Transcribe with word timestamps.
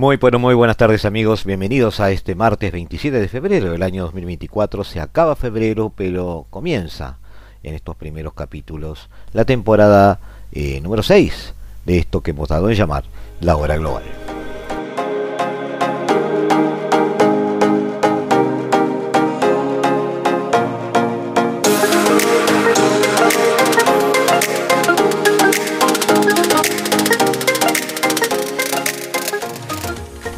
Muy 0.00 0.16
pero 0.16 0.38
muy 0.38 0.54
buenas 0.54 0.78
tardes 0.78 1.04
amigos, 1.04 1.44
bienvenidos 1.44 2.00
a 2.00 2.10
este 2.10 2.34
martes 2.34 2.72
27 2.72 3.20
de 3.20 3.28
febrero 3.28 3.72
del 3.72 3.82
año 3.82 4.04
2024. 4.04 4.82
Se 4.82 4.98
acaba 4.98 5.36
febrero, 5.36 5.92
pero 5.94 6.46
comienza 6.48 7.18
en 7.62 7.74
estos 7.74 7.96
primeros 7.96 8.32
capítulos 8.32 9.10
la 9.34 9.44
temporada 9.44 10.18
eh, 10.52 10.80
número 10.80 11.02
6 11.02 11.52
de 11.84 11.98
esto 11.98 12.22
que 12.22 12.30
hemos 12.30 12.48
dado 12.48 12.70
en 12.70 12.76
llamar 12.76 13.04
la 13.42 13.56
hora 13.56 13.76
global. 13.76 14.04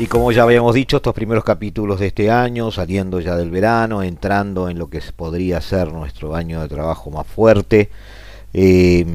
Y 0.03 0.09
como 0.09 0.33
ya 0.33 0.43
habíamos 0.43 0.75
dicho, 0.75 0.97
estos 0.97 1.15
primeros 1.15 1.45
capítulos 1.45 2.01
de 2.01 2.09
este 2.09 2.29
año, 2.29 2.73
saliendo 2.73 3.21
ya 3.21 3.37
del 3.37 3.53
verano, 3.53 4.03
entrando 4.03 4.69
en 4.69 4.77
lo 4.77 4.91
que 4.91 5.01
podría 5.15 5.61
ser 5.61 5.93
nuestro 5.93 6.35
año 6.35 6.61
de 6.61 6.67
trabajo 6.67 7.13
más 7.13 7.25
fuerte, 7.25 7.89
eh, 8.53 9.07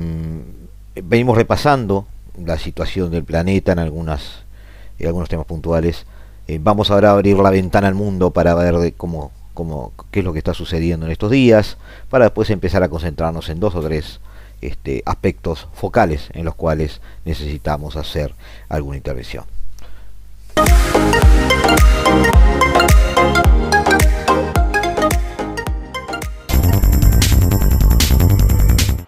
venimos 1.03 1.35
repasando 1.35 2.07
la 2.41 2.57
situación 2.57 3.11
del 3.11 3.25
planeta 3.25 3.73
en 3.73 3.79
algunas 3.79 4.45
en 4.97 5.07
algunos 5.07 5.27
temas 5.27 5.45
puntuales. 5.45 6.05
Eh, 6.47 6.57
vamos 6.63 6.89
ahora 6.89 7.09
a 7.09 7.13
abrir 7.15 7.35
la 7.35 7.49
ventana 7.49 7.89
al 7.89 7.95
mundo 7.95 8.31
para 8.31 8.55
ver 8.55 8.77
de 8.77 8.93
cómo, 8.93 9.33
cómo, 9.53 9.91
qué 10.09 10.19
es 10.19 10.25
lo 10.25 10.31
que 10.31 10.39
está 10.39 10.53
sucediendo 10.53 11.05
en 11.05 11.11
estos 11.11 11.31
días, 11.31 11.75
para 12.09 12.23
después 12.23 12.49
empezar 12.49 12.81
a 12.83 12.87
concentrarnos 12.87 13.49
en 13.49 13.59
dos 13.59 13.75
o 13.75 13.81
tres 13.81 14.21
este, 14.61 15.03
aspectos 15.05 15.67
focales 15.73 16.29
en 16.31 16.45
los 16.45 16.55
cuales 16.55 17.01
necesitamos 17.25 17.97
hacer 17.97 18.33
alguna 18.69 18.95
intervención. 18.95 19.56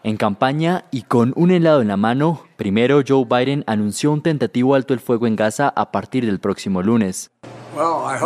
En 0.10 0.18
campaña 0.18 0.86
y 0.90 1.04
con 1.04 1.34
un 1.36 1.52
helado 1.52 1.84
en 1.84 1.88
la 1.88 1.96
mano, 1.96 2.44
primero 2.58 3.02
Joe 3.08 3.26
Biden 3.26 3.64
anunció 3.68 4.12
un 4.12 4.24
tentativo 4.24 4.74
alto 4.74 4.96
el 4.96 5.00
fuego 5.00 5.28
en 5.28 5.36
Gaza 5.36 5.70
a 5.70 5.92
partir 5.92 6.26
del 6.26 6.40
próximo 6.40 6.82
lunes. 6.82 7.30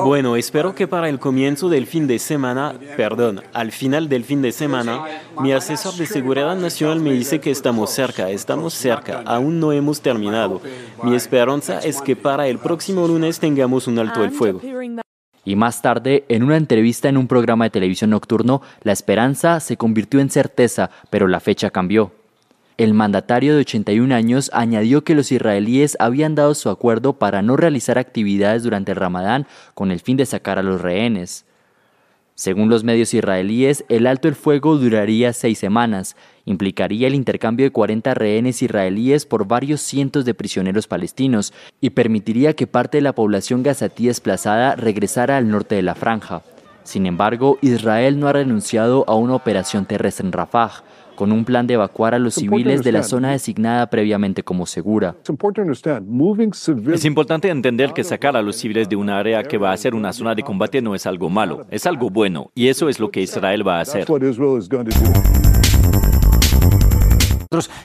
Bueno, 0.03 0.35
espero 0.35 0.73
que 0.75 0.87
para 0.87 1.09
el 1.09 1.19
comienzo 1.19 1.69
del 1.69 1.87
fin 1.87 2.07
de 2.07 2.19
semana, 2.19 2.75
perdón, 2.97 3.41
al 3.53 3.71
final 3.71 4.09
del 4.09 4.23
fin 4.23 4.41
de 4.41 4.51
semana, 4.51 5.05
mi 5.39 5.51
asesor 5.53 5.93
de 5.95 6.05
seguridad 6.05 6.55
nacional 6.55 6.99
me 6.99 7.11
dice 7.11 7.39
que 7.39 7.51
estamos 7.51 7.91
cerca, 7.91 8.29
estamos 8.29 8.73
cerca, 8.73 9.23
aún 9.25 9.59
no 9.59 9.71
hemos 9.71 10.01
terminado. 10.01 10.61
Mi 11.03 11.15
esperanza 11.15 11.79
es 11.79 12.01
que 12.01 12.15
para 12.15 12.47
el 12.47 12.59
próximo 12.59 13.07
lunes 13.07 13.39
tengamos 13.39 13.87
un 13.87 13.99
alto 13.99 14.23
el 14.23 14.31
fuego. 14.31 14.61
Y 15.45 15.55
más 15.55 15.81
tarde, 15.81 16.23
en 16.29 16.43
una 16.43 16.57
entrevista 16.57 17.09
en 17.09 17.17
un 17.17 17.27
programa 17.27 17.65
de 17.65 17.71
televisión 17.71 18.11
nocturno, 18.11 18.61
la 18.81 18.93
esperanza 18.93 19.59
se 19.59 19.75
convirtió 19.75 20.21
en 20.21 20.29
certeza, 20.29 20.89
pero 21.09 21.27
la 21.27 21.41
fecha 21.41 21.69
cambió. 21.69 22.11
El 22.77 22.95
mandatario 22.95 23.53
de 23.53 23.61
81 23.61 24.15
años 24.15 24.49
añadió 24.51 25.03
que 25.03 25.13
los 25.13 25.31
israelíes 25.31 25.95
habían 25.99 26.33
dado 26.33 26.55
su 26.55 26.69
acuerdo 26.69 27.13
para 27.13 27.43
no 27.43 27.55
realizar 27.55 27.99
actividades 27.99 28.63
durante 28.63 28.93
el 28.93 28.97
Ramadán 28.97 29.45
con 29.75 29.91
el 29.91 29.99
fin 29.99 30.17
de 30.17 30.25
sacar 30.25 30.57
a 30.57 30.63
los 30.63 30.81
rehenes. 30.81 31.45
Según 32.33 32.69
los 32.69 32.83
medios 32.83 33.13
israelíes, 33.13 33.85
el 33.89 34.07
alto 34.07 34.27
el 34.27 34.33
fuego 34.33 34.77
duraría 34.77 35.33
seis 35.33 35.59
semanas, 35.59 36.15
implicaría 36.45 37.05
el 37.05 37.13
intercambio 37.13 37.67
de 37.67 37.71
40 37.71 38.15
rehenes 38.15 38.63
israelíes 38.63 39.27
por 39.27 39.47
varios 39.47 39.81
cientos 39.81 40.25
de 40.25 40.33
prisioneros 40.33 40.87
palestinos 40.87 41.53
y 41.79 41.91
permitiría 41.91 42.55
que 42.55 42.65
parte 42.65 42.97
de 42.97 43.03
la 43.03 43.13
población 43.13 43.61
gazatí 43.61 44.07
desplazada 44.07 44.75
regresara 44.75 45.37
al 45.37 45.47
norte 45.47 45.75
de 45.75 45.83
la 45.83 45.93
franja. 45.93 46.41
Sin 46.83 47.05
embargo, 47.05 47.59
Israel 47.61 48.19
no 48.19 48.27
ha 48.27 48.33
renunciado 48.33 49.05
a 49.07 49.13
una 49.13 49.35
operación 49.35 49.85
terrestre 49.85 50.25
en 50.25 50.31
Rafah, 50.31 50.83
con 51.15 51.31
un 51.31 51.45
plan 51.45 51.67
de 51.67 51.75
evacuar 51.75 52.13
a 52.13 52.19
los 52.19 52.35
civiles 52.35 52.83
de 52.83 52.91
la 52.91 53.03
zona 53.03 53.31
designada 53.31 53.89
previamente 53.89 54.43
como 54.43 54.65
segura. 54.65 55.15
Es 56.93 57.05
importante 57.05 57.49
entender 57.49 57.93
que 57.93 58.03
sacar 58.03 58.35
a 58.35 58.41
los 58.41 58.55
civiles 58.55 58.89
de 58.89 58.95
un 58.95 59.09
área 59.09 59.43
que 59.43 59.57
va 59.57 59.71
a 59.71 59.77
ser 59.77 59.95
una 59.95 60.13
zona 60.13 60.35
de 60.35 60.43
combate 60.43 60.81
no 60.81 60.95
es 60.95 61.05
algo 61.05 61.29
malo, 61.29 61.65
es 61.69 61.85
algo 61.85 62.09
bueno, 62.09 62.51
y 62.55 62.67
eso 62.67 62.89
es 62.89 62.99
lo 62.99 63.11
que 63.11 63.21
Israel 63.21 63.67
va 63.67 63.79
a 63.79 63.81
hacer. 63.81 64.05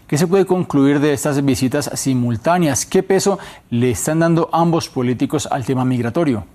¿Qué 0.06 0.16
se 0.16 0.26
puede 0.26 0.46
concluir 0.46 0.98
de 0.98 1.12
estas 1.12 1.44
visitas 1.44 1.90
simultáneas? 1.94 2.86
¿Qué 2.86 3.02
peso 3.02 3.38
le 3.68 3.90
están 3.90 4.20
dando 4.20 4.48
ambos 4.52 4.88
políticos 4.88 5.46
al 5.50 5.66
tema 5.66 5.84
migratorio? 5.84 6.46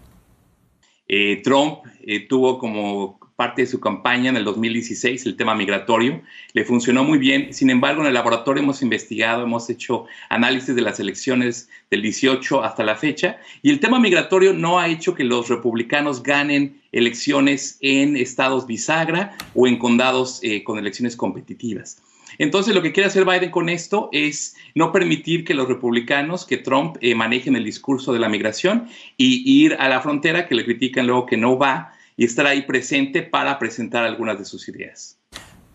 Eh, 1.08 1.42
Trump 1.44 1.80
eh, 2.02 2.28
tuvo 2.28 2.58
como 2.58 3.20
parte 3.36 3.64
de 3.64 3.68
su 3.68 3.80
campaña 3.80 4.30
en 4.30 4.38
el 4.38 4.44
2016, 4.44 5.26
el 5.26 5.36
tema 5.36 5.56
migratorio. 5.56 6.22
Le 6.54 6.66
funcionó 6.66 7.04
muy 7.04 7.18
bien. 7.18 7.54
Sin 7.54 7.70
embargo, 7.70 8.02
en 8.02 8.08
el 8.08 8.14
laboratorio 8.14 8.62
hemos 8.62 8.82
investigado, 8.82 9.44
hemos 9.44 9.70
hecho 9.70 10.06
análisis 10.30 10.76
de 10.76 10.82
las 10.82 11.00
elecciones 11.00 11.70
del 11.90 12.02
18 12.02 12.64
hasta 12.64 12.84
la 12.84 12.96
fecha 12.96 13.38
y 13.62 13.70
el 13.70 13.80
tema 13.80 14.00
migratorio 14.00 14.54
no 14.54 14.80
ha 14.80 14.88
hecho 14.88 15.16
que 15.16 15.24
los 15.24 15.50
republicanos 15.50 16.22
ganen 16.22 16.82
elecciones 16.92 17.78
en 17.82 18.16
estados 18.16 18.68
bisagra 18.68 19.36
o 19.56 19.68
en 19.68 19.78
condados 19.78 20.40
eh, 20.44 20.64
con 20.64 20.78
elecciones 20.78 21.16
competitivas. 21.16 22.02
Entonces, 22.38 22.74
lo 22.74 22.82
que 22.82 22.92
quiere 22.92 23.08
hacer 23.08 23.26
Biden 23.26 23.52
con 23.52 23.70
esto 23.70 24.10
es 24.12 24.56
no 24.76 24.92
permitir 24.92 25.46
que 25.46 25.54
los 25.54 25.68
republicanos, 25.68 26.46
que 26.46 26.58
Trump, 26.58 26.98
eh, 27.02 27.16
manejen 27.16 27.56
el 27.56 27.64
discurso 27.64 28.14
de 28.14 28.20
la 28.20 28.30
migración 28.30 28.88
y 29.18 29.64
ir 29.64 29.76
a 29.80 29.88
la 29.88 30.02
frontera, 30.02 30.48
que 30.48 30.56
le 30.56 30.66
critican 30.66 31.08
luego 31.08 31.26
que 31.26 31.38
no 31.38 31.58
va, 31.58 31.93
y 32.16 32.26
estar 32.26 32.46
ahí 32.46 32.64
presente 32.64 33.22
para 33.22 33.58
presentar 33.60 34.04
algunas 34.04 34.38
de 34.38 34.46
sus 34.46 34.68
ideas. 34.70 35.18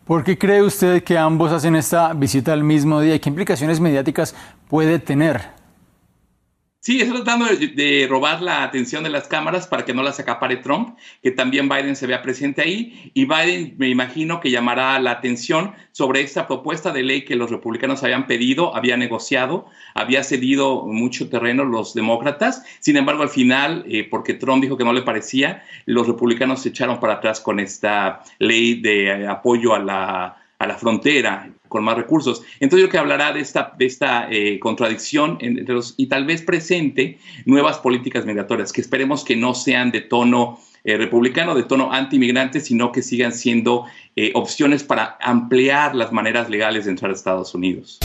¿Por 0.05 0.25
qué 0.25 0.39
cree 0.39 0.63
usted 0.63 1.03
que 1.03 1.19
ambos 1.19 1.53
hacen 1.53 1.77
esta 1.77 2.15
visita 2.15 2.53
al 2.53 2.65
mismo 2.65 3.01
día 3.01 3.15
y 3.15 3.21
qué 3.21 3.29
implicaciones 3.29 3.79
mediáticas 3.79 4.35
puede 4.69 4.99
tener? 4.99 5.58
Sí, 6.81 7.01
está 7.01 7.13
tratando 7.13 7.47
de, 7.47 8.07
robar 8.09 8.41
la 8.41 8.63
atención 8.63 9.03
de 9.03 9.11
las 9.11 9.27
cámaras 9.27 9.67
para 9.67 9.85
que 9.85 9.93
no 9.93 10.05
las 10.05 10.21
acapare 10.21 10.59
Trump, 10.59 10.97
que 11.23 11.33
también 11.33 11.69
Biden 11.69 11.97
se 11.97 12.07
vea 12.07 12.23
presente 12.23 12.63
ahí. 12.63 13.11
Y 13.15 13.25
Biden, 13.25 13.75
me 13.79 13.89
imagino 13.89 14.39
que 14.39 14.53
llamará 14.53 14.99
la 15.01 15.11
atención 15.11 15.75
sobre 15.91 16.21
esta 16.21 16.47
propuesta 16.47 16.93
de 16.93 17.03
ley 17.03 17.25
que 17.25 17.35
los 17.35 17.51
republicanos 17.51 18.05
habían 18.05 18.29
pedido, 18.29 18.77
había 18.77 18.97
negociado, 18.97 19.67
había 19.95 20.23
cedido 20.23 20.87
mucho 20.87 21.29
terreno 21.29 21.65
los 21.65 21.95
demócratas. 21.95 22.65
Sin 22.79 22.97
embargo, 22.97 23.25
al 23.25 23.31
final, 23.31 23.85
eh, 23.89 24.07
porque 24.09 24.35
Trump 24.35 24.63
dijo 24.63 24.77
que 24.77 24.85
no 24.85 24.93
le 24.93 25.03
parecía, 25.03 25.65
los 25.85 26.07
republicanos 26.07 26.63
se 26.63 26.69
echaron 26.69 27.01
para 27.01 27.15
atrás 27.15 27.41
con 27.41 27.59
esta 27.59 28.23
ley 28.39 28.81
de 28.81 29.27
apoyo 29.27 29.75
a 29.75 29.81
la 29.81 30.37
a 30.59 30.67
la 30.67 30.77
frontera 30.77 31.49
con 31.69 31.85
más 31.85 31.97
recursos. 31.97 32.43
Entonces 32.61 32.87
yo 32.87 32.91
que 32.91 32.99
hablará 32.99 33.33
de 33.33 33.41
esta, 33.41 33.75
de 33.79 33.87
esta 33.87 34.29
eh, 34.31 34.59
contradicción 34.59 35.39
entre 35.41 35.75
los, 35.75 35.95
y 35.97 36.07
tal 36.07 36.25
vez 36.25 36.43
presente 36.43 37.19
nuevas 37.45 37.79
políticas 37.79 38.27
migratorias 38.27 38.73
que 38.73 38.81
esperemos 38.81 39.25
que 39.25 39.37
no 39.37 39.55
sean 39.55 39.91
de 39.91 40.01
tono 40.01 40.61
eh, 40.85 40.97
republicano, 40.97 41.55
de 41.55 41.65
tono 41.65 41.93
antimigrante, 41.93 42.61
sino 42.61 42.93
que 42.93 43.03
sigan 43.03 43.33
siendo 43.33 43.85
eh, 44.17 44.31
opciones 44.35 44.85
para 44.85 45.19
ampliar 45.21 45.95
las 45.95 46.13
maneras 46.13 46.49
legales 46.49 46.85
de 46.85 46.93
entrar 46.93 47.11
a 47.11 47.15
Estados 47.15 47.55
Unidos. 47.55 47.99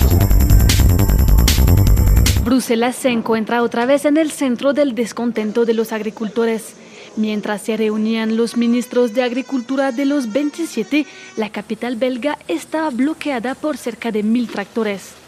Bruselas 2.43 2.97
se 2.97 3.09
encuentra 3.09 3.63
otra 3.63 3.85
vez 3.85 4.03
en 4.03 4.17
el 4.17 4.29
centro 4.29 4.73
del 4.73 4.95
descontento 4.95 5.65
de 5.65 5.73
los 5.73 5.93
agricultores. 5.93 6.75
Mientras 7.15 7.61
se 7.61 7.77
reunían 7.77 8.37
los 8.37 8.57
ministros 8.57 9.13
de 9.13 9.21
Agricultura 9.21 9.91
de 9.91 10.05
los 10.05 10.31
27, 10.31 11.05
la 11.37 11.51
capital 11.51 11.95
belga 11.95 12.39
estaba 12.47 12.89
bloqueada 12.89 13.53
por 13.53 13.77
cerca 13.77 14.11
de 14.11 14.23
mil 14.23 14.47
tractores. 14.47 15.22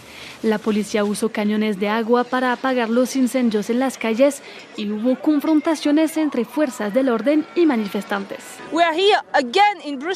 La 0.45 0.59
policía 0.59 1.03
usó 1.03 1.29
cañones 1.29 1.79
de 1.79 1.89
agua 1.89 2.23
para 2.23 2.53
apagar 2.53 2.91
los 2.91 3.15
incendios 3.15 3.71
en 3.71 3.79
las 3.79 3.97
calles 3.97 4.43
y 4.77 4.87
hubo 4.91 5.19
confrontaciones 5.19 6.17
entre 6.17 6.45
fuerzas 6.45 6.93
del 6.93 7.09
orden 7.09 7.47
y 7.55 7.65
manifestantes. 7.65 8.37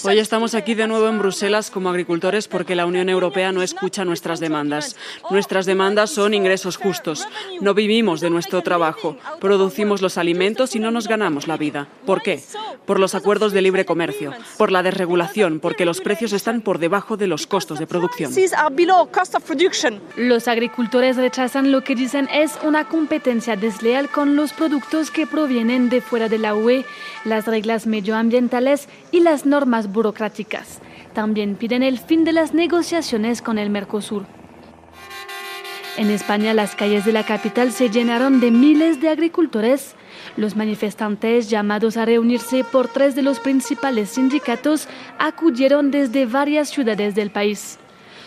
Hoy 0.03 0.19
estamos 0.19 0.53
aquí 0.53 0.75
de 0.75 0.85
nuevo 0.85 1.07
en 1.07 1.17
Bruselas 1.17 1.71
como 1.71 1.89
agricultores 1.89 2.47
porque 2.47 2.75
la 2.75 2.85
Unión 2.85 3.09
Europea 3.09 3.51
no 3.51 3.63
escucha 3.63 4.05
nuestras 4.05 4.39
demandas. 4.39 4.95
Nuestras 5.31 5.65
demandas 5.65 6.11
son 6.11 6.35
ingresos 6.35 6.77
justos. 6.77 7.27
No 7.59 7.73
vivimos 7.73 8.21
de 8.21 8.29
nuestro 8.29 8.61
trabajo, 8.61 9.17
producimos 9.41 10.03
los 10.03 10.19
alimentos 10.19 10.75
y 10.75 10.79
no 10.79 10.91
nos 10.91 11.07
ganamos 11.07 11.47
la 11.47 11.57
vida. 11.57 11.87
¿Por 12.05 12.21
qué? 12.21 12.43
Por 12.85 12.99
los 12.99 13.15
acuerdos 13.15 13.51
de 13.51 13.63
libre 13.63 13.83
comercio, 13.83 14.33
por 14.59 14.71
la 14.71 14.83
desregulación, 14.83 15.59
porque 15.59 15.85
los 15.85 16.01
precios 16.01 16.33
están 16.33 16.61
por 16.61 16.77
debajo 16.77 17.17
de 17.17 17.25
los 17.25 17.47
costos 17.47 17.79
de 17.79 17.87
producción. 17.87 18.31
Los 20.19 20.49
agricultores 20.49 21.15
rechazan 21.15 21.71
lo 21.71 21.85
que 21.85 21.95
dicen 21.95 22.27
es 22.33 22.59
una 22.61 22.83
competencia 22.83 23.55
desleal 23.55 24.09
con 24.09 24.35
los 24.35 24.51
productos 24.51 25.11
que 25.11 25.25
provienen 25.25 25.87
de 25.87 26.01
fuera 26.01 26.27
de 26.27 26.37
la 26.37 26.55
UE, 26.55 26.83
las 27.23 27.45
reglas 27.45 27.87
medioambientales 27.87 28.89
y 29.11 29.21
las 29.21 29.45
normas 29.45 29.93
burocráticas. 29.93 30.81
También 31.13 31.55
piden 31.55 31.83
el 31.83 31.99
fin 31.99 32.25
de 32.25 32.33
las 32.33 32.53
negociaciones 32.53 33.41
con 33.41 33.57
el 33.57 33.69
Mercosur. 33.69 34.25
En 35.95 36.09
España 36.09 36.53
las 36.53 36.75
calles 36.75 37.05
de 37.05 37.13
la 37.13 37.25
capital 37.25 37.71
se 37.71 37.89
llenaron 37.89 38.41
de 38.41 38.51
miles 38.51 38.99
de 38.99 39.07
agricultores. 39.07 39.95
Los 40.35 40.57
manifestantes 40.57 41.49
llamados 41.49 41.95
a 41.95 42.03
reunirse 42.03 42.65
por 42.65 42.89
tres 42.89 43.15
de 43.15 43.21
los 43.21 43.39
principales 43.39 44.09
sindicatos 44.09 44.89
acudieron 45.17 45.91
desde 45.91 46.25
varias 46.25 46.67
ciudades 46.67 47.15
del 47.15 47.31
país. 47.31 47.79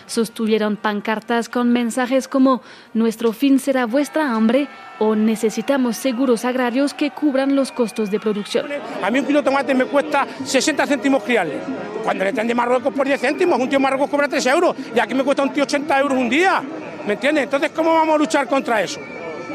Sostuvieron 0.06 0.76
pancartas 0.76 1.48
con 1.48 1.72
mensajes 1.72 2.28
como 2.28 2.62
Nuestro 2.94 3.32
fin 3.32 3.58
será 3.58 3.86
vuestra 3.86 4.32
hambre 4.32 4.68
o 4.98 5.14
Necesitamos 5.14 5.96
seguros 5.96 6.44
agrarios 6.44 6.94
que 6.94 7.10
cubran 7.10 7.56
los 7.56 7.72
costos 7.72 8.10
de 8.10 8.20
producción. 8.20 8.66
A 9.02 9.10
mí 9.10 9.18
un 9.18 9.26
kilo 9.26 9.40
de 9.40 9.44
tomate 9.44 9.74
me 9.74 9.84
cuesta 9.84 10.26
60 10.44 10.86
céntimos 10.86 11.22
criarle. 11.22 11.60
Cuando 12.02 12.24
le 12.24 12.32
traen 12.32 12.48
de 12.48 12.54
Marruecos 12.54 12.92
por 12.92 13.06
10 13.06 13.20
céntimos, 13.20 13.58
un 13.58 13.68
tío 13.68 13.78
de 13.78 13.82
Marruecos 13.82 14.10
cobra 14.10 14.28
3 14.28 14.44
euros 14.46 14.76
y 14.94 14.98
aquí 14.98 15.14
me 15.14 15.24
cuesta 15.24 15.42
un 15.42 15.52
tío 15.52 15.64
80 15.64 16.00
euros 16.00 16.18
un 16.18 16.28
día. 16.28 16.62
¿Me 17.06 17.14
entiendes? 17.14 17.44
Entonces, 17.44 17.70
¿cómo 17.74 17.94
vamos 17.94 18.14
a 18.14 18.18
luchar 18.18 18.46
contra 18.46 18.82
eso? 18.82 19.00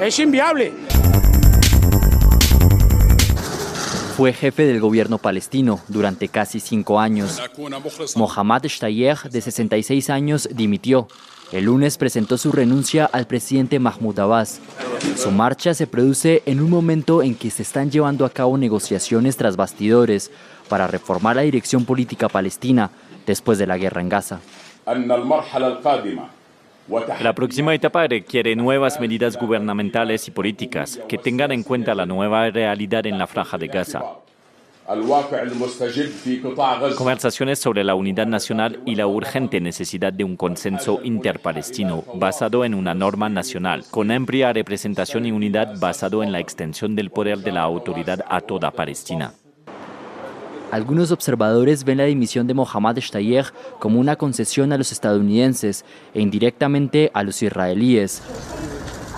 Es 0.02 0.18
inviable. 0.20 0.74
Fue 4.18 4.34
jefe 4.34 4.66
del 4.66 4.80
gobierno 4.80 5.20
palestino 5.20 5.80
durante 5.90 6.28
casi 6.28 6.60
cinco 6.60 7.00
años. 7.00 7.40
Mohammad 8.16 8.64
Shtayyeh, 8.64 9.30
de 9.30 9.42
66 9.42 10.10
años, 10.10 10.50
dimitió. 10.52 11.08
El 11.52 11.66
lunes 11.66 12.00
presentó 12.00 12.40
su 12.40 12.52
renuncia 12.52 13.06
al 13.06 13.28
presidente 13.28 13.78
Mahmoud 13.78 14.18
Abbas. 14.18 14.60
Su 15.16 15.30
marcha 15.30 15.76
se 15.76 15.86
produce 15.86 16.42
en 16.48 16.62
un 16.62 16.72
momento 16.72 17.22
en 17.22 17.36
que 17.36 17.52
se 17.52 17.62
están 17.62 17.92
llevando 17.92 18.26
a 18.26 18.32
cabo 18.32 18.58
negociaciones 18.58 19.38
tras 19.38 19.56
bastidores 19.56 20.32
para 20.68 20.88
reformar 20.88 21.36
la 21.36 21.44
dirección 21.44 21.86
política 21.86 22.28
palestina 22.28 22.90
después 23.28 23.60
de 23.60 23.68
la 23.68 23.78
guerra 23.78 24.02
en 24.02 24.10
Gaza. 24.10 24.40
La 27.22 27.34
próxima 27.34 27.76
etapa 27.76 28.08
requiere 28.08 28.56
nuevas 28.56 29.00
medidas 29.00 29.38
gubernamentales 29.38 30.28
y 30.28 30.32
políticas 30.32 31.00
que 31.10 31.18
tengan 31.18 31.52
en 31.52 31.64
cuenta 31.64 31.94
la 31.94 32.06
nueva 32.06 32.50
realidad 32.50 33.06
en 33.06 33.18
la 33.18 33.28
franja 33.28 33.58
de 33.58 33.68
Gaza. 33.68 34.02
Conversaciones 36.96 37.60
sobre 37.60 37.84
la 37.84 37.94
unidad 37.94 38.26
nacional 38.26 38.80
y 38.86 38.96
la 38.96 39.06
urgente 39.06 39.60
necesidad 39.60 40.14
de 40.14 40.24
un 40.24 40.38
consenso 40.38 41.02
interpalestino 41.04 42.06
basado 42.14 42.64
en 42.64 42.74
una 42.74 42.94
norma 42.94 43.28
nacional, 43.28 43.84
con 43.92 44.12
amplia 44.12 44.54
representación 44.54 45.26
y 45.26 45.34
unidad 45.34 45.78
basado 45.78 46.24
en 46.24 46.32
la 46.32 46.40
extensión 46.40 46.96
del 46.96 47.10
poder 47.10 47.40
de 47.40 47.52
la 47.52 47.64
autoridad 47.64 48.24
a 48.30 48.40
toda 48.40 48.72
Palestina. 48.72 49.34
Algunos 50.72 51.12
observadores 51.12 51.86
ven 51.86 52.00
la 52.00 52.04
dimisión 52.04 52.46
de 52.46 52.54
Mohammad 52.54 52.98
Shtayyeh 52.98 53.46
como 53.80 54.00
una 54.00 54.18
concesión 54.18 54.74
a 54.74 54.78
los 54.78 54.92
estadounidenses 54.92 55.86
e 56.14 56.22
indirectamente 56.22 57.10
a 57.14 57.24
los 57.24 57.42
israelíes. 57.42 58.22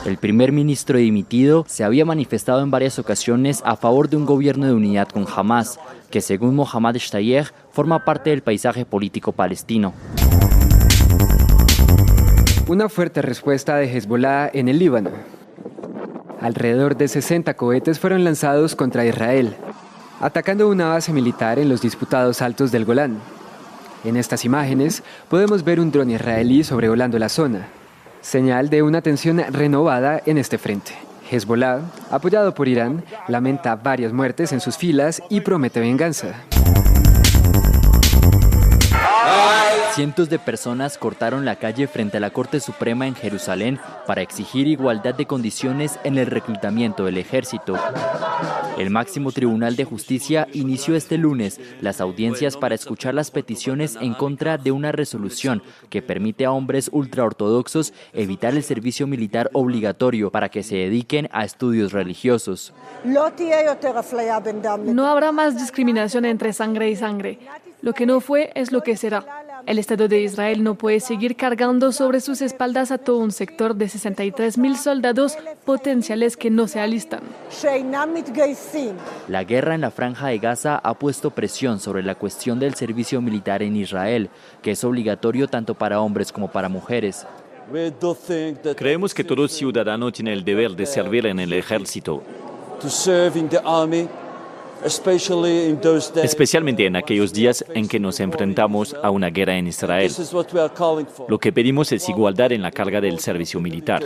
El 0.06 0.18
primer 0.18 0.52
ministro 0.52 1.00
dimitido 1.00 1.66
se 1.68 1.84
había 1.84 2.06
manifestado 2.06 2.62
en 2.62 2.70
varias 2.70 3.00
ocasiones 3.00 3.62
a 3.66 3.76
favor 3.76 4.10
de 4.10 4.18
un 4.18 4.26
gobierno 4.26 4.68
de 4.68 4.74
unidad 4.74 5.10
con 5.10 5.26
Hamas, 5.36 5.80
que 6.12 6.22
según 6.22 6.56
Mohammad 6.56 6.96
Shtayyeh 6.96 7.48
forma 7.72 8.06
parte 8.06 8.30
del 8.30 8.44
paisaje 8.44 8.86
político 8.86 9.32
palestino. 9.32 9.94
Una 12.68 12.88
fuerte 12.90 13.24
respuesta 13.24 13.76
de 13.78 13.92
Hezbollah 13.92 14.52
en 14.54 14.70
el 14.70 14.78
Líbano. 14.78 15.10
Alrededor 16.40 16.96
de 16.96 17.08
60 17.08 17.56
cohetes 17.56 18.00
fueron 18.00 18.24
lanzados 18.24 18.76
contra 18.76 19.06
Israel, 19.06 19.56
atacando 20.20 20.70
una 20.70 20.90
base 20.90 21.14
militar 21.14 21.60
en 21.60 21.70
los 21.70 21.82
disputados 21.82 22.42
altos 22.42 22.72
del 22.72 22.86
Golán. 22.86 23.18
En 24.04 24.18
estas 24.18 24.46
imágenes 24.46 25.04
podemos 25.28 25.64
ver 25.64 25.80
un 25.80 25.92
dron 25.92 26.10
israelí 26.10 26.64
sobrevolando 26.64 27.20
la 27.20 27.30
zona, 27.30 27.68
señal 28.22 28.70
de 28.70 28.82
una 28.82 29.02
tensión 29.02 29.40
renovada 29.52 30.22
en 30.26 30.38
este 30.38 30.58
frente. 30.58 30.94
Hezbollah, 31.30 31.82
apoyado 32.10 32.54
por 32.54 32.68
Irán, 32.68 33.04
lamenta 33.28 33.76
varias 33.76 34.14
muertes 34.14 34.52
en 34.52 34.62
sus 34.62 34.78
filas 34.78 35.22
y 35.30 35.42
promete 35.42 35.80
venganza. 35.80 36.34
Cientos 39.94 40.30
de 40.30 40.40
personas 40.40 40.98
cortaron 40.98 41.46
la 41.46 41.58
calle 41.58 41.88
frente 41.88 42.18
a 42.18 42.20
la 42.20 42.30
Corte 42.30 42.60
Suprema 42.60 43.08
en 43.08 43.16
Jerusalén 43.16 43.80
para 44.08 44.22
exigir 44.22 44.68
igualdad 44.68 45.16
de 45.16 45.26
condiciones 45.26 46.00
en 46.04 46.18
el 46.18 46.28
reclutamiento 46.28 47.06
del 47.06 47.18
ejército. 47.18 47.76
El 48.78 48.92
máximo 48.92 49.34
Tribunal 49.34 49.76
de 49.76 49.84
Justicia 49.84 50.48
inició 50.54 50.96
este 50.96 51.18
lunes 51.18 51.60
las 51.82 52.00
audiencias 52.00 52.56
para 52.56 52.76
escuchar 52.76 53.14
las 53.14 53.30
peticiones 53.30 53.98
en 54.00 54.14
contra 54.14 54.58
de 54.58 54.72
una 54.72 54.94
resolución 54.94 55.62
que 55.90 56.02
permite 56.02 56.46
a 56.46 56.52
hombres 56.52 56.90
ultraortodoxos 56.94 57.94
evitar 58.14 58.54
el 58.54 58.64
servicio 58.64 59.06
militar 59.06 59.50
obligatorio 59.52 60.32
para 60.32 60.48
que 60.48 60.64
se 60.64 60.76
dediquen 60.76 61.28
a 61.34 61.44
estudios 61.44 61.92
religiosos. 61.92 62.74
No 63.04 63.26
habrá 65.08 65.32
más 65.34 65.58
discriminación 65.58 66.24
entre 66.24 66.54
sangre 66.54 66.90
y 66.90 66.96
sangre. 66.96 67.40
Lo 67.82 67.94
que 67.94 68.06
no 68.06 68.20
fue 68.20 68.52
es 68.56 68.72
lo 68.72 68.82
que 68.82 68.98
será. 68.98 69.26
El 69.66 69.80
Estado 69.80 70.08
de 70.08 70.22
Israel 70.22 70.64
no 70.64 70.76
puede 70.76 71.00
seguir 71.00 71.36
cargando 71.36 71.92
sobre 71.92 72.20
sus 72.20 72.42
espaldas 72.42 72.92
a 72.92 72.98
todo 72.98 73.18
un 73.18 73.32
sector 73.32 73.76
de 73.76 73.88
63 73.88 74.58
mil 74.58 74.78
soldados 74.78 75.38
potenciales 75.66 76.36
que 76.36 76.50
no 76.50 76.68
se 76.68 76.80
alistan. 76.80 77.22
La 79.28 79.44
guerra 79.44 79.76
en 79.76 79.82
la 79.82 79.92
franja 79.92 80.28
de 80.28 80.40
Gaza 80.40 80.80
ha 80.84 80.94
puesto 80.94 81.32
presión 81.32 81.80
sobre 81.80 82.04
la 82.04 82.16
cuestión 82.16 82.60
del 82.60 82.76
servicio 82.76 83.22
militar 83.22 83.64
en 83.64 83.76
Israel, 83.76 84.30
que 84.62 84.72
es 84.72 84.84
obligatorio 84.84 85.48
tanto 85.48 85.74
para 85.74 86.02
hombres 86.02 86.32
como 86.32 86.52
para 86.52 86.70
mujeres. 86.70 87.26
Creemos 88.76 89.14
que 89.14 89.24
todo 89.24 89.48
ciudadano 89.48 90.12
tiene 90.12 90.34
el 90.34 90.44
deber 90.44 90.72
de 90.72 90.86
servir 90.86 91.28
en 91.28 91.40
el 91.40 91.54
ejército 91.54 92.24
especialmente 94.84 96.86
en 96.86 96.96
aquellos 96.96 97.34
días 97.34 97.66
en 97.74 97.88
que 97.88 98.00
nos 98.00 98.20
enfrentamos 98.20 98.96
a 99.02 99.10
una 99.10 99.30
guerra 99.30 99.58
en 99.58 99.68
Israel. 99.68 100.12
Lo 101.28 101.40
que 101.40 101.52
pedimos 101.52 101.92
es 101.92 102.08
igualdad 102.10 102.52
en 102.52 102.62
la 102.62 102.72
carga 102.72 103.02
del 103.02 103.20
servicio 103.20 103.60
militar. 103.60 104.04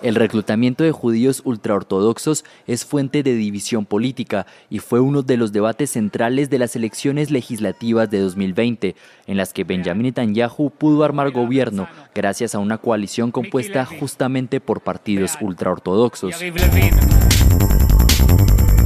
El 0.00 0.14
reclutamiento 0.14 0.84
de 0.84 0.92
judíos 0.92 1.42
ultraortodoxos 1.44 2.44
es 2.68 2.84
fuente 2.84 3.24
de 3.24 3.34
división 3.34 3.84
política 3.84 4.46
y 4.70 4.78
fue 4.78 5.00
uno 5.00 5.22
de 5.22 5.36
los 5.36 5.52
debates 5.52 5.90
centrales 5.90 6.50
de 6.50 6.60
las 6.60 6.76
elecciones 6.76 7.32
legislativas 7.32 8.08
de 8.08 8.20
2020, 8.20 8.94
en 9.26 9.36
las 9.36 9.52
que 9.52 9.64
Benjamin 9.64 10.04
Netanyahu 10.04 10.70
pudo 10.70 11.02
armar 11.02 11.32
gobierno 11.32 11.88
gracias 12.14 12.54
a 12.54 12.60
una 12.60 12.78
coalición 12.78 13.32
compuesta 13.32 13.84
justamente 13.84 14.60
por 14.60 14.82
partidos 14.82 15.36
ultraortodoxos 15.40 16.36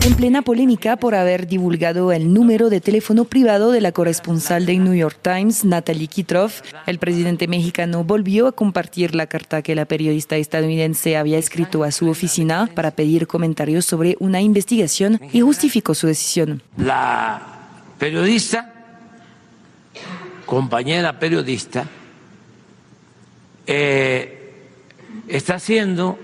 en 0.04 0.14
plena 0.14 0.42
polémica 0.42 0.96
por 0.96 1.14
haber 1.14 1.46
divulgado 1.46 2.10
el 2.10 2.34
número 2.34 2.70
de 2.70 2.80
teléfono 2.80 3.24
privado 3.24 3.70
de 3.70 3.80
la 3.80 3.92
corresponsal 3.92 4.66
de 4.66 4.76
New 4.76 4.94
York 4.94 5.16
Times, 5.22 5.64
Natalie 5.64 6.08
Kitroff. 6.08 6.60
El 6.86 6.98
presidente 6.98 7.46
mexicano 7.46 8.02
volvió 8.02 8.48
a 8.48 8.52
compartir 8.52 9.14
la 9.14 9.28
carta 9.28 9.62
que 9.62 9.76
la 9.76 9.84
periodista 9.84 10.36
estadounidense 10.36 11.16
había 11.16 11.38
escrito 11.38 11.84
a 11.84 11.92
su 11.92 12.08
oficina 12.08 12.68
para 12.74 12.90
pedir 12.90 13.28
comentarios 13.28 13.84
sobre 13.84 14.16
una 14.18 14.40
investigación 14.40 15.20
y 15.32 15.40
justificó 15.40 15.94
su 15.94 16.08
decisión. 16.08 16.62
La 16.76 17.40
periodista, 17.96 18.72
compañera 20.46 21.16
periodista, 21.16 21.86
eh, 23.68 24.52
está 25.28 25.54
haciendo 25.54 26.18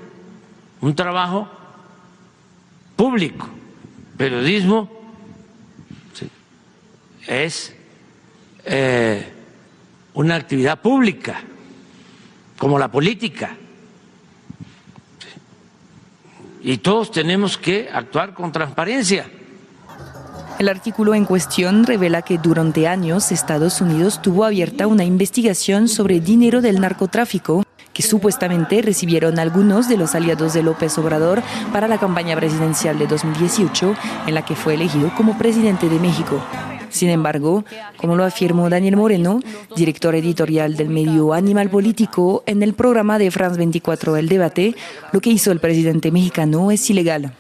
un 0.81 0.97
trabajo 0.97 1.49
público 2.97 3.49
periodismo 4.19 4.91
es 7.27 7.75
eh, 8.65 9.33
una 10.15 10.35
actividad 10.35 10.81
pública 10.81 11.41
como 12.59 12.79
la 12.79 12.91
política. 12.91 13.57
Y 16.61 16.79
todos 16.79 17.13
tenemos 17.13 17.57
que 17.57 17.89
actuar 17.91 18.35
con 18.35 18.51
transparencia. 18.51 19.31
El 20.59 20.69
artículo 20.69 21.15
en 21.15 21.25
cuestión 21.25 21.87
revela 21.87 22.23
que 22.23 22.37
durante 22.37 22.89
años 22.89 23.31
Estados 23.31 23.81
Unidos 23.81 24.21
tuvo 24.21 24.45
abierta 24.45 24.89
una 24.89 25.05
investigación 25.05 25.87
sobre 25.87 26.19
dinero 26.19 26.61
del 26.61 26.81
narcotráfico 26.81 27.63
que 27.99 28.03
supuestamente 28.05 28.81
recibieron 28.81 29.41
algunos 29.41 29.89
de 29.89 29.97
los 29.97 30.15
aliados 30.15 30.53
de 30.53 30.63
López 30.63 30.97
Obrador 30.99 31.43
para 31.73 31.89
la 31.89 31.99
campaña 31.99 32.37
presidencial 32.37 32.97
de 32.97 33.09
2018 33.09 33.97
en 34.29 34.35
la 34.35 34.45
que 34.45 34.55
fue 34.55 34.75
elegido 34.75 35.11
como 35.17 35.37
presidente 35.37 35.89
de 35.89 35.99
México. 35.99 36.41
Sin 36.91 37.11
embargo, 37.11 37.65
como 37.97 38.15
lo 38.15 38.23
afirmó 38.23 38.71
Daniel 38.71 38.97
Moreno, 38.97 39.41
director 39.75 40.15
editorial 40.15 40.77
del 40.77 40.91
medio 40.91 41.33
Animal 41.33 41.71
Político, 41.71 42.45
en 42.47 42.63
el 42.63 42.75
programa 42.75 43.19
de 43.19 43.33
France 43.33 43.59
24 43.59 44.17
El 44.17 44.29
Debate, 44.29 44.77
lo 45.11 45.21
que 45.21 45.31
hizo 45.31 45.51
el 45.51 45.59
presidente 45.59 46.13
mexicano 46.13 46.71
es 46.71 46.89
ilegal. 46.89 47.35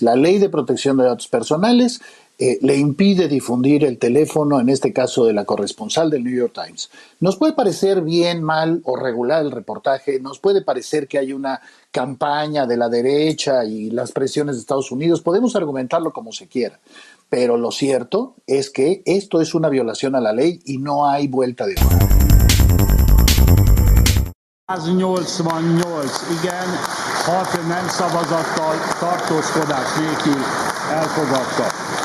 La 0.00 0.16
ley 0.16 0.38
de 0.38 0.48
protección 0.48 0.96
de 0.96 1.04
datos 1.04 1.28
personales 1.28 2.00
eh, 2.36 2.58
le 2.62 2.76
impide 2.76 3.28
difundir 3.28 3.84
el 3.84 3.96
teléfono, 3.98 4.58
en 4.58 4.68
este 4.68 4.92
caso 4.92 5.24
de 5.24 5.32
la 5.32 5.44
corresponsal 5.44 6.10
del 6.10 6.24
New 6.24 6.34
York 6.34 6.52
Times. 6.52 6.90
Nos 7.20 7.36
puede 7.36 7.52
parecer 7.52 8.02
bien, 8.02 8.42
mal 8.42 8.80
o 8.84 8.96
regular 8.96 9.42
el 9.44 9.52
reportaje, 9.52 10.18
nos 10.18 10.40
puede 10.40 10.62
parecer 10.62 11.06
que 11.06 11.18
hay 11.18 11.32
una 11.32 11.60
campaña 11.92 12.66
de 12.66 12.76
la 12.76 12.88
derecha 12.88 13.64
y 13.64 13.90
las 13.90 14.10
presiones 14.10 14.56
de 14.56 14.62
Estados 14.62 14.90
Unidos, 14.90 15.20
podemos 15.20 15.54
argumentarlo 15.54 16.12
como 16.12 16.32
se 16.32 16.48
quiera, 16.48 16.80
pero 17.28 17.56
lo 17.56 17.70
cierto 17.70 18.34
es 18.48 18.68
que 18.68 19.02
esto 19.04 19.40
es 19.40 19.54
una 19.54 19.68
violación 19.68 20.16
a 20.16 20.20
la 20.20 20.32
ley 20.32 20.60
y 20.64 20.78
no 20.78 21.08
hay 21.08 21.28
vuelta 21.28 21.66
de 21.66 21.74
hoja. 21.74 21.98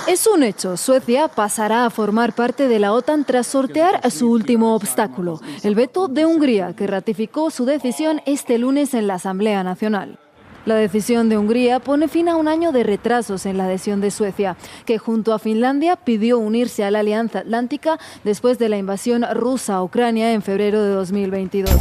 Es 0.07 0.27
un 0.27 0.43
hecho, 0.43 0.77
Suecia 0.77 1.27
pasará 1.27 1.85
a 1.85 1.89
formar 1.89 2.33
parte 2.33 2.67
de 2.67 2.79
la 2.79 2.93
OTAN 2.93 3.25
tras 3.25 3.47
sortear 3.47 4.09
su 4.11 4.31
último 4.31 4.75
obstáculo, 4.75 5.39
el 5.63 5.75
veto 5.75 6.07
de 6.07 6.25
Hungría, 6.25 6.73
que 6.75 6.87
ratificó 6.87 7.51
su 7.51 7.65
decisión 7.65 8.21
este 8.25 8.57
lunes 8.57 8.93
en 8.93 9.07
la 9.07 9.15
Asamblea 9.15 9.63
Nacional. 9.63 10.19
La 10.65 10.75
decisión 10.75 11.29
de 11.29 11.37
Hungría 11.37 11.79
pone 11.79 12.07
fin 12.07 12.27
a 12.27 12.35
un 12.35 12.47
año 12.47 12.71
de 12.71 12.83
retrasos 12.83 13.45
en 13.45 13.57
la 13.57 13.65
adhesión 13.65 14.01
de 14.01 14.11
Suecia, 14.11 14.57
que 14.85 14.97
junto 14.97 15.33
a 15.33 15.39
Finlandia 15.39 15.95
pidió 15.95 16.37
unirse 16.37 16.83
a 16.83 16.91
la 16.91 16.99
Alianza 16.99 17.39
Atlántica 17.39 17.99
después 18.23 18.59
de 18.59 18.69
la 18.69 18.77
invasión 18.77 19.25
rusa 19.33 19.75
a 19.75 19.83
Ucrania 19.83 20.33
en 20.33 20.41
febrero 20.41 20.83
de 20.83 20.91
2022. 20.91 21.71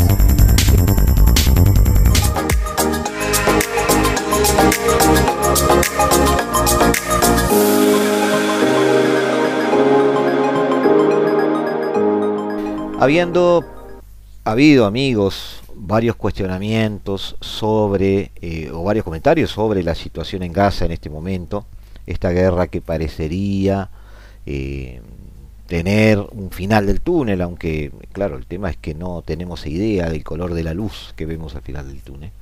Habiendo 13.00 13.64
habido, 14.42 14.84
amigos, 14.84 15.60
varios 15.72 16.16
cuestionamientos 16.16 17.36
sobre, 17.40 18.32
eh, 18.40 18.72
o 18.72 18.82
varios 18.82 19.04
comentarios 19.04 19.52
sobre 19.52 19.84
la 19.84 19.94
situación 19.94 20.42
en 20.42 20.52
Gaza 20.52 20.84
en 20.84 20.90
este 20.90 21.08
momento, 21.08 21.64
esta 22.06 22.30
guerra 22.30 22.66
que 22.66 22.80
parecería 22.80 23.88
eh, 24.46 25.00
tener 25.68 26.18
un 26.32 26.50
final 26.50 26.86
del 26.86 27.00
túnel, 27.00 27.40
aunque, 27.40 27.92
claro, 28.10 28.36
el 28.36 28.46
tema 28.46 28.68
es 28.68 28.76
que 28.76 28.94
no 28.94 29.22
tenemos 29.22 29.64
idea 29.64 30.10
del 30.10 30.24
color 30.24 30.54
de 30.54 30.64
la 30.64 30.74
luz 30.74 31.14
que 31.14 31.24
vemos 31.24 31.54
al 31.54 31.62
final 31.62 31.86
del 31.86 32.02
túnel. 32.02 32.32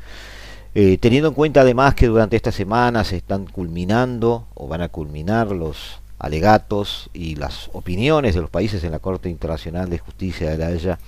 Eh, 0.75 0.97
teniendo 0.97 1.29
en 1.29 1.35
cuenta 1.35 1.61
además 1.61 1.95
que 1.95 2.07
durante 2.07 2.37
esta 2.37 2.53
semana 2.53 3.05
se 3.05 3.17
están 3.17 3.45
culminando 3.45 4.47
o 4.55 4.69
van 4.69 4.81
a 4.81 4.89
culminar 4.89 5.49
los 5.49 6.01
alegatos 6.19 7.11
y 7.13 7.37
las 7.37 7.71
opiniones 7.73 8.35
de 8.35 8.41
los 8.41 8.51
países 8.51 8.85
en 8.85 8.93
la 8.93 8.99
Corte 8.99 9.29
Internacional 9.29 9.91
de 9.91 9.99
Justicia 9.99 10.51
de 10.51 10.59
la 10.59 10.69
Haya 10.69 10.99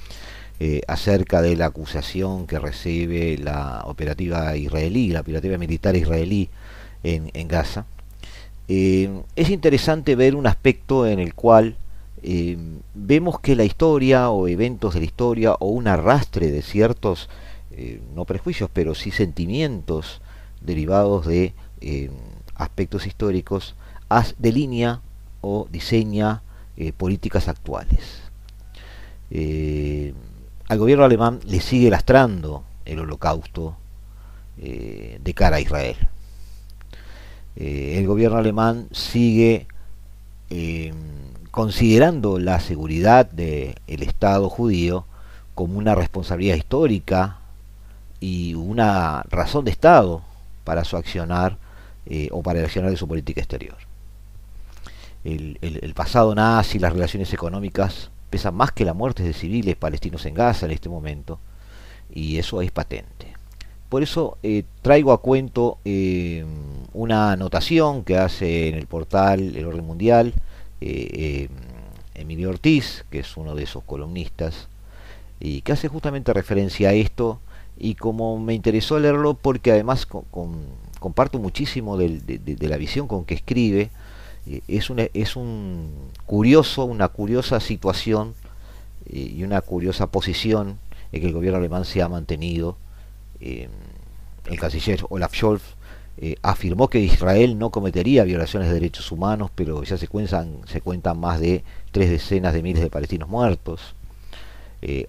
eh, 0.60 0.82
acerca 0.88 1.40
de 1.40 1.54
la 1.56 1.66
acusación 1.66 2.48
que 2.48 2.58
recibe 2.58 3.38
la 3.38 3.82
operativa 3.86 4.56
israelí, 4.56 5.10
la 5.10 5.20
operativa 5.20 5.56
militar 5.56 5.94
israelí 5.94 6.50
en, 7.04 7.46
Gaza. 7.46 7.86
Eh, 8.66 9.22
es 9.36 9.50
interesante 9.50 10.16
ver 10.16 10.34
un 10.34 10.48
aspecto 10.48 11.06
en 11.06 11.20
el 11.20 11.34
cual 11.34 11.76
eh, 12.24 12.58
vemos 12.92 13.38
que 13.38 13.54
la 13.54 13.62
historia 13.62 14.30
o 14.30 14.48
eventos 14.48 14.94
de 14.94 15.00
la 15.00 15.06
historia 15.06 15.52
o 15.52 15.68
un 15.68 15.86
arrastre 15.86 16.50
de 16.50 16.62
ciertos, 16.62 17.28
no 18.12 18.24
prejuicios, 18.24 18.68
pero 18.72 18.96
sí 18.96 19.12
sentimientos 19.12 20.20
derivados 20.60 21.24
de 21.24 21.54
aspectos 22.56 23.06
históricos, 23.06 23.76
delinea 24.38 25.00
o 25.40 25.68
diseña 25.70 26.42
eh, 26.76 26.92
políticas 26.92 27.48
actuales. 27.48 28.22
Eh, 29.30 30.14
al 30.68 30.78
gobierno 30.78 31.04
alemán 31.04 31.40
le 31.44 31.60
sigue 31.60 31.90
lastrando 31.90 32.64
el 32.84 33.00
holocausto 33.00 33.76
eh, 34.58 35.18
de 35.22 35.34
cara 35.34 35.56
a 35.56 35.60
Israel. 35.60 35.96
el 37.56 38.06
gobierno 38.06 38.38
alemán 38.38 38.88
sigue 38.92 39.66
considerando 41.50 42.38
la 42.38 42.60
seguridad 42.60 43.26
del 43.30 43.74
Estado 44.02 44.48
judío 44.48 45.04
como 45.54 45.78
una 45.78 45.94
responsabilidad 45.96 46.54
histórica 46.54 47.38
y 48.20 48.54
una 48.54 49.24
razón 49.28 49.64
de 49.64 49.72
Estado 49.72 50.22
para 50.64 50.84
su 50.84 50.96
accionar 50.96 51.58
o 52.30 52.42
para 52.42 52.60
el 52.60 52.66
accionar 52.66 52.90
de 52.92 52.96
su 52.96 53.08
política 53.08 53.40
exterior 53.40 53.87
el, 55.34 55.94
pasado 55.94 56.34
nazi, 56.34 56.78
las 56.78 56.92
relaciones 56.92 57.32
económicas 57.32 58.10
pesan 58.30 58.54
más 58.54 58.72
que 58.72 58.84
la 58.84 58.94
muerte 58.94 59.22
de 59.22 59.32
civiles 59.32 59.76
palestinos 59.76 60.24
en 60.26 60.34
Gaza 60.34 60.66
en 60.66 60.72
este 60.72 60.88
momento, 60.88 61.38
y 62.12 62.38
eso 62.38 62.62
es 62.62 62.70
patente. 62.70 63.34
Por 63.88 64.02
eso 64.02 64.36
eh, 64.42 64.64
traigo 64.82 65.12
a 65.12 65.22
cuento 65.22 65.78
eh, 65.84 66.44
una 66.92 67.32
anotación 67.32 68.04
que 68.04 68.18
hace 68.18 68.68
en 68.68 68.74
el 68.74 68.86
portal 68.86 69.56
El 69.56 69.64
Orden 69.64 69.86
Mundial 69.86 70.34
eh, 70.80 71.48
Emilio 72.14 72.50
Ortiz, 72.50 73.04
que 73.10 73.20
es 73.20 73.36
uno 73.36 73.54
de 73.54 73.64
esos 73.64 73.82
columnistas, 73.84 74.68
y 75.40 75.62
que 75.62 75.72
hace 75.72 75.88
justamente 75.88 76.32
referencia 76.34 76.90
a 76.90 76.92
esto, 76.92 77.40
y 77.78 77.94
como 77.94 78.38
me 78.38 78.54
interesó 78.54 78.98
leerlo 78.98 79.34
porque 79.34 79.70
además 79.70 80.06
comparto 80.06 81.38
muchísimo 81.38 81.96
de 81.96 82.58
la 82.60 82.76
visión 82.76 83.06
con 83.06 83.24
que 83.24 83.34
escribe, 83.34 83.90
eh, 84.48 84.62
es, 84.66 84.90
es 85.14 85.36
un 85.36 85.90
curioso, 86.24 86.84
una 86.84 87.08
curiosa 87.08 87.60
situación 87.60 88.34
eh, 89.10 89.34
y 89.36 89.42
una 89.42 89.60
curiosa 89.60 90.06
posición 90.08 90.78
en 91.12 91.20
que 91.20 91.26
el 91.26 91.34
gobierno 91.34 91.58
alemán 91.58 91.84
se 91.84 92.02
ha 92.02 92.08
mantenido. 92.08 92.76
Eh, 93.40 93.68
el 94.46 94.58
canciller 94.58 95.00
Olaf 95.10 95.34
Scholz 95.34 95.62
afirmó 96.42 96.88
que 96.88 96.98
Israel 96.98 97.58
no 97.58 97.70
cometería 97.70 98.24
violaciones 98.24 98.68
de 98.68 98.74
derechos 98.74 99.12
humanos, 99.12 99.52
pero 99.54 99.84
ya 99.84 99.96
se 99.96 100.08
cuentan, 100.08 100.62
se 100.66 100.80
cuentan 100.80 101.20
más 101.20 101.38
de 101.38 101.62
tres 101.92 102.10
decenas 102.10 102.54
de 102.54 102.62
miles 102.62 102.82
de 102.82 102.90
palestinos 102.90 103.28
muertos. 103.28 103.94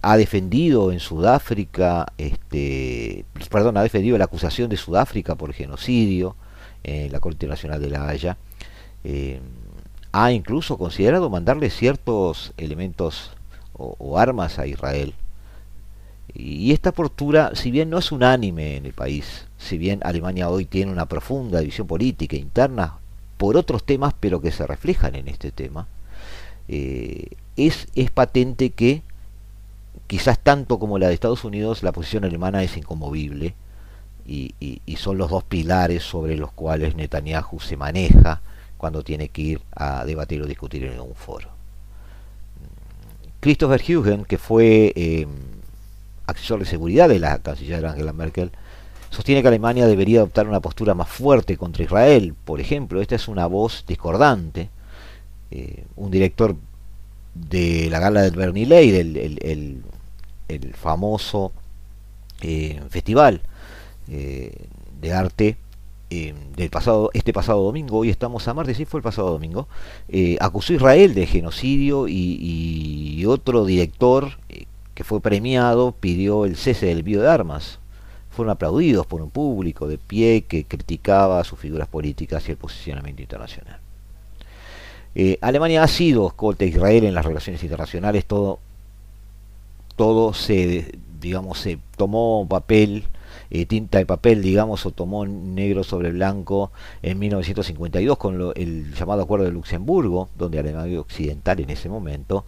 ha 0.04 0.18
defendido 0.18 0.92
en 0.92 1.00
Sudáfrica, 1.00 2.14
este, 2.20 3.26
perdón, 3.50 3.78
ha 3.78 3.84
defendido 3.84 4.20
la 4.20 4.26
acusación 4.26 4.70
de 4.70 4.78
Sudáfrica 4.78 5.34
por 5.34 5.52
genocidio 5.54 6.36
en 6.84 7.12
la 7.12 7.20
Corte 7.20 7.48
Nacional 7.48 7.82
de 7.82 7.90
la 7.90 8.08
Haya 8.08 8.38
eh, 9.04 9.40
ha 10.12 10.32
incluso 10.32 10.78
considerado 10.78 11.30
mandarle 11.30 11.70
ciertos 11.70 12.54
elementos 12.58 13.32
o, 13.74 14.18
armas 14.18 14.60
a 14.60 14.68
Israel. 14.68 15.14
Y 16.34 16.74
esta 16.74 16.92
postura, 16.92 17.52
si 17.56 17.72
bien 17.72 17.90
no 17.90 17.98
es 17.98 18.12
unánime 18.12 18.78
en 18.78 18.86
el 18.86 18.94
país, 18.94 19.48
si 19.58 19.78
bien 19.78 20.00
Alemania 20.04 20.50
hoy 20.50 20.66
tiene 20.66 20.92
una 20.92 21.08
profunda 21.08 21.60
división 21.60 21.88
política 21.88 22.36
interna 22.36 22.98
por 23.38 23.58
otros 23.58 23.84
temas, 23.84 24.14
pero 24.20 24.42
que 24.42 24.52
se 24.52 24.68
reflejan 24.68 25.16
en 25.16 25.28
este 25.28 25.52
tema, 25.52 25.88
eh, 26.68 27.30
es, 27.56 27.88
es 27.96 28.12
patente 28.12 28.70
que 28.72 29.02
quizás 30.08 30.40
tanto 30.40 30.78
como 30.78 31.00
la 31.00 31.08
de 31.08 31.14
Estados 31.14 31.44
Unidos, 31.44 31.84
la 31.84 31.92
posición 31.92 32.26
alemana 32.26 32.64
es 32.64 32.78
inconmovible 32.78 33.56
y, 34.26 34.54
y, 34.60 34.96
son 34.98 35.18
los 35.18 35.32
dos 35.32 35.44
pilares 35.44 36.04
sobre 36.04 36.38
los 36.38 36.52
cuales 36.52 36.96
Netanyahu 36.96 37.60
se 37.60 37.78
maneja 37.78 38.42
cuando 38.80 39.04
tiene 39.04 39.28
que 39.28 39.42
ir 39.42 39.62
a 39.76 40.06
debatir 40.06 40.42
o 40.42 40.48
discutir 40.48 40.86
en 40.86 41.02
un 41.02 41.14
foro. 41.14 41.50
Christopher 43.42 43.82
Huygen, 43.86 44.24
que 44.24 44.38
fue 44.38 44.94
eh, 44.96 45.28
asesor 46.26 46.60
de 46.60 46.66
seguridad 46.66 47.10
de 47.10 47.20
la 47.20 47.40
canciller 47.40 47.86
Angela 47.86 48.14
Merkel, 48.14 48.52
sostiene 49.10 49.42
que 49.42 49.50
Alemania 49.50 49.86
debería 49.86 50.20
adoptar 50.20 50.48
una 50.48 50.62
postura 50.62 50.94
más 50.94 51.10
fuerte 51.10 51.58
contra 51.58 51.84
Israel. 51.84 52.34
Por 52.46 52.62
ejemplo, 52.62 53.02
esta 53.02 53.16
es 53.16 53.28
una 53.28 53.48
voz 53.48 53.84
discordante. 53.86 54.70
Eh, 55.52 55.84
un 55.98 56.10
director 56.10 56.56
de 57.36 57.90
la 57.90 58.00
gala 58.00 58.22
del 58.22 58.36
Bernie 58.38 58.66
Ley, 58.66 58.96
el, 58.96 59.84
el, 60.48 60.74
famoso 60.74 61.52
festival 62.90 63.42
de 64.08 65.14
arte 65.14 65.58
del 66.10 66.70
pasado, 66.72 67.12
este 67.14 67.34
pasado 67.34 67.64
domingo, 67.64 68.00
hoy 68.00 68.10
estamos 68.10 68.48
a 68.48 68.54
martes, 68.54 68.78
sí 68.78 68.86
fue 68.86 69.00
el 69.00 69.04
pasado 69.04 69.30
domingo, 69.30 69.68
acusó 70.40 70.74
a 70.74 70.76
Israel 70.78 71.14
de 71.14 71.28
genocidio 71.28 72.08
y, 72.08 73.24
otro 73.28 73.66
director 73.66 74.32
que 74.96 75.04
fue 75.04 75.22
premiado 75.22 75.92
pidió 75.92 76.46
el 76.46 76.58
cese 76.58 76.88
del 76.88 77.00
envío 77.00 77.22
de 77.22 77.30
armas. 77.30 77.80
Fueron 78.32 78.52
aplaudidos 78.52 79.06
por 79.06 79.22
un 79.22 79.30
público 79.30 79.88
de 79.88 79.98
pie 79.98 80.46
que 80.46 80.66
criticaba 80.66 81.44
sus 81.44 81.60
figuras 81.60 81.88
políticas 81.88 82.48
y 82.48 82.52
el 82.52 82.58
posicionamiento 82.58 83.22
internacional. 83.22 83.80
Eh, 85.16 85.38
Alemania 85.42 85.84
ha 85.84 85.88
sido 85.88 86.28
escolta 86.28 86.66
de 86.66 86.72
Israel 86.72 87.04
en 87.04 87.14
las 87.14 87.26
relaciones 87.26 87.64
internacionales, 87.64 88.26
todo, 88.26 88.60
todo 89.96 90.34
se, 90.34 90.98
digamos, 91.20 91.60
se 91.60 91.80
tomó 91.98 92.46
papel, 92.48 93.06
eh, 93.52 93.66
tinta 93.66 93.98
de 93.98 94.06
papel, 94.06 94.42
digamos, 94.42 94.86
o 94.86 94.92
tomó 94.92 95.26
negro 95.26 95.84
sobre 95.84 96.12
blanco 96.12 96.72
en 97.02 97.20
1952 97.20 98.18
con 98.18 98.54
el 98.56 98.94
llamado 98.94 99.24
Acuerdo 99.24 99.46
de 99.46 99.52
Luxemburgo, 99.52 100.30
donde 100.38 100.60
Alemania 100.60 101.00
Occidental 101.00 101.60
en 101.60 101.70
ese 101.70 101.90
momento 101.90 102.46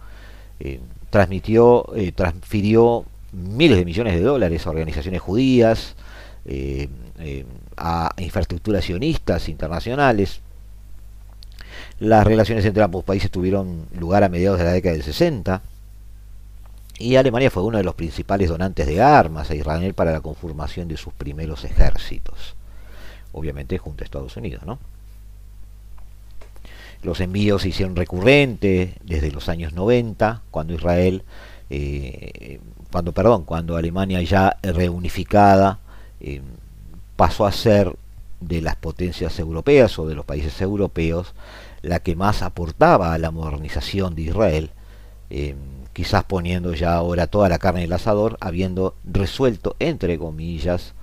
eh, 0.60 0.80
eh, 1.14 2.12
transfirió 2.14 3.04
miles 3.32 3.76
de 3.78 3.84
millones 3.84 4.14
de 4.14 4.20
dólares 4.20 4.66
a 4.66 4.70
organizaciones 4.70 5.20
judías, 5.20 5.94
eh, 6.46 6.88
a 7.76 8.14
infraestructuras 8.18 8.84
sionistas 8.84 9.48
internacionales. 9.48 10.40
Las 11.98 12.26
relaciones 12.26 12.64
entre 12.64 12.82
ambos 12.82 13.04
países 13.04 13.30
tuvieron 13.30 13.86
lugar 13.98 14.24
a 14.24 14.28
mediados 14.28 14.58
de 14.58 14.64
la 14.64 14.72
década 14.72 14.94
del 14.94 15.02
60 15.02 15.62
y 16.98 17.16
Alemania 17.16 17.50
fue 17.50 17.62
uno 17.62 17.78
de 17.78 17.84
los 17.84 17.94
principales 17.94 18.48
donantes 18.48 18.86
de 18.86 19.02
armas 19.02 19.50
a 19.50 19.54
Israel 19.54 19.94
para 19.94 20.12
la 20.12 20.20
conformación 20.20 20.88
de 20.88 20.96
sus 20.96 21.12
primeros 21.12 21.64
ejércitos, 21.64 22.54
obviamente 23.32 23.78
junto 23.78 24.02
a 24.02 24.04
Estados 24.04 24.36
Unidos, 24.36 24.64
¿no? 24.64 24.78
Los 27.02 27.20
envíos 27.20 27.62
se 27.62 27.70
hicieron 27.70 27.96
recurrentes 27.96 28.94
desde 29.02 29.32
los 29.32 29.48
años 29.48 29.72
90, 29.72 30.42
cuando 30.52 30.74
Israel, 30.74 31.24
eh, 31.68 32.60
cuando, 32.92 33.12
perdón, 33.12 33.44
cuando 33.44 33.76
Alemania 33.76 34.22
ya 34.22 34.56
reunificada 34.62 35.80
eh, 36.20 36.42
pasó 37.16 37.44
a 37.44 37.52
ser 37.52 37.96
de 38.40 38.60
las 38.60 38.76
potencias 38.76 39.38
europeas 39.40 39.98
o 39.98 40.06
de 40.06 40.14
los 40.14 40.24
países 40.24 40.60
europeos 40.60 41.34
la 41.82 41.98
que 41.98 42.14
más 42.14 42.42
aportaba 42.42 43.12
a 43.12 43.18
la 43.18 43.32
modernización 43.32 44.14
de 44.14 44.22
Israel, 44.22 44.70
eh, 45.30 45.56
quizás 45.92 46.24
poniendo 46.24 46.74
ya 46.74 46.94
ahora 46.94 47.26
toda 47.26 47.48
la 47.48 47.58
carne 47.58 47.80
en 47.80 47.86
el 47.86 47.92
asador, 47.92 48.36
habiendo 48.40 48.94
resuelto, 49.04 49.76
entre 49.78 50.18
comillas, 50.18 50.94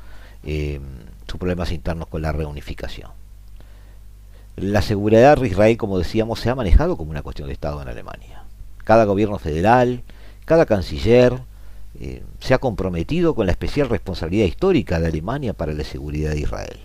sus 0.43 1.37
problemas 1.37 1.71
internos 1.71 2.07
con 2.07 2.21
la 2.21 2.31
reunificación. 2.31 3.11
La 4.55 4.81
seguridad 4.81 5.37
de 5.37 5.47
Israel, 5.47 5.77
como 5.77 5.97
decíamos, 5.97 6.39
se 6.39 6.49
ha 6.49 6.55
manejado 6.55 6.97
como 6.97 7.11
una 7.11 7.21
cuestión 7.21 7.47
de 7.47 7.53
Estado 7.53 7.81
en 7.81 7.87
Alemania. 7.87 8.43
Cada 8.83 9.05
gobierno 9.05 9.39
federal, 9.39 10.03
cada 10.43 10.65
canciller 10.65 11.39
eh, 11.99 12.23
se 12.39 12.53
ha 12.53 12.57
comprometido 12.57 13.35
con 13.35 13.45
la 13.45 13.51
especial 13.51 13.87
responsabilidad 13.87 14.45
histórica 14.45 14.99
de 14.99 15.07
Alemania 15.07 15.53
para 15.53 15.73
la 15.73 15.83
seguridad 15.83 16.31
de 16.31 16.41
Israel. 16.41 16.79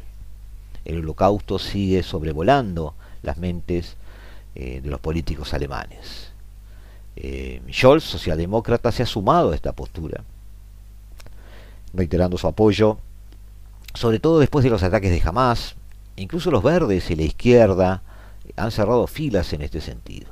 El 0.84 0.99
holocausto 0.99 1.58
sigue 1.58 2.02
sobrevolando 2.02 2.94
las 3.23 3.38
mentes 3.38 3.96
eh, 4.54 4.80
de 4.80 4.90
los 4.90 5.00
políticos 5.00 5.54
alemanes. 5.54 6.33
Eh, 7.16 7.62
Scholz, 7.71 8.04
socialdemócrata, 8.04 8.92
se 8.92 9.02
ha 9.02 9.06
sumado 9.06 9.52
a 9.52 9.54
esta 9.54 9.73
postura, 9.73 10.25
reiterando 11.92 12.38
su 12.38 12.47
apoyo, 12.47 12.99
sobre 13.94 14.18
todo 14.18 14.38
después 14.40 14.64
de 14.64 14.71
los 14.71 14.83
ataques 14.83 15.11
de 15.11 15.28
Hamas, 15.28 15.76
Incluso 16.16 16.50
los 16.50 16.62
verdes 16.62 17.11
y 17.11 17.16
la 17.16 17.23
izquierda 17.23 18.02
han 18.56 18.71
cerrado 18.71 19.06
filas 19.06 19.52
en 19.52 19.62
este 19.62 19.80
sentido. 19.80 20.28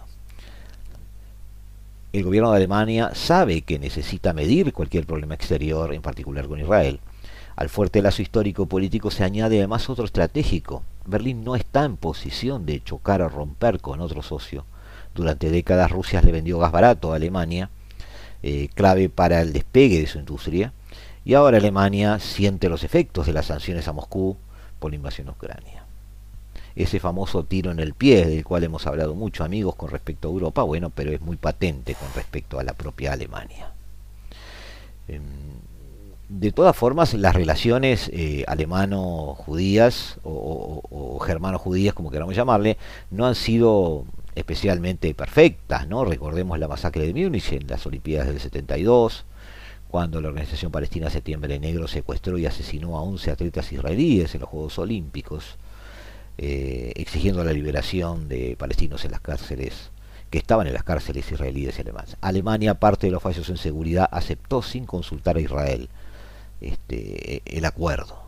El 2.13 2.25
gobierno 2.25 2.51
de 2.51 2.59
Alemania 2.59 3.13
sabe 3.15 3.63
que 3.63 3.79
necesita 3.79 4.33
medir 4.33 4.73
cualquier 4.73 5.07
problema 5.07 5.35
exterior, 5.35 5.93
en 5.93 6.03
particular 6.03 6.47
con 6.47 6.61
Israel. 6.61 7.01
Al 7.57 7.69
fuerte 7.69 8.03
lazo 8.03 8.23
histórico 8.23 8.67
político 8.67 9.11
se 9.11 9.25
añade 9.25 9.59
además 9.59 9.89
otro 9.91 10.05
estratégico. 10.05 10.85
Berlín 11.05 11.43
no 11.43 11.57
está 11.57 11.85
en 11.85 11.97
posición 11.97 12.65
de 12.65 12.83
chocar 12.83 13.23
o 13.23 13.29
romper 13.29 13.81
con 13.81 14.01
otro 14.01 14.23
socio. 14.23 14.65
Durante 15.15 15.51
décadas 15.51 15.91
Rusia 15.91 16.23
le 16.23 16.33
vendió 16.33 16.59
gas 16.59 16.73
barato 16.73 17.13
a 17.13 17.17
Alemania, 17.17 17.71
eh, 18.43 18.69
clave 18.75 19.09
para 19.09 19.41
el 19.41 19.53
despegue 19.53 20.01
de 20.01 20.07
su 20.07 20.19
industria, 20.19 20.73
y 21.25 21.35
ahora 21.35 21.59
Alemania 21.59 22.19
siente 22.19 22.69
los 22.69 22.83
efectos 22.85 23.27
de 23.27 23.33
las 23.33 23.47
sanciones 23.47 23.87
a 23.89 23.93
Moscú, 23.93 24.37
por 24.79 24.91
la 24.91 24.97
invasión 24.97 25.29
a 25.29 25.33
Ucrania. 25.33 25.85
Ese 26.75 26.99
famoso 26.99 27.45
tiro 27.45 27.71
en 27.71 27.79
el 27.79 27.95
pie 27.95 28.27
del 28.27 28.45
cual 28.45 28.65
hemos 28.65 28.87
hablado 28.87 29.15
mucho 29.15 29.45
amigos 29.45 29.77
con 29.77 29.91
respecto 29.91 30.29
a 30.29 30.33
Europa, 30.33 30.63
bueno, 30.63 30.91
pero 30.91 31.13
es 31.13 31.21
muy 31.21 31.37
patente 31.37 31.95
con 31.95 32.09
respecto 32.15 32.59
a 32.59 32.65
la 32.65 32.73
propia 32.73 33.13
Alemania. 33.13 33.71
Em, 35.07 35.23
de 36.29 36.51
todas 36.51 36.75
formas, 36.75 37.13
las 37.15 37.35
relaciones 37.35 38.11
eh, 38.13 38.45
alemano-judías 38.49 40.19
o, 40.25 41.19
germano-judías, 41.25 41.95
como 41.95 42.11
queramos 42.11 42.35
llamarle, 42.35 42.79
no 43.11 43.27
han 43.27 43.35
sido 43.35 44.05
especialmente 44.35 45.15
perfectas, 45.15 45.87
¿no? 45.89 46.05
Recordemos 46.05 46.59
la 46.59 46.69
masacre 46.69 47.07
de 47.07 47.15
Múnich 47.15 47.53
en 47.53 47.67
las 47.67 47.87
Olimpiadas 47.87 48.29
del 48.29 48.41
72, 48.41 49.25
cuando 49.89 50.21
la 50.21 50.29
Organización 50.29 50.73
Palestina 50.73 51.11
Septiembre 51.11 51.59
Negro 51.59 51.87
secuestró 51.87 52.39
y 52.39 52.47
asesinó 52.47 52.97
a 52.97 53.03
11 53.03 53.31
atletas 53.31 53.73
israelíes 53.73 54.35
en 54.35 54.41
los 54.41 54.49
Juegos 54.49 54.79
Olímpicos, 54.79 55.57
eh, 56.39 56.93
exigiendo 56.97 57.45
la 57.45 57.53
liberación 57.53 58.29
de 58.29 58.57
palestinos 58.59 59.05
en 59.05 59.11
las 59.11 59.21
cárceles 59.21 59.91
que 60.31 60.39
estaban 60.39 60.67
en 60.67 60.73
las 60.73 60.83
cárceles 60.83 61.31
israelíes 61.31 61.77
y 61.77 61.83
alemanas. 61.83 62.17
Alemania, 62.23 62.73
parte 62.73 63.07
de 63.07 63.11
los 63.11 63.23
fallos 63.23 63.51
en 63.51 63.59
seguridad, 63.59 64.09
aceptó 64.11 64.63
sin 64.63 64.87
consultar 64.87 65.37
a 65.37 65.41
Israel 65.41 65.91
este, 66.63 67.43
el 67.45 67.67
acuerdo. 67.67 68.19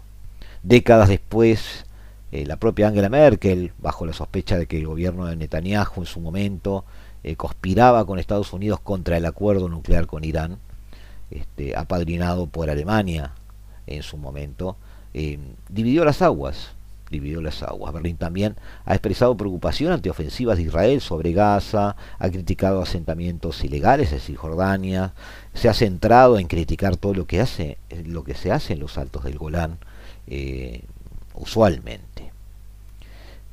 Décadas 0.62 1.08
después, 1.08 1.86
eh, 2.34 2.44
la 2.46 2.56
propia 2.56 2.88
Angela 2.88 3.08
Merkel, 3.08 3.70
bajo 3.78 4.04
la 4.06 4.12
sospecha 4.12 4.58
de 4.58 4.66
que 4.66 4.76
el 4.76 4.88
gobierno 4.88 5.26
de 5.26 5.36
Netanyahu 5.36 6.00
en 6.00 6.06
su 6.06 6.20
momento 6.20 6.84
eh, 7.22 7.36
conspiraba 7.36 8.04
con 8.06 8.18
Estados 8.18 8.52
Unidos 8.52 8.80
contra 8.80 9.16
el 9.16 9.24
acuerdo 9.24 9.68
nuclear 9.68 10.08
con 10.08 10.24
Irán, 10.24 10.58
este, 11.30 11.76
apadrinado 11.76 12.48
por 12.48 12.70
Alemania 12.70 13.34
en 13.86 14.02
su 14.02 14.16
momento, 14.16 14.76
eh, 15.14 15.38
dividió 15.68 16.04
las 16.04 16.22
aguas. 16.22 16.72
Dividió 17.08 17.40
las 17.40 17.62
aguas. 17.62 17.94
Berlín 17.94 18.16
también 18.16 18.56
ha 18.84 18.94
expresado 18.94 19.36
preocupación 19.36 19.92
ante 19.92 20.10
ofensivas 20.10 20.56
de 20.56 20.64
Israel 20.64 21.00
sobre 21.00 21.32
Gaza, 21.34 21.94
ha 22.18 22.30
criticado 22.30 22.82
asentamientos 22.82 23.62
ilegales 23.62 24.12
en 24.12 24.18
Cisjordania, 24.18 25.14
se 25.52 25.68
ha 25.68 25.74
centrado 25.74 26.40
en 26.40 26.48
criticar 26.48 26.96
todo 26.96 27.14
lo 27.14 27.28
que 27.28 27.40
hace, 27.40 27.78
lo 28.04 28.24
que 28.24 28.34
se 28.34 28.50
hace 28.50 28.72
en 28.72 28.80
los 28.80 28.98
altos 28.98 29.22
del 29.22 29.38
Golán, 29.38 29.78
usualmente. 31.34 32.13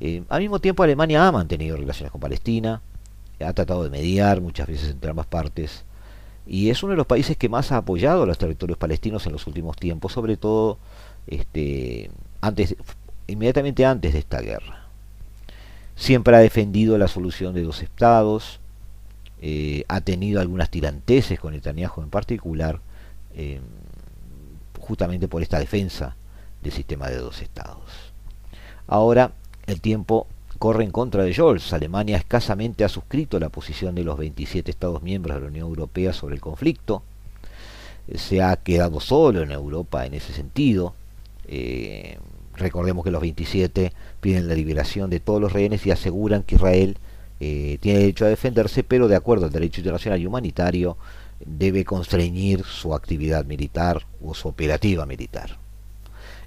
Eh, 0.04 0.24
al 0.30 0.40
mismo 0.40 0.58
tiempo, 0.58 0.82
Alemania 0.82 1.28
ha 1.28 1.30
mantenido 1.30 1.76
relaciones 1.76 2.10
con 2.10 2.20
Palestina, 2.20 2.82
ha 3.38 3.52
tratado 3.52 3.84
de 3.84 3.90
mediar 3.90 4.40
muchas 4.40 4.66
veces 4.66 4.90
entre 4.90 5.10
ambas 5.10 5.26
partes 5.26 5.84
y 6.44 6.70
es 6.70 6.82
uno 6.82 6.90
de 6.90 6.96
los 6.96 7.06
países 7.06 7.36
que 7.36 7.48
más 7.48 7.70
ha 7.70 7.76
apoyado 7.76 8.24
a 8.24 8.26
los 8.26 8.36
territorios 8.36 8.76
palestinos 8.78 9.24
en 9.26 9.32
los 9.32 9.46
últimos 9.46 9.76
tiempos, 9.76 10.12
sobre 10.12 10.36
todo 10.36 10.78
este, 11.28 12.10
antes, 12.40 12.74
inmediatamente 13.28 13.86
antes 13.86 14.12
de 14.12 14.18
esta 14.18 14.40
guerra. 14.40 14.86
Siempre 15.94 16.34
ha 16.34 16.40
defendido 16.40 16.98
la 16.98 17.06
solución 17.06 17.54
de 17.54 17.62
dos 17.62 17.80
estados, 17.80 18.58
eh, 19.40 19.84
ha 19.86 20.00
tenido 20.00 20.40
algunas 20.40 20.68
tiranteses 20.68 21.38
con 21.38 21.52
Netanyahu 21.52 22.02
en 22.02 22.10
particular, 22.10 22.80
eh, 23.36 23.60
justamente 24.80 25.28
por 25.28 25.42
esta 25.42 25.60
defensa 25.60 26.16
del 26.60 26.72
sistema 26.72 27.08
de 27.08 27.18
dos 27.18 27.40
estados. 27.40 28.12
Ahora 28.88 29.30
el 29.66 29.80
tiempo 29.80 30.26
corre 30.58 30.84
en 30.84 30.90
contra 30.90 31.24
de 31.24 31.32
Scholz. 31.32 31.72
Alemania 31.72 32.16
escasamente 32.16 32.84
ha 32.84 32.88
suscrito 32.88 33.40
la 33.40 33.48
posición 33.48 33.94
de 33.94 34.04
los 34.04 34.16
27 34.18 34.70
Estados 34.70 35.02
miembros 35.02 35.36
de 35.36 35.40
la 35.40 35.48
Unión 35.48 35.66
Europea 35.66 36.12
sobre 36.12 36.34
el 36.34 36.40
conflicto. 36.40 37.02
Se 38.14 38.42
ha 38.42 38.54
quedado 38.56 39.00
solo 39.00 39.42
en 39.42 39.50
Europa 39.50 40.06
en 40.06 40.14
ese 40.14 40.32
sentido. 40.32 40.94
Eh, 41.48 42.18
recordemos 42.54 43.04
que 43.04 43.10
los 43.10 43.20
27 43.20 43.92
piden 44.20 44.48
la 44.48 44.54
liberación 44.54 45.10
de 45.10 45.20
todos 45.20 45.40
los 45.40 45.52
rehenes 45.52 45.84
y 45.86 45.90
aseguran 45.90 46.42
que 46.42 46.56
Israel 46.56 46.96
eh, 47.40 47.78
tiene 47.80 48.00
derecho 48.00 48.24
a 48.24 48.28
defenderse, 48.28 48.84
pero 48.84 49.08
de 49.08 49.16
acuerdo 49.16 49.46
al 49.46 49.52
derecho 49.52 49.80
internacional 49.80 50.20
y 50.20 50.26
humanitario 50.26 50.96
debe 51.44 51.84
constreñir 51.84 52.62
su 52.64 52.94
actividad 52.94 53.44
militar 53.44 54.06
o 54.24 54.32
su 54.34 54.48
operativa 54.48 55.06
militar. 55.06 55.61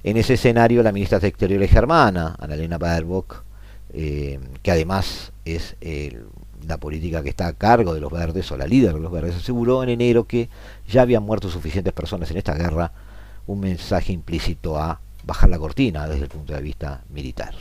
En 0.05 0.17
ese 0.17 0.35
escenario, 0.35 0.83
la 0.83 0.91
ministra 0.91 1.17
de 1.17 1.27
Exteriores 1.27 1.71
germana, 1.71 2.35
Annalena 2.37 2.77
Baerbock, 2.77 3.43
eh, 3.91 4.39
que 4.61 4.69
además 4.69 5.31
es 5.45 5.75
la 6.67 6.77
política 6.77 7.23
que 7.23 7.29
está 7.29 7.47
a 7.47 7.53
cargo 7.53 7.91
de 7.95 8.01
los 8.01 8.11
verdes 8.11 8.51
o 8.51 8.57
la 8.57 8.67
líder 8.67 8.93
de 8.93 8.99
los 8.99 9.11
verdes, 9.11 9.35
aseguró 9.35 9.81
en 9.81 9.89
enero 9.89 10.25
que 10.25 10.47
ya 10.87 11.01
habían 11.01 11.23
muerto 11.23 11.49
suficientes 11.49 11.91
personas 11.91 12.29
en 12.29 12.37
esta 12.37 12.53
guerra 12.53 12.91
un 13.47 13.59
mensaje 13.59 14.13
implícito 14.13 14.77
a 14.77 14.99
bajar 15.23 15.49
la 15.49 15.57
cortina 15.57 16.07
desde 16.07 16.25
el 16.25 16.29
punto 16.29 16.53
de 16.53 16.61
vista 16.61 17.01
militar. 17.09 17.55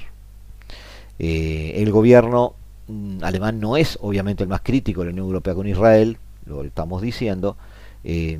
Eh, 1.18 1.72
el 1.76 1.90
gobierno 1.90 2.54
mm, 2.88 3.22
alemán 3.22 3.58
no 3.58 3.78
es 3.78 3.98
obviamente 4.02 4.42
el 4.42 4.50
más 4.50 4.60
crítico 4.62 5.00
de 5.00 5.06
la 5.06 5.12
Unión 5.12 5.26
Europea 5.28 5.54
con 5.54 5.66
Israel, 5.66 6.18
lo 6.44 6.62
estamos 6.62 7.00
diciendo, 7.00 7.56
eh, 8.02 8.38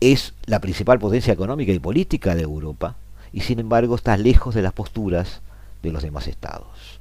es 0.00 0.34
la 0.46 0.60
principal 0.60 0.98
potencia 0.98 1.32
económica 1.32 1.72
y 1.72 1.78
política 1.78 2.34
de 2.34 2.42
Europa 2.42 2.96
y 3.32 3.42
sin 3.42 3.60
embargo 3.60 3.94
está 3.94 4.16
lejos 4.16 4.54
de 4.54 4.62
las 4.62 4.72
posturas 4.72 5.40
de 5.82 5.92
los 5.92 6.02
demás 6.02 6.26
estados. 6.26 7.00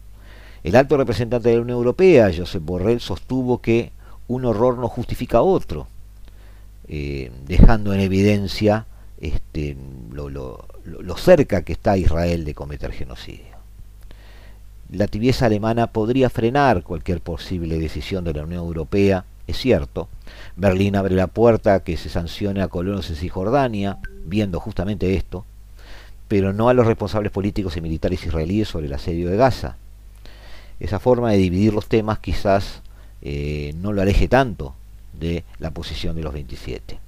El 0.64 0.76
alto 0.76 0.98
representante 0.98 1.50
de 1.50 1.56
la 1.56 1.62
Unión 1.62 1.78
Europea, 1.78 2.32
Josep 2.36 2.64
Borrell, 2.64 3.00
sostuvo 3.00 3.62
que 3.62 3.92
un 4.28 4.46
horror 4.46 4.78
no 4.78 4.88
justifica 4.90 5.42
otro, 5.42 5.88
eh, 6.88 7.32
dejando 7.46 7.94
en 7.94 8.02
evidencia 8.02 8.86
este, 9.22 9.78
lo, 10.12 10.66
cerca 11.18 11.62
que 11.64 11.74
está 11.74 11.98
Israel 11.98 12.46
de 12.46 12.54
cometer 12.54 12.92
genocidio. 12.92 13.58
La 14.92 15.08
tibieza 15.08 15.46
alemana 15.46 15.88
podría 15.88 16.30
frenar 16.30 16.84
cualquier 16.84 17.22
posible 17.22 17.80
decisión 17.80 18.24
de 18.24 18.34
la 18.34 18.44
Unión 18.44 18.64
Europea, 18.64 19.26
es 19.48 19.58
cierto. 19.58 20.10
Berlín 20.56 20.96
abre 20.96 21.16
la 21.16 21.28
puerta 21.28 21.82
que 21.82 21.98
se 21.98 22.10
sancione 22.10 22.62
a 22.62 22.68
colonos 22.68 23.10
en 23.10 23.16
Cisjordania, 23.16 23.98
viendo 24.26 24.60
justamente 24.60 25.16
esto, 25.16 25.46
pero 26.28 26.54
no 26.54 26.70
a 26.70 26.74
los 26.74 26.86
responsables 26.86 27.32
políticos 27.32 27.76
y 27.78 27.82
militares 27.82 28.26
israelíes 28.26 28.68
sobre 28.68 28.88
el 28.88 28.94
asedio 28.94 29.30
de 29.30 29.38
Gaza. 29.38 29.78
Esa 30.80 31.00
forma 31.00 31.32
de 31.32 31.38
dividir 31.38 31.74
los 31.74 31.88
temas 31.88 32.20
quizás 32.20 32.82
eh, 33.22 33.74
no 33.78 33.92
lo 33.92 34.02
aleje 34.02 34.28
tanto 34.28 34.76
de 35.20 35.44
la 35.60 35.72
posición 35.72 36.16
de 36.16 36.24
los 36.24 36.34
27. 36.34 37.00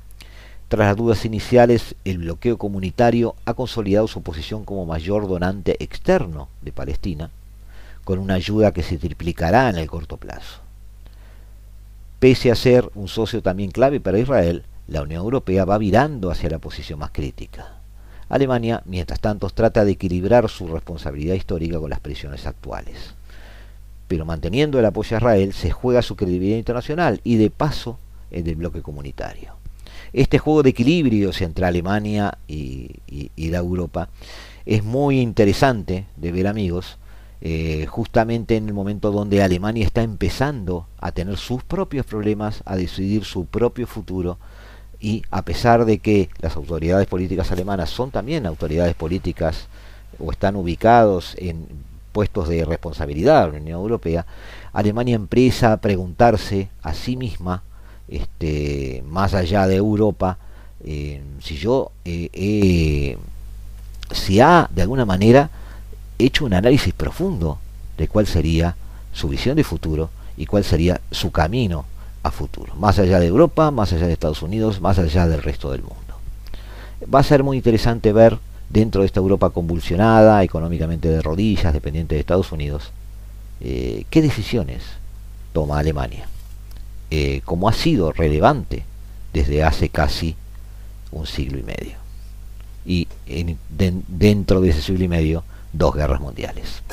Tras 0.67 0.87
las 0.87 0.95
dudas 0.95 1.25
iniciales, 1.25 1.95
el 2.05 2.19
bloqueo 2.19 2.57
comunitario 2.57 3.35
ha 3.45 3.53
consolidado 3.53 4.07
su 4.07 4.21
posición 4.21 4.63
como 4.63 4.85
mayor 4.85 5.27
donante 5.27 5.75
externo 5.83 6.47
de 6.61 6.71
Palestina, 6.71 7.29
con 8.03 8.19
una 8.19 8.35
ayuda 8.35 8.71
que 8.71 8.81
se 8.81 8.97
triplicará 8.97 9.69
en 9.69 9.77
el 9.77 9.89
corto 9.89 10.17
plazo. 10.17 10.61
Pese 12.21 12.51
a 12.51 12.55
ser 12.55 12.89
un 12.95 13.09
socio 13.09 13.41
también 13.41 13.71
clave 13.71 13.99
para 13.99 14.17
Israel, 14.17 14.63
la 14.87 15.01
Unión 15.01 15.23
Europea 15.23 15.65
va 15.65 15.77
virando 15.77 16.31
hacia 16.31 16.49
la 16.49 16.59
posición 16.59 16.99
más 16.99 17.11
crítica. 17.11 17.81
Alemania, 18.29 18.81
mientras 18.85 19.19
tanto, 19.19 19.49
trata 19.49 19.83
de 19.83 19.91
equilibrar 19.91 20.47
su 20.47 20.67
responsabilidad 20.67 21.35
histórica 21.35 21.77
con 21.79 21.89
las 21.89 21.99
presiones 21.99 22.45
actuales 22.45 23.15
pero 24.11 24.25
manteniendo 24.25 24.77
el 24.77 24.85
apoyo 24.85 25.15
a 25.15 25.19
Israel 25.19 25.53
se 25.53 25.71
juega 25.71 26.01
su 26.01 26.17
credibilidad 26.17 26.57
internacional 26.57 27.21
y 27.23 27.37
de 27.37 27.49
paso 27.49 27.97
el 28.29 28.43
bloque 28.57 28.81
comunitario. 28.81 29.53
Este 30.11 30.37
juego 30.37 30.63
de 30.63 30.71
equilibrios 30.71 31.41
entre 31.41 31.65
Alemania 31.65 32.37
y, 32.45 32.91
la 33.37 33.59
Europa 33.59 34.09
es 34.65 34.83
muy 34.83 35.21
interesante 35.21 36.07
de 36.17 36.31
ver 36.33 36.47
amigos, 36.47 36.97
eh, 37.43 37.87
justamente 37.87 38.55
en 38.55 38.67
el 38.67 38.73
momento 38.73 39.11
donde 39.11 39.41
Alemania 39.41 39.83
está 39.83 40.03
empezando 40.03 40.85
a 40.99 41.11
tener 41.11 41.37
sus 41.37 41.63
propios 41.63 42.05
problemas, 42.05 42.61
a 42.65 42.75
decidir 42.75 43.25
su 43.25 43.45
propio 43.45 43.87
futuro, 43.87 44.37
y 44.99 45.23
a 45.31 45.41
pesar 45.41 45.85
de 45.85 45.97
que 45.97 46.29
las 46.39 46.55
autoridades 46.55 47.07
políticas 47.07 47.51
alemanas 47.51 47.89
son 47.89 48.11
también 48.11 48.45
autoridades 48.45 48.93
políticas 48.93 49.67
o 50.19 50.31
están 50.31 50.55
ubicados 50.55 51.35
en 51.39 51.65
puestos 52.11 52.47
de 52.47 52.63
responsabilidad 52.63 53.47
de 53.47 53.53
la 53.53 53.57
Unión 53.57 53.79
Europea, 53.79 54.27
Alemania 54.71 55.15
empieza 55.15 55.73
a 55.73 55.77
preguntarse 55.77 56.69
a 56.83 56.93
sí 56.93 57.15
misma, 57.15 57.63
este, 58.07 59.03
más 59.07 59.33
allá 59.33 59.65
de 59.65 59.77
Europa, 59.77 60.37
eh, 60.83 61.21
si 61.39 61.57
yo 61.57 61.91
eh, 62.05 63.17
si 64.11 64.39
ha 64.41 64.69
de 64.71 64.81
alguna 64.81 65.05
manera 65.05 65.49
hecho 66.25 66.45
un 66.45 66.53
análisis 66.53 66.93
profundo 66.93 67.59
de 67.97 68.07
cuál 68.07 68.27
sería 68.27 68.75
su 69.13 69.27
visión 69.27 69.55
de 69.55 69.63
futuro 69.63 70.09
y 70.37 70.45
cuál 70.45 70.63
sería 70.63 71.01
su 71.11 71.31
camino 71.31 71.85
a 72.23 72.31
futuro, 72.31 72.75
más 72.75 72.99
allá 72.99 73.19
de 73.19 73.27
Europa, 73.27 73.71
más 73.71 73.93
allá 73.93 74.07
de 74.07 74.13
Estados 74.13 74.41
Unidos, 74.41 74.79
más 74.79 74.99
allá 74.99 75.27
del 75.27 75.41
resto 75.41 75.71
del 75.71 75.81
mundo. 75.81 75.97
Va 77.13 77.19
a 77.19 77.23
ser 77.23 77.43
muy 77.43 77.57
interesante 77.57 78.13
ver 78.13 78.37
dentro 78.69 79.01
de 79.01 79.07
esta 79.07 79.19
Europa 79.19 79.49
convulsionada, 79.49 80.43
económicamente 80.43 81.09
de 81.09 81.21
rodillas, 81.21 81.73
dependiente 81.73 82.15
de 82.15 82.21
Estados 82.21 82.51
Unidos, 82.51 82.91
eh, 83.59 84.05
¿qué 84.09 84.21
decisiones 84.21 84.83
toma 85.53 85.79
Alemania? 85.79 86.27
Eh, 87.09 87.41
como 87.43 87.67
ha 87.67 87.73
sido 87.73 88.11
relevante 88.11 88.85
desde 89.33 89.63
hace 89.63 89.89
casi 89.89 90.35
un 91.11 91.27
siglo 91.27 91.59
y 91.59 91.63
medio. 91.63 91.97
Y 92.85 93.07
dentro 94.07 94.61
de 94.61 94.69
ese 94.69 94.81
siglo 94.81 95.03
y 95.03 95.07
medio, 95.07 95.43
dos 95.73 95.95
guerras 95.95 96.19
mundiales. 96.19 96.83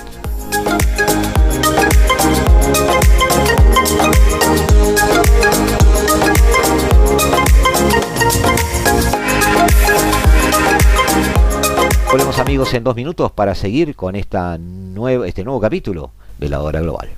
Volvemos 12.10 12.38
amigos 12.38 12.72
en 12.72 12.84
dos 12.84 12.96
minutos 12.96 13.30
para 13.32 13.54
seguir 13.54 13.94
con 13.94 14.16
esta 14.16 14.56
nueva, 14.58 15.26
este 15.26 15.44
nuevo 15.44 15.60
capítulo 15.60 16.10
de 16.38 16.48
la 16.48 16.62
hora 16.62 16.80
global. 16.80 17.10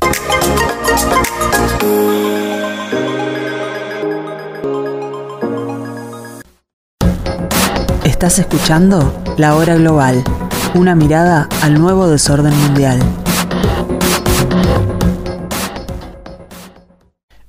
Estás 8.04 8.38
escuchando 8.38 9.14
La 9.38 9.54
Hora 9.54 9.76
Global, 9.76 10.22
una 10.74 10.94
mirada 10.94 11.48
al 11.62 11.74
nuevo 11.74 12.08
desorden 12.08 12.56
mundial. 12.56 13.00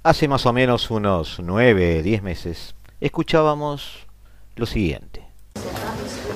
Hace 0.04 0.28
más 0.28 0.46
o 0.46 0.54
menos 0.54 0.90
unos 0.90 1.40
9, 1.40 2.02
10 2.02 2.24
meses, 2.24 2.76
escuchábamos 3.00 4.08
lo 4.56 4.66
siguiente. 4.66 5.28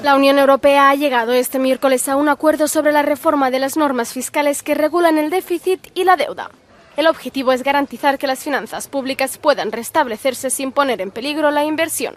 La 0.03 0.15
Unión 0.15 0.37
Europea 0.37 0.89
ha 0.89 0.95
llegado 0.95 1.33
este 1.33 1.57
miércoles 1.57 2.07
a 2.07 2.15
un 2.15 2.29
acuerdo 2.29 2.67
sobre 2.67 2.91
la 2.91 3.01
reforma 3.01 3.49
de 3.49 3.59
las 3.59 3.75
normas 3.75 4.13
fiscales 4.13 4.61
que 4.61 4.75
regulan 4.75 5.17
el 5.17 5.31
déficit 5.31 5.87
y 5.95 6.03
la 6.03 6.15
deuda. 6.15 6.51
El 6.95 7.07
objetivo 7.07 7.51
es 7.51 7.63
garantizar 7.63 8.19
que 8.19 8.27
las 8.27 8.39
finanzas 8.39 8.87
públicas 8.87 9.39
puedan 9.39 9.71
restablecerse 9.71 10.51
sin 10.51 10.71
poner 10.71 11.01
en 11.01 11.09
peligro 11.09 11.49
la 11.49 11.65
inversión. 11.65 12.15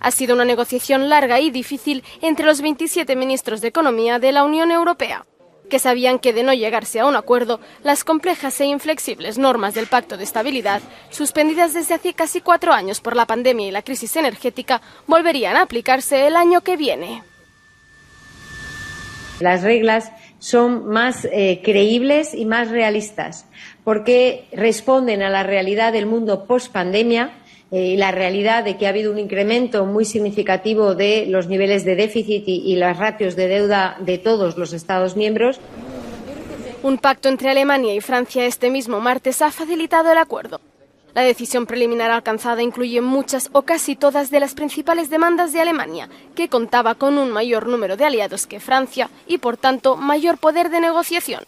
Ha 0.00 0.10
sido 0.10 0.34
una 0.34 0.44
negociación 0.44 1.08
larga 1.08 1.40
y 1.40 1.50
difícil 1.50 2.04
entre 2.22 2.46
los 2.46 2.60
27 2.60 3.16
ministros 3.16 3.60
de 3.60 3.68
Economía 3.68 4.18
de 4.18 4.32
la 4.32 4.44
Unión 4.44 4.70
Europea, 4.70 5.26
que 5.68 5.78
sabían 5.78 6.18
que 6.18 6.32
de 6.32 6.42
no 6.42 6.54
llegarse 6.54 7.00
a 7.00 7.06
un 7.06 7.16
acuerdo, 7.16 7.60
las 7.82 8.04
complejas 8.04 8.60
e 8.60 8.66
inflexibles 8.66 9.38
normas 9.38 9.74
del 9.74 9.86
Pacto 9.86 10.16
de 10.16 10.24
Estabilidad, 10.24 10.80
suspendidas 11.10 11.74
desde 11.74 11.94
hace 11.94 12.14
casi 12.14 12.40
cuatro 12.40 12.72
años 12.72 13.00
por 13.00 13.16
la 13.16 13.26
pandemia 13.26 13.68
y 13.68 13.70
la 13.72 13.82
crisis 13.82 14.16
energética, 14.16 14.80
volverían 15.06 15.56
a 15.56 15.62
aplicarse 15.62 16.26
el 16.26 16.36
año 16.36 16.60
que 16.60 16.76
viene. 16.76 17.22
Las 19.40 19.62
reglas 19.62 20.12
son 20.38 20.86
más 20.86 21.26
eh, 21.30 21.60
creíbles 21.62 22.34
y 22.34 22.46
más 22.46 22.70
realistas 22.70 23.46
porque 23.84 24.48
responden 24.52 25.22
a 25.22 25.30
la 25.30 25.42
realidad 25.42 25.92
del 25.92 26.06
mundo 26.06 26.46
post 26.46 26.72
pandemia 26.72 27.30
eh, 27.70 27.96
la 27.96 28.12
realidad 28.12 28.64
de 28.64 28.76
que 28.76 28.86
ha 28.86 28.90
habido 28.90 29.10
un 29.10 29.18
incremento 29.18 29.84
muy 29.86 30.04
significativo 30.04 30.94
de 30.94 31.26
los 31.26 31.48
niveles 31.48 31.84
de 31.84 31.96
déficit 31.96 32.44
y, 32.46 32.62
y 32.64 32.76
las 32.76 32.96
ratios 32.98 33.34
de 33.36 33.48
deuda 33.48 33.96
de 34.00 34.18
todos 34.18 34.56
los 34.56 34.72
Estados 34.72 35.16
miembros. 35.16 35.60
Un 36.82 36.98
pacto 36.98 37.28
entre 37.28 37.50
Alemania 37.50 37.94
y 37.94 38.00
Francia 38.00 38.46
este 38.46 38.70
mismo 38.70 39.00
martes 39.00 39.42
ha 39.42 39.50
facilitado 39.50 40.12
el 40.12 40.18
acuerdo. 40.18 40.60
La 41.16 41.22
decisión 41.22 41.64
preliminar 41.64 42.10
alcanzada 42.10 42.62
incluye 42.62 43.00
muchas 43.00 43.48
o 43.52 43.62
casi 43.62 43.96
todas 43.96 44.30
de 44.30 44.38
las 44.38 44.54
principales 44.54 45.08
demandas 45.08 45.50
de 45.54 45.62
Alemania, 45.62 46.10
que 46.34 46.50
contaba 46.50 46.94
con 46.94 47.16
un 47.16 47.30
mayor 47.30 47.66
número 47.66 47.96
de 47.96 48.04
aliados 48.04 48.46
que 48.46 48.60
Francia 48.60 49.08
y, 49.26 49.38
por 49.38 49.56
tanto, 49.56 49.96
mayor 49.96 50.36
poder 50.36 50.68
de 50.68 50.80
negociación. 50.80 51.40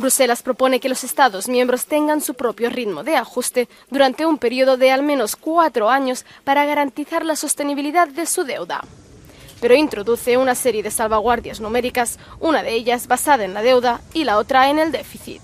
Bruselas 0.00 0.42
propone 0.42 0.80
que 0.80 0.88
los 0.88 1.04
Estados 1.04 1.48
miembros 1.48 1.86
tengan 1.86 2.20
su 2.20 2.34
propio 2.34 2.70
ritmo 2.70 3.04
de 3.04 3.16
ajuste 3.16 3.68
durante 3.90 4.26
un 4.26 4.38
periodo 4.38 4.76
de 4.76 4.90
al 4.90 5.02
menos 5.02 5.36
cuatro 5.36 5.90
años 5.90 6.24
para 6.42 6.64
garantizar 6.64 7.24
la 7.24 7.36
sostenibilidad 7.36 8.08
de 8.08 8.26
su 8.26 8.44
deuda. 8.44 8.80
Pero 9.60 9.74
introduce 9.74 10.38
una 10.38 10.54
serie 10.54 10.82
de 10.82 10.90
salvaguardias 10.90 11.60
numéricas, 11.60 12.18
una 12.40 12.62
de 12.62 12.72
ellas 12.72 13.06
basada 13.06 13.44
en 13.44 13.52
la 13.52 13.62
deuda 13.62 14.00
y 14.14 14.24
la 14.24 14.38
otra 14.38 14.70
en 14.70 14.78
el 14.78 14.90
déficit. 14.90 15.42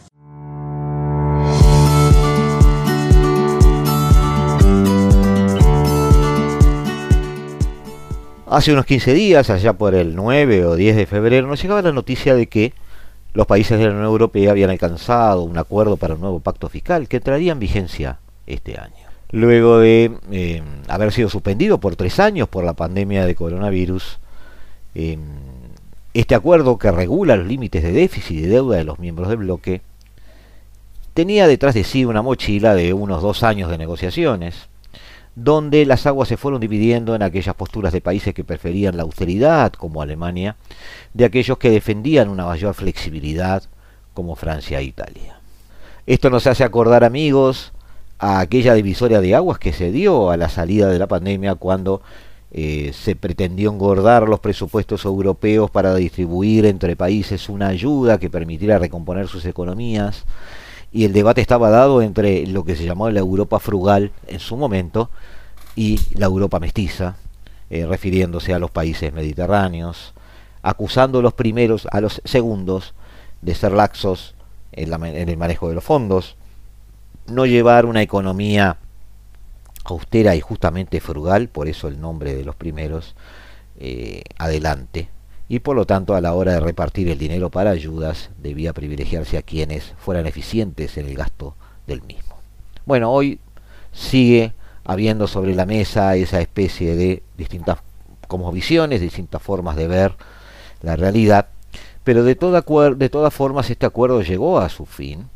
Hace 8.48 8.72
unos 8.72 8.86
15 8.86 9.12
días, 9.12 9.50
allá 9.50 9.72
por 9.74 9.94
el 9.94 10.14
9 10.14 10.66
o 10.66 10.76
10 10.76 10.96
de 10.96 11.06
febrero, 11.06 11.46
nos 11.46 11.60
llegaba 11.60 11.82
la 11.82 11.92
noticia 11.92 12.34
de 12.34 12.46
que 12.46 12.72
los 13.36 13.46
países 13.46 13.78
de 13.78 13.84
la 13.84 13.90
Unión 13.90 14.06
Europea 14.06 14.50
habían 14.50 14.70
alcanzado 14.70 15.42
un 15.42 15.58
acuerdo 15.58 15.98
para 15.98 16.14
un 16.14 16.22
nuevo 16.22 16.40
pacto 16.40 16.70
fiscal 16.70 17.06
que 17.06 17.18
entraría 17.18 17.52
en 17.52 17.58
vigencia 17.58 18.18
este 18.46 18.80
año. 18.80 18.94
luego 19.30 19.78
de 19.78 20.12
eh, 20.30 20.62
haber 20.88 21.12
sido 21.12 21.28
suspendido 21.28 21.78
por 21.78 21.96
tres 21.96 22.18
años 22.18 22.48
por 22.48 22.64
la 22.64 22.72
pandemia 22.72 23.26
de 23.26 23.34
coronavirus. 23.34 24.20
Eh, 24.94 25.18
este 26.14 26.34
acuerdo 26.34 26.78
que 26.78 26.90
regula 26.90 27.36
los 27.36 27.46
límites 27.46 27.82
de 27.82 27.92
déficit 27.92 28.38
y 28.38 28.42
deuda 28.42 28.78
de 28.78 28.84
los 28.84 28.98
miembros 28.98 29.28
del 29.28 29.38
bloque 29.38 29.82
tenía 31.12 31.46
detrás 31.46 31.74
de 31.74 31.84
sí 31.84 32.06
una 32.06 32.22
mochila 32.22 32.74
de 32.74 32.94
unos 32.94 33.20
dos 33.20 33.42
años 33.42 33.68
de 33.68 33.76
negociaciones, 33.76 34.68
donde 35.36 35.84
las 35.84 36.06
aguas 36.06 36.28
se 36.28 36.38
fueron 36.38 36.60
dividiendo 36.60 37.14
en 37.14 37.22
aquellas 37.22 37.54
posturas 37.54 37.92
de 37.92 38.00
países 38.00 38.34
que 38.34 38.42
preferían 38.42 38.96
la 38.96 39.02
austeridad, 39.02 39.72
como 39.74 40.00
Alemania, 40.00 40.56
de 41.12 41.26
aquellos 41.26 41.58
que 41.58 41.70
defendían 41.70 42.30
una 42.30 42.46
mayor 42.46 42.74
flexibilidad, 42.74 43.62
como 44.14 44.34
Francia 44.34 44.80
e 44.80 44.84
Italia. 44.84 45.38
Esto 46.06 46.30
nos 46.30 46.46
hace 46.46 46.64
acordar, 46.64 47.04
amigos, 47.04 47.72
a 48.18 48.40
aquella 48.40 48.72
divisoria 48.72 49.20
de 49.20 49.34
aguas 49.34 49.58
que 49.58 49.74
se 49.74 49.92
dio 49.92 50.30
a 50.30 50.38
la 50.38 50.48
salida 50.48 50.88
de 50.88 50.98
la 50.98 51.06
pandemia 51.06 51.54
cuando 51.54 52.00
eh, 52.50 52.92
se 52.94 53.14
pretendió 53.14 53.70
engordar 53.70 54.26
los 54.26 54.40
presupuestos 54.40 55.04
europeos 55.04 55.70
para 55.70 55.94
distribuir 55.94 56.64
entre 56.64 56.96
países 56.96 57.50
una 57.50 57.68
ayuda 57.68 58.18
que 58.18 58.30
permitiera 58.30 58.78
recomponer 58.78 59.28
sus 59.28 59.44
economías 59.44 60.24
y 60.92 61.04
el 61.04 61.12
debate 61.12 61.40
estaba 61.40 61.70
dado 61.70 62.02
entre 62.02 62.46
lo 62.46 62.64
que 62.64 62.76
se 62.76 62.84
llamó 62.84 63.10
la 63.10 63.20
Europa 63.20 63.58
frugal 63.58 64.12
en 64.26 64.40
su 64.40 64.56
momento 64.56 65.10
y 65.74 66.00
la 66.14 66.26
Europa 66.26 66.58
mestiza, 66.58 67.16
eh, 67.70 67.86
refiriéndose 67.86 68.54
a 68.54 68.58
los 68.58 68.70
países 68.70 69.12
mediterráneos, 69.12 70.14
acusando 70.62 71.18
a 71.18 71.22
los 71.22 71.34
primeros 71.34 71.86
a 71.92 72.00
los 72.00 72.22
segundos 72.24 72.94
de 73.42 73.54
ser 73.54 73.72
laxos 73.72 74.34
en, 74.72 75.28
el 75.28 75.36
manejo 75.36 75.68
de 75.68 75.74
los 75.74 75.84
fondos, 75.84 76.36
no 77.26 77.46
llevar 77.46 77.86
una 77.86 78.02
economía 78.02 78.78
austera 79.84 80.34
y 80.34 80.40
justamente 80.40 81.00
frugal, 81.00 81.48
por 81.48 81.68
eso 81.68 81.88
el 81.88 82.00
nombre 82.00 82.34
de 82.34 82.44
los 82.44 82.56
primeros, 82.56 83.14
eh, 83.78 84.22
adelante. 84.38 85.08
Y 85.48 85.60
por 85.60 85.76
lo 85.76 85.86
tanto 85.86 86.14
a 86.14 86.20
la 86.20 86.34
hora 86.34 86.52
de 86.52 86.60
repartir 86.60 87.08
el 87.08 87.18
dinero 87.18 87.50
para 87.50 87.70
ayudas 87.70 88.30
debía 88.42 88.72
privilegiarse 88.72 89.38
a 89.38 89.42
quienes 89.42 89.94
fueran 89.98 90.26
eficientes 90.26 90.96
en 90.96 91.06
el 91.06 91.16
gasto 91.16 91.54
del 91.86 92.02
mismo. 92.02 92.36
Bueno, 92.84 93.12
hoy 93.12 93.38
sigue 93.92 94.52
habiendo 94.84 95.26
sobre 95.26 95.54
la 95.54 95.66
mesa 95.66 96.16
esa 96.16 96.40
especie 96.40 96.96
de 96.96 97.22
distintas 97.36 97.78
como 98.28 98.50
visiones, 98.50 99.00
distintas 99.00 99.42
formas 99.42 99.76
de 99.76 99.86
ver 99.86 100.14
la 100.82 100.96
realidad, 100.96 101.46
pero 102.02 102.24
de, 102.24 102.34
toda, 102.34 102.62
de 102.94 103.08
todas 103.08 103.32
formas 103.32 103.70
este 103.70 103.86
acuerdo 103.86 104.22
llegó 104.22 104.58
a 104.58 104.68
su 104.68 104.84
fin 104.84 105.28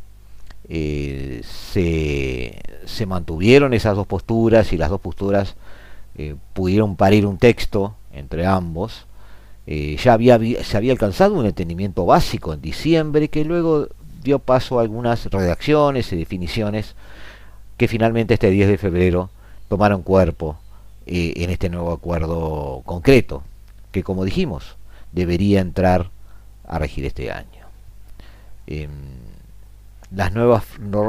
eh, 0.73 1.43
se, 1.45 2.63
se, 2.87 3.05
mantuvieron 3.05 3.75
esas 3.75 3.97
dos 3.97 4.07
posturas 4.07 4.73
y 4.73 4.77
las 4.77 4.89
dos 4.89 5.01
posturas 5.01 5.57
eh, 6.15 6.37
pudieron 6.53 6.95
parir 6.95 7.27
un 7.27 7.39
texto 7.39 7.97
entre 8.13 8.47
ambos. 8.47 9.05
Eh, 9.73 9.97
ya 10.03 10.19
se 10.65 10.77
había 10.77 10.91
alcanzado 10.91 11.35
un 11.35 11.47
entendimiento 11.47 12.05
básico 12.05 12.53
en 12.53 12.61
diciembre 12.61 13.29
que 13.29 13.45
luego 13.45 13.87
dio 14.21 14.41
paso 14.41 14.81
a 14.81 14.83
algunas 14.83 15.27
redacciones 15.27 16.13
y 16.13 16.17
definiciones 16.17 16.97
que 17.77 17.87
finalmente 17.87 18.35
este 18.35 18.51
10 18.51 18.67
de 18.67 18.79
febrero 18.79 19.31
tomaron 19.69 20.03
cuerpo 20.03 20.59
en 21.07 21.51
este 21.51 21.71
nuevo 21.71 21.93
acuerdo 21.93 22.83
concreto, 22.85 23.45
que 23.93 24.03
como 24.03 24.25
dijimos, 24.25 24.77
debería 25.13 25.61
entrar 25.61 26.11
a 26.67 26.81
regir 26.81 27.05
este 27.05 27.31
año. 27.31 27.65
Em, 28.67 28.91
las 30.11 30.33
nuevas 30.33 30.65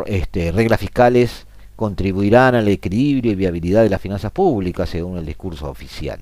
este, 0.06 0.52
reglas 0.52 0.80
fiscales 0.80 1.48
contribuirán 1.76 2.54
al 2.54 2.68
equilibrio 2.68 3.32
y 3.32 3.36
viabilidad 3.36 3.82
de 3.82 3.90
las 3.90 4.02
finanzas 4.02 4.32
públicas, 4.32 4.88
según 4.88 5.18
el 5.18 5.26
discurso 5.26 5.68
oficial. 5.68 6.20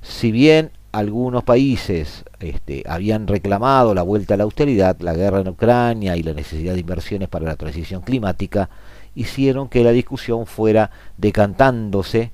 Si 0.00 0.30
bien 0.30 0.70
algunos 0.94 1.42
países 1.42 2.24
este, 2.38 2.84
habían 2.86 3.26
reclamado 3.26 3.94
la 3.94 4.02
vuelta 4.02 4.34
a 4.34 4.36
la 4.36 4.44
austeridad, 4.44 4.96
la 5.00 5.12
guerra 5.12 5.40
en 5.40 5.48
Ucrania 5.48 6.16
y 6.16 6.22
la 6.22 6.32
necesidad 6.32 6.74
de 6.74 6.80
inversiones 6.80 7.28
para 7.28 7.46
la 7.46 7.56
transición 7.56 8.02
climática 8.02 8.70
hicieron 9.16 9.68
que 9.68 9.82
la 9.82 9.90
discusión 9.90 10.46
fuera 10.46 10.92
decantándose 11.18 12.30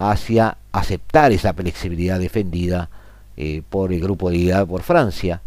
hacia 0.00 0.56
aceptar 0.72 1.30
esa 1.30 1.54
flexibilidad 1.54 2.18
defendida 2.18 2.90
eh, 3.36 3.62
por 3.68 3.92
el 3.92 4.00
grupo 4.00 4.28
de 4.28 4.66
por 4.66 4.82
Francia 4.82 5.40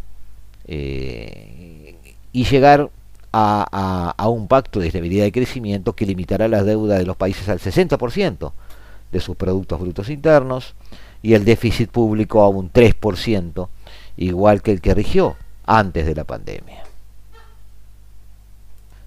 eh, 0.68 1.96
y 2.32 2.46
llegar 2.46 2.90
a, 3.34 4.28
un 4.30 4.48
pacto 4.48 4.80
de 4.80 4.88
estabilidad 4.88 5.26
y 5.26 5.34
crecimiento 5.34 5.94
que 5.94 6.06
limitará 6.06 6.48
la 6.48 6.64
deuda 6.64 6.98
de 6.98 7.06
los 7.06 7.18
países 7.18 7.50
al 7.50 7.60
60% 7.60 8.54
de 9.12 9.20
sus 9.20 9.36
productos 9.36 9.82
brutos 9.82 10.10
internos 10.10 10.76
y 11.22 11.34
el 11.34 11.46
déficit 11.46 11.90
público 11.90 12.42
a 12.42 12.50
un 12.50 12.72
3%, 12.72 13.70
igual 14.18 14.62
que 14.62 14.72
el 14.72 14.82
que 14.82 14.94
rigió 14.94 15.36
antes 15.66 16.06
de 16.06 16.16
la 16.16 16.24
pandemia. 16.24 16.84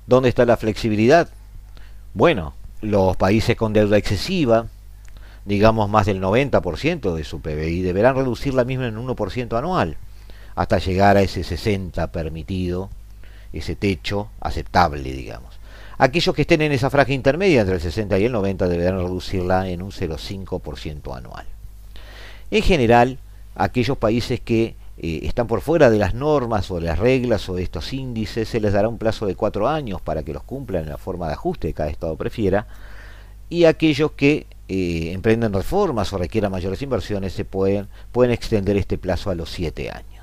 ¿Dónde 0.07 0.29
está 0.29 0.45
la 0.45 0.57
flexibilidad? 0.57 1.29
Bueno, 2.13 2.55
los 2.81 3.17
países 3.17 3.57
con 3.57 3.73
deuda 3.73 3.97
excesiva, 3.97 4.67
digamos 5.45 5.89
más 5.89 6.07
del 6.07 6.21
90% 6.21 7.15
de 7.15 7.25
su 7.25 7.41
PBI, 7.41 7.83
deberán 7.83 8.17
reducir 8.17 8.55
la 8.55 8.65
misma 8.65 8.87
en 8.87 8.99
un 8.99 9.09
1% 9.09 9.59
anual, 9.59 9.97
hasta 10.55 10.79
llegar 10.79 11.17
a 11.17 11.23
ese 11.23 11.41
60% 11.41 12.11
permitido 12.11 12.91
ese 13.53 13.77
techo 13.77 14.29
aceptable, 14.41 15.13
digamos. 15.13 15.59
Aquellos 15.97 16.35
que 16.35 16.43
estén 16.43 16.61
en 16.61 16.73
esa 16.73 16.91
franja 16.91 17.13
intermedia 17.13 17.61
entre 17.61 17.77
el 17.77 17.81
60 17.81 18.19
y 18.19 18.25
el 18.25 18.33
90 18.33 18.67
deberán 18.69 18.99
reducirla 18.99 19.69
en 19.69 19.81
un 19.81 19.93
0,5% 19.93 21.17
anual. 21.17 21.47
En 22.51 22.63
general, 22.63 23.19
aquellos 23.55 23.99
países 23.99 24.41
que 24.41 24.77
eh, 24.99 25.21
están 25.23 25.47
por 25.47 25.61
fuera 25.61 25.91
de 25.91 25.99
las 25.99 26.15
normas 26.15 26.71
o 26.71 26.77
de 26.77 26.87
las 26.87 26.99
reglas 26.99 27.49
o 27.49 27.55
de 27.55 27.63
estos 27.63 27.93
índices, 27.93 28.49
se 28.49 28.61
les 28.61 28.73
dará 28.73 28.89
un 28.89 28.99
plazo 28.99 29.27
de 29.27 29.35
cuatro 29.35 29.69
años 29.69 30.01
para 30.01 30.23
que 30.23 30.33
los 30.33 30.43
cumplan 30.43 30.85
en 30.85 30.91
la 30.91 30.99
forma 30.99 31.27
de 31.27 31.35
ajuste 31.35 31.69
que 31.69 31.75
cada 31.75 31.91
Estado 31.91 32.17
prefiera. 32.17 32.67
Y 33.49 33.65
aquellos 33.65 34.13
que 34.13 34.47
eh, 34.69 35.13
emprenden 35.13 35.53
reformas 35.53 36.13
o 36.13 36.19
requieran 36.19 36.53
mayores 36.53 36.81
inversiones, 36.83 37.33
se 37.33 37.45
pueden, 37.45 37.89
pueden 38.13 38.33
extender 38.33 38.77
este 38.77 38.99
plazo 38.99 39.31
a 39.31 39.35
los 39.35 39.51
siete 39.51 39.91
años 39.91 40.15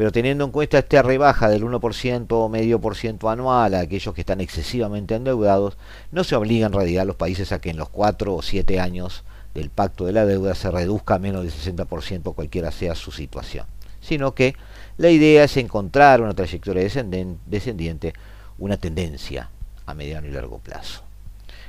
pero 0.00 0.12
teniendo 0.12 0.46
en 0.46 0.50
cuenta 0.50 0.78
esta 0.78 1.02
rebaja 1.02 1.50
del 1.50 1.62
1% 1.62 2.26
o 2.30 2.48
medio 2.48 2.80
por 2.80 2.96
ciento 2.96 3.28
anual 3.28 3.74
a 3.74 3.80
aquellos 3.80 4.14
que 4.14 4.22
están 4.22 4.40
excesivamente 4.40 5.14
endeudados, 5.14 5.76
no 6.10 6.24
se 6.24 6.36
obligan 6.36 6.72
en 6.72 6.78
realidad 6.78 7.04
los 7.04 7.16
países 7.16 7.52
a 7.52 7.60
que 7.60 7.68
en 7.68 7.76
los 7.76 7.90
4 7.90 8.34
o 8.34 8.40
7 8.40 8.80
años 8.80 9.24
del 9.54 9.70
pacto 9.70 10.06
de 10.06 10.12
la 10.12 10.26
deuda 10.26 10.54
se 10.54 10.70
reduzca 10.70 11.14
a 11.14 11.18
menos 11.18 11.42
del 11.42 11.52
60% 11.52 12.34
cualquiera 12.34 12.70
sea 12.70 12.94
su 12.94 13.10
situación, 13.10 13.66
sino 14.00 14.34
que 14.34 14.54
la 14.96 15.10
idea 15.10 15.44
es 15.44 15.56
encontrar 15.56 16.20
una 16.20 16.34
trayectoria 16.34 16.82
descendiente, 16.82 18.12
una 18.58 18.76
tendencia 18.76 19.50
a 19.86 19.94
mediano 19.94 20.28
y 20.28 20.30
largo 20.30 20.58
plazo. 20.58 21.02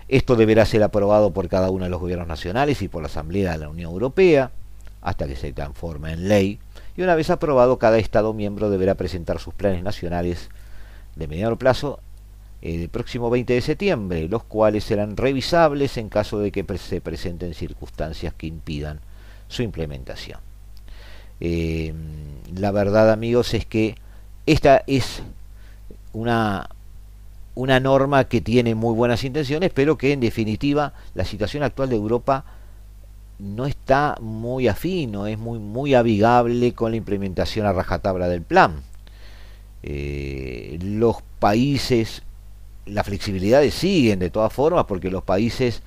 Esto 0.08 0.36
deberá 0.36 0.66
ser 0.66 0.84
aprobado 0.84 1.32
por 1.32 1.48
cada 1.48 1.70
uno 1.70 1.86
de 1.86 1.90
los 1.90 2.02
gobiernos 2.02 2.28
nacionales 2.28 2.82
y 2.82 2.88
por 2.88 3.02
la 3.02 3.08
Asamblea 3.08 3.54
de 3.54 3.60
la 3.60 3.70
Unión 3.70 3.92
Europea 3.92 4.52
hasta 5.02 5.28
que 5.28 5.36
se 5.36 5.54
transforme 5.54 6.12
en 6.12 6.28
ley 6.28 6.60
y 6.96 7.02
una 7.02 7.16
vez 7.16 7.30
aprobado 7.30 7.80
cada 7.80 7.98
Estado 7.98 8.34
miembro 8.34 8.70
deberá 8.70 8.96
presentar 8.96 9.40
sus 9.40 9.54
planes 9.54 9.84
nacionales 9.84 10.50
de 11.16 11.28
mediano 11.28 11.58
plazo 11.58 12.00
el 12.62 12.90
próximo 12.90 13.30
20 13.30 13.54
de 13.54 13.62
septiembre, 13.62 14.28
los 14.28 14.44
cuales 14.44 14.84
serán 14.84 15.18
revisables 15.18 15.98
en 15.98 16.10
caso 16.10 16.40
de 16.40 16.52
que 16.52 16.66
se 16.78 17.02
presenten 17.02 17.54
circunstancias 17.54 18.34
que 18.36 18.48
impidan 18.48 19.00
su 19.48 19.64
implementación. 19.64 20.40
Eh, 21.40 21.94
la 22.56 22.72
verdad 22.72 23.12
amigos 23.12 23.54
es 23.56 23.66
que 23.66 23.96
esta 24.46 24.84
es 24.86 25.24
una, 26.14 26.70
una 27.56 27.80
norma 27.80 28.26
que 28.26 28.42
tiene 28.42 28.76
muy 28.76 28.94
buenas 28.94 29.24
intenciones, 29.24 29.72
pero 29.74 29.98
que 29.98 30.14
en 30.14 30.20
definitiva 30.20 30.94
la 31.16 31.26
situación 31.26 31.64
actual 31.64 31.90
de 31.90 31.96
Europa 31.96 32.46
no 33.40 33.66
está 33.66 34.18
muy 34.22 34.68
afino, 34.68 35.26
es 35.26 35.40
muy, 35.40 35.58
muy 35.58 35.96
amigable 35.96 36.74
con 36.74 36.92
la 36.92 36.98
implementación 36.98 37.66
a 37.66 37.74
rajatabla 37.74 38.28
del 38.28 38.44
plan. 38.44 38.84
Eh, 39.82 40.78
los 40.82 41.18
países, 41.40 42.22
las 42.86 43.06
flexibilidades 43.06 43.74
siguen 43.74 44.20
de 44.20 44.30
todas 44.30 44.52
formas, 44.52 44.86
porque 44.86 45.10
los 45.10 45.24
países 45.24 45.82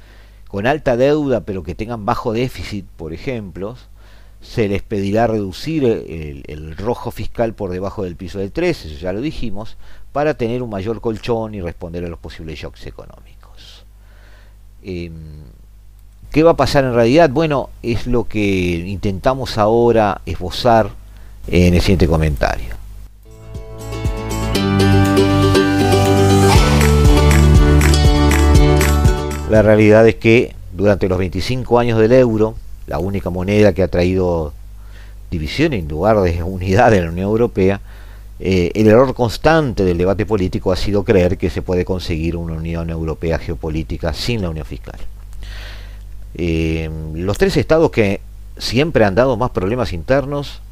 con 0.48 0.66
alta 0.66 0.96
deuda 0.96 1.40
pero 1.40 1.62
que 1.62 1.74
tengan 1.74 2.07
bajo 2.07 2.33
déficit, 2.33 2.87
por 2.96 3.12
ejemplo, 3.12 3.76
se 4.40 4.68
les 4.68 4.83
pedirá 4.83 5.26
reducir 5.26 5.85
el, 5.85 6.76
rojo 6.76 7.11
fiscal 7.11 7.54
por 7.54 7.70
debajo 7.70 8.04
del 8.04 8.14
piso 8.14 8.38
del 8.38 8.52
3, 8.52 8.85
eso 8.85 8.98
ya 8.98 9.12
lo 9.12 9.20
dijimos, 9.20 9.76
para 10.12 10.35
tener 10.35 10.62
un 10.62 10.70
mayor 10.70 11.00
colchón 11.00 11.54
y 11.54 11.61
responder 11.61 12.04
a 12.04 12.09
los 12.09 12.18
posibles 12.18 12.59
shocks 12.59 12.87
económicos. 12.87 13.85
Em, 14.83 15.14
¿Qué 16.30 16.42
va 16.42 16.52
a 16.52 16.57
pasar 16.57 16.85
en 16.85 16.94
realidad? 16.94 17.30
Bueno, 17.30 17.70
es 17.83 18.07
lo 18.07 18.24
que 18.24 18.40
intentamos 18.40 19.57
ahora 19.57 20.20
esbozar 20.26 20.90
en 21.46 21.74
el 21.74 21.80
siguiente 21.80 22.09
comentario. 22.09 22.74
La 29.54 29.62
realidad 29.62 30.06
es 30.08 30.16
que 30.16 30.52
durante 30.72 31.08
los 31.08 31.16
25 31.16 31.78
años 31.78 32.00
del 32.00 32.10
euro, 32.10 32.56
la 32.88 32.98
única 32.98 33.30
moneda 33.30 33.72
que 33.72 33.84
ha 33.84 33.88
traído 33.88 34.52
división 35.30 35.72
en 35.72 35.86
lugar 35.86 36.20
de 36.22 36.42
unidad 36.42 36.92
en 36.92 37.04
la 37.04 37.10
Unión 37.10 37.28
Europea, 37.28 37.80
eh, 38.40 38.72
el 38.74 38.88
error 38.88 39.14
constante 39.14 39.84
del 39.84 39.96
debate 39.96 40.26
político 40.26 40.72
ha 40.72 40.76
sido 40.76 41.04
creer 41.04 41.38
que 41.38 41.50
se 41.50 41.62
puede 41.62 41.84
conseguir 41.84 42.36
una 42.36 42.54
Unión 42.54 42.90
Europea 42.90 43.38
geopolítica 43.38 44.12
sin 44.12 44.42
la 44.42 44.50
Unión 44.50 44.66
Fiscal. 44.66 44.98
Eh, 46.34 46.90
los 47.14 47.38
tres 47.38 47.56
estados 47.56 47.92
que 47.92 48.20
siempre 48.58 49.04
han 49.04 49.14
dado 49.14 49.36
más 49.36 49.50
problemas 49.52 49.92
internos 49.92 50.62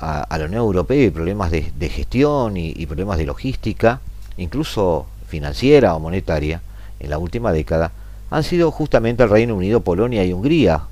a, 0.00 0.26
la 0.38 0.46
Unión 0.46 0.62
Europea 0.62 1.04
y 1.04 1.10
problemas 1.10 1.50
de, 1.50 1.88
gestión 1.90 2.56
y, 2.56 2.72
y, 2.74 2.86
problemas 2.86 3.18
de 3.18 3.26
logística, 3.26 4.00
incluso 4.38 5.06
financiera 5.28 5.94
o 5.94 6.00
monetaria, 6.00 6.62
en 7.00 7.10
la 7.10 7.18
última 7.18 7.52
década, 7.52 7.92
han 8.34 8.42
sido 8.42 8.72
justamente 8.72 9.22
el 9.22 9.30
Reino 9.30 9.54
Unido, 9.54 9.82
Polonia 9.82 10.24
y 10.24 10.32
Hungría. 10.32 10.82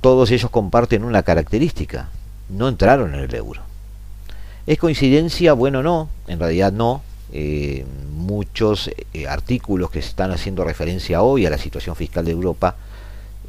Todos 0.00 0.32
ellos 0.32 0.50
comparten 0.50 1.04
una 1.04 1.22
característica, 1.22 2.08
no 2.48 2.66
entraron 2.66 3.14
en 3.14 3.20
el 3.20 3.32
euro. 3.32 3.60
¿Es 4.66 4.76
coincidencia? 4.76 5.52
Bueno, 5.52 5.84
no, 5.84 6.08
en 6.26 6.40
realidad 6.40 6.72
no. 6.72 7.02
Eh, 7.32 7.86
muchos 8.12 8.90
eh, 9.12 9.28
artículos 9.28 9.90
que 9.92 10.00
están 10.00 10.32
haciendo 10.32 10.64
referencia 10.64 11.22
hoy 11.22 11.46
a 11.46 11.50
la 11.50 11.58
situación 11.58 11.94
fiscal 11.94 12.24
de 12.24 12.32
Europa 12.32 12.74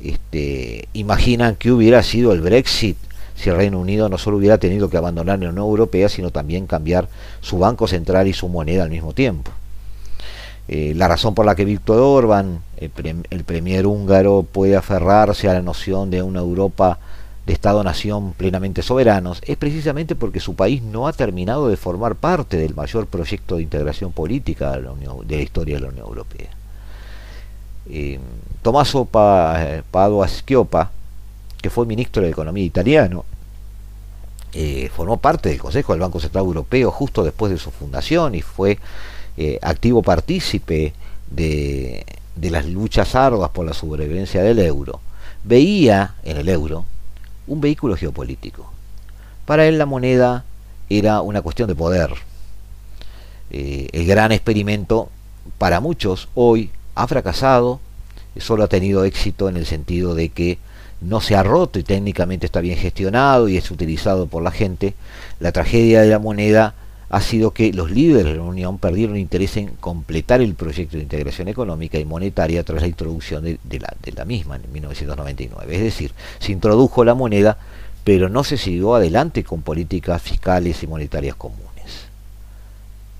este, 0.04 0.88
imaginan 0.94 1.56
que 1.56 1.72
hubiera 1.72 2.04
sido 2.04 2.32
el 2.34 2.42
Brexit 2.42 2.98
si 3.36 3.50
el 3.50 3.56
Reino 3.56 3.80
Unido 3.80 4.08
no 4.08 4.20
solo 4.20 4.38
hubiera 4.38 4.60
tenido 4.60 4.90
que 4.90 4.98
abandonar 4.98 5.40
la 5.40 5.50
Unión 5.50 5.58
Europea, 5.66 6.10
sino 6.10 6.30
también 6.30 6.68
cambiar 6.68 7.08
su 7.42 7.58
banco 7.58 7.88
central 7.88 8.28
y 8.28 8.34
su 8.34 8.50
moneda 8.50 8.84
al 8.84 8.92
mismo 8.92 9.14
tiempo. 9.14 9.52
Eh, 10.72 10.94
la 10.96 11.08
razón 11.08 11.34
por 11.34 11.48
la 11.48 11.56
que 11.56 11.66
Víctor 11.66 12.00
Orbán, 12.00 12.62
el, 12.78 12.92
el, 13.32 13.44
premier 13.44 13.88
húngaro, 13.88 14.44
puede 14.44 14.76
aferrarse 14.76 15.50
a 15.50 15.54
la 15.54 15.64
noción 15.64 16.12
de 16.12 16.22
una 16.22 16.42
Europa 16.42 17.00
de 17.48 17.54
Estado-nación 17.54 18.34
plenamente 18.34 18.84
soberanos 18.84 19.42
es 19.48 19.58
precisamente 19.58 20.14
porque 20.14 20.40
su 20.40 20.54
país 20.54 20.84
no 20.84 21.08
ha 21.08 21.14
terminado 21.14 21.70
de 21.70 21.78
formar 21.78 22.14
parte 22.14 22.58
del 22.58 22.76
mayor 22.76 23.08
proyecto 23.08 23.56
de 23.56 23.64
integración 23.64 24.12
política 24.12 24.74
de 24.74 24.84
la, 24.84 25.42
historia 25.42 25.78
de 25.78 25.82
la 25.82 25.88
Unión 25.88 26.06
Europea. 26.06 26.50
Eh, 27.90 28.20
Tommaso 28.62 29.06
Padoa 29.06 30.28
Schioppa, 30.28 30.92
que 31.60 31.72
fue 31.72 31.88
ministro 31.88 32.22
de 32.22 32.30
Economía 32.30 32.64
italiano, 32.64 33.26
eh, 34.54 34.92
formó 34.96 35.18
parte 35.18 35.50
del 35.50 35.58
Consejo 35.58 35.94
del 35.94 36.02
Banco 36.02 36.20
Central 36.20 36.46
Europeo 36.46 36.92
justo 36.92 37.24
después 37.24 37.52
de 37.52 37.58
su 37.58 37.72
fundación 37.72 38.36
y 38.36 38.44
fue 38.44 38.78
eh, 39.42 39.58
activo 39.62 40.02
partícipe 40.02 40.92
de, 41.32 42.06
de 42.36 42.50
las 42.52 42.66
luchas 42.66 43.16
arduas 43.16 43.52
por 43.52 43.66
la 43.66 43.72
sobrevivencia 43.72 44.44
del 44.44 44.60
euro. 44.60 45.00
Veía 45.46 46.16
en 46.24 46.36
el 46.36 46.50
euro 46.50 46.84
un 47.48 47.62
vehículo 47.62 47.96
geopolítico. 47.96 48.70
Para 49.46 49.66
él 49.66 49.78
la 49.78 49.86
moneda 49.86 50.44
era 50.90 51.22
una 51.22 51.42
cuestión 51.42 51.70
de 51.70 51.76
poder. 51.76 52.12
Eh, 53.50 53.88
el 53.94 54.06
gran 54.06 54.34
experimento 54.34 55.10
para 55.58 55.80
muchos 55.80 56.28
hoy 56.36 56.70
ha 56.96 57.08
fracasado, 57.08 57.80
solo 58.40 58.66
ha 58.66 58.68
tenido 58.68 59.06
éxito 59.06 59.48
en 59.48 59.56
el 59.56 59.66
sentido 59.66 60.16
de 60.16 60.28
que 60.28 60.58
no 61.00 61.22
se 61.22 61.38
ha 61.38 61.44
roto 61.44 61.80
y 61.80 61.84
técnicamente 61.84 62.46
está 62.46 62.60
bien 62.60 62.78
gestionado 62.78 63.48
y 63.48 63.56
es 63.56 63.72
utilizado 63.72 64.28
por 64.28 64.44
la 64.44 64.52
gente. 64.52 64.96
La 65.40 65.54
tragedia 65.54 66.02
de 66.02 66.10
la 66.10 66.20
moneda 66.20 66.76
ha 67.10 67.22
sido 67.22 67.52
que 67.52 67.74
los 67.74 67.90
líderes 67.90 68.34
de 68.34 68.38
la 68.38 68.44
Unión 68.44 68.78
perdieron 68.78 69.18
interés 69.18 69.58
en 69.58 69.70
completar 69.80 70.42
el 70.42 70.54
proyecto 70.54 70.98
de 70.98 71.04
integración 71.04 71.48
económica 71.48 71.98
y 71.98 72.06
monetaria 72.06 72.64
tras 72.64 72.82
la 72.82 72.88
introducción 72.88 73.44
de, 73.44 73.80
la, 74.16 74.26
misma 74.26 74.58
en 74.58 74.72
1999. 74.72 75.76
Es 75.76 75.82
decir, 75.82 76.12
se 76.38 76.52
introdujo 76.52 77.04
la 77.04 77.16
moneda, 77.16 77.58
pero 78.04 78.30
no 78.30 78.44
se 78.44 78.58
siguió 78.58 78.94
adelante 78.94 79.44
con 79.44 79.64
políticas 79.64 80.22
fiscales 80.22 80.84
y 80.84 80.88
monetarias 80.88 81.36
comunes. 81.36 81.66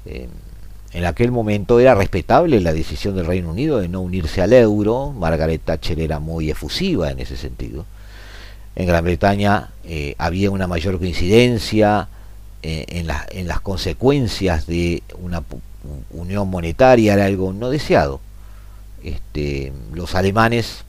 en 0.06 1.06
aquel 1.06 1.32
momento 1.32 1.80
era 1.80 1.96
respetable 1.96 2.62
la 2.62 2.74
decisión 2.74 3.16
del 3.16 3.26
Reino 3.26 3.50
Unido 3.50 3.80
de 3.80 3.88
no 3.88 4.02
unirse 4.02 4.42
al 4.44 4.54
euro, 4.54 5.12
Margaret 5.12 5.62
Thatcher 5.66 6.00
era 6.00 6.20
muy 6.20 6.52
efusiva 6.52 7.10
en 7.10 7.20
ese 7.20 7.38
sentido. 7.38 7.86
En 8.76 8.86
Gran 8.86 9.04
Bretaña 9.04 9.72
eh, 9.84 10.14
había 10.20 10.52
una 10.52 10.68
mayor 10.68 11.00
coincidencia, 11.00 12.08
eh, 12.62 12.86
en, 12.90 13.48
las 13.48 13.62
consecuencias 13.62 14.68
de 14.68 15.02
una 15.22 15.44
unión 16.12 16.50
monetaria 16.50 17.14
era 17.14 17.26
algo 17.26 17.54
no 17.54 17.70
deseado. 17.70 18.20
Este, 19.04 19.72
los 19.94 20.14
alemanes 20.16 20.84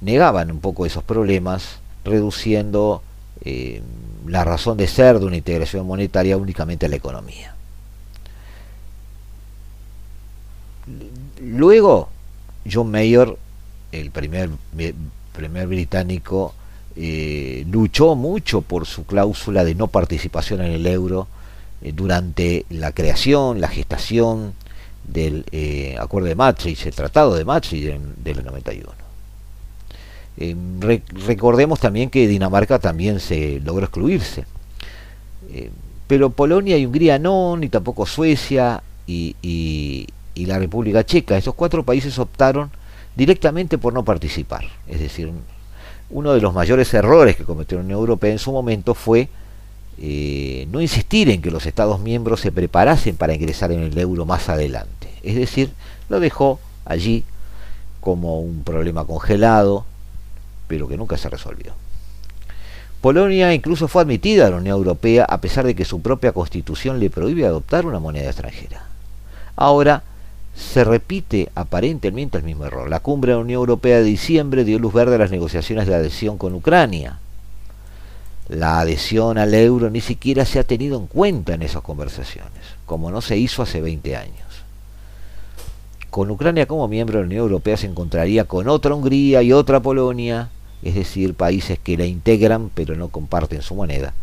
negaban 0.00 0.50
un 0.50 0.60
poco 0.60 0.86
esos 0.86 1.04
problemas, 1.04 1.80
reduciendo 2.04 3.02
eh, 3.42 3.82
la 4.26 4.44
razón 4.44 4.78
de 4.78 4.86
ser 4.86 5.18
de 5.18 5.26
una 5.26 5.36
integración 5.36 5.86
monetaria 5.86 6.36
únicamente 6.36 6.86
a 6.86 6.88
la 6.88 6.96
economía. 6.96 7.54
Luego, 11.40 12.08
John 12.70 12.90
Mayer, 12.90 13.36
el 13.92 14.10
primer, 14.10 14.50
primer 15.34 15.66
británico, 15.66 16.54
eh, 16.96 17.64
luchó 17.68 18.14
mucho 18.14 18.62
por 18.62 18.86
su 18.86 19.04
cláusula 19.04 19.64
de 19.64 19.74
no 19.74 19.88
participación 19.88 20.60
en 20.60 20.70
el 20.70 20.86
euro 20.86 21.26
eh, 21.82 21.92
durante 21.92 22.66
la 22.70 22.92
creación, 22.92 23.60
la 23.60 23.66
gestación 23.66 24.54
del 25.02 25.44
eh, 25.50 25.96
acuerdo 25.98 26.28
de 26.28 26.36
Maastricht, 26.36 26.86
el 26.86 26.94
tratado 26.94 27.34
de 27.34 27.44
Maastricht 27.44 27.98
del 28.22 28.44
91. 28.44 28.92
recordemos 31.26 31.80
también 31.80 32.10
que 32.10 32.28
Dinamarca 32.28 32.78
también 32.78 33.18
se 33.18 33.60
logró 33.60 33.86
excluirse, 33.86 34.44
pero 36.06 36.30
Polonia 36.30 36.78
y 36.78 36.86
Hungría 36.86 37.18
no, 37.18 37.56
ni 37.56 37.68
tampoco 37.68 38.06
Suecia 38.06 38.82
y, 39.06 39.36
y 39.42 40.46
la 40.46 40.58
República 40.58 41.04
Checa. 41.04 41.36
Esos 41.36 41.54
cuatro 41.54 41.84
países 41.84 42.18
optaron 42.18 42.70
directamente 43.16 43.78
por 43.78 43.92
no 43.92 44.04
participar, 44.04 44.64
es 44.88 45.00
decir, 45.00 45.32
uno 46.14 46.32
de 46.32 46.40
los 46.40 46.54
mayores 46.54 46.94
errores 46.94 47.34
que 47.34 47.42
cometió 47.42 47.76
la 47.76 47.82
Unión 47.82 47.98
Europea 47.98 48.30
en 48.30 48.38
su 48.38 48.52
momento 48.52 48.94
fue 48.94 49.28
eh, 49.98 50.66
no 50.70 50.80
insistir 50.80 51.28
en 51.28 51.42
que 51.42 51.50
los 51.50 51.66
Estados 51.66 51.98
miembros 51.98 52.40
se 52.40 52.52
preparasen 52.52 53.16
para 53.16 53.34
ingresar 53.34 53.72
en 53.72 53.82
el 53.82 53.98
euro 53.98 54.24
más 54.24 54.48
adelante. 54.48 55.08
Es 55.24 55.34
decir, 55.34 55.72
lo 56.08 56.20
dejó 56.20 56.60
allí 56.84 57.24
como 58.00 58.38
un 58.38 58.62
problema 58.62 59.04
congelado, 59.04 59.86
pero 60.68 60.86
que 60.86 60.96
nunca 60.96 61.16
se 61.16 61.28
resolvió. 61.28 61.72
Polonia 63.00 63.52
incluso 63.52 63.88
fue 63.88 64.02
admitida 64.02 64.46
a 64.46 64.50
la 64.50 64.58
Unión 64.58 64.76
Europea 64.76 65.26
a 65.28 65.40
pesar 65.40 65.66
de 65.66 65.74
que 65.74 65.84
su 65.84 66.00
propia 66.00 66.30
constitución 66.30 67.00
le 67.00 67.10
prohíbe 67.10 67.44
adoptar 67.44 67.86
una 67.86 67.98
moneda 67.98 68.26
extranjera. 68.26 68.86
Ahora, 69.56 70.04
se 70.54 70.84
repite 70.84 71.50
aparentemente 71.54 72.38
el 72.38 72.44
mismo 72.44 72.64
error. 72.64 72.88
La 72.88 73.00
cumbre 73.00 73.32
de 73.32 73.38
la 73.38 73.42
Unión 73.42 73.58
Europea 73.58 73.98
de 73.98 74.04
diciembre 74.04 74.64
dio 74.64 74.78
luz 74.78 74.92
verde 74.92 75.16
a 75.16 75.18
las 75.18 75.30
negociaciones 75.30 75.86
de 75.86 75.94
adhesión 75.94 76.38
con 76.38 76.54
Ucrania. 76.54 77.18
La 78.48 78.80
adhesión 78.80 79.38
al 79.38 79.54
euro 79.54 79.90
ni 79.90 80.00
siquiera 80.00 80.44
se 80.44 80.58
ha 80.58 80.64
tenido 80.64 80.98
en 80.98 81.06
cuenta 81.06 81.54
en 81.54 81.62
esas 81.62 81.82
conversaciones, 81.82 82.52
como 82.86 83.10
no 83.10 83.20
se 83.20 83.36
hizo 83.36 83.62
hace 83.62 83.80
20 83.80 84.16
años. 84.16 84.34
Con 86.10 86.30
Ucrania 86.30 86.66
como 86.66 86.86
miembro 86.86 87.18
de 87.18 87.24
la 87.24 87.26
Unión 87.26 87.42
Europea 87.42 87.76
se 87.76 87.86
encontraría 87.86 88.44
con 88.44 88.68
otra 88.68 88.94
Hungría 88.94 89.42
y 89.42 89.52
otra 89.52 89.80
Polonia, 89.80 90.50
es 90.82 90.94
decir, 90.94 91.34
países 91.34 91.78
que 91.82 91.96
la 91.96 92.04
integran 92.04 92.70
pero 92.72 92.94
no 92.94 93.08
comparten 93.08 93.62
su 93.62 93.74
moneda. 93.74 94.14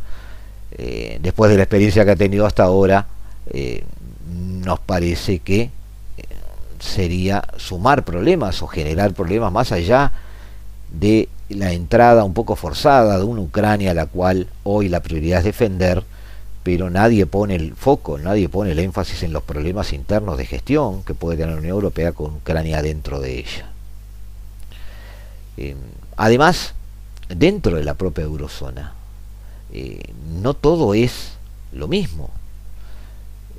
Eh, 0.77 1.19
después 1.21 1.51
de 1.51 1.57
la 1.57 1.63
experiencia 1.63 2.05
que 2.05 2.11
ha 2.11 2.15
tenido 2.15 2.45
hasta 2.45 2.63
ahora, 2.63 3.07
eh, 3.47 3.83
nos 4.29 4.79
parece 4.79 5.39
que 5.39 5.71
sería 6.81 7.43
sumar 7.57 8.03
problemas 8.03 8.61
o 8.61 8.67
generar 8.67 9.13
problemas 9.13 9.51
más 9.51 9.71
allá 9.71 10.11
de 10.91 11.29
la 11.49 11.71
entrada 11.71 12.23
un 12.23 12.33
poco 12.33 12.55
forzada 12.55 13.17
de 13.17 13.23
una 13.23 13.41
Ucrania 13.41 13.91
a 13.91 13.93
la 13.93 14.05
cual 14.05 14.47
hoy 14.63 14.89
la 14.89 15.01
prioridad 15.01 15.39
es 15.39 15.45
defender, 15.45 16.03
pero 16.63 16.89
nadie 16.89 17.25
pone 17.25 17.55
el 17.55 17.75
foco, 17.75 18.17
nadie 18.17 18.49
pone 18.49 18.71
el 18.71 18.79
énfasis 18.79 19.23
en 19.23 19.33
los 19.33 19.43
problemas 19.43 19.93
internos 19.93 20.37
de 20.37 20.45
gestión 20.45 21.03
que 21.03 21.13
puede 21.13 21.37
tener 21.37 21.53
la 21.53 21.59
Unión 21.59 21.75
Europea 21.75 22.11
con 22.11 22.35
Ucrania 22.35 22.81
dentro 22.81 23.19
de 23.19 23.39
ella. 23.39 23.69
Eh, 25.57 25.75
además, 26.17 26.73
dentro 27.29 27.77
de 27.77 27.83
la 27.83 27.95
propia 27.95 28.23
eurozona, 28.23 28.93
eh, 29.73 30.01
no 30.41 30.53
todo 30.53 30.93
es 30.93 31.33
lo 31.71 31.87
mismo. 31.87 32.29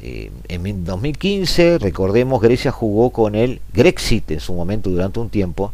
Eh, 0.04 0.32
en 0.48 0.84
2015, 0.84 1.78
recordemos, 1.78 2.42
Grecia 2.42 2.72
jugó 2.72 3.10
con 3.10 3.36
el 3.36 3.60
Grexit 3.72 4.32
en 4.32 4.40
su 4.40 4.52
momento 4.52 4.90
durante 4.90 5.20
un 5.20 5.30
tiempo, 5.30 5.72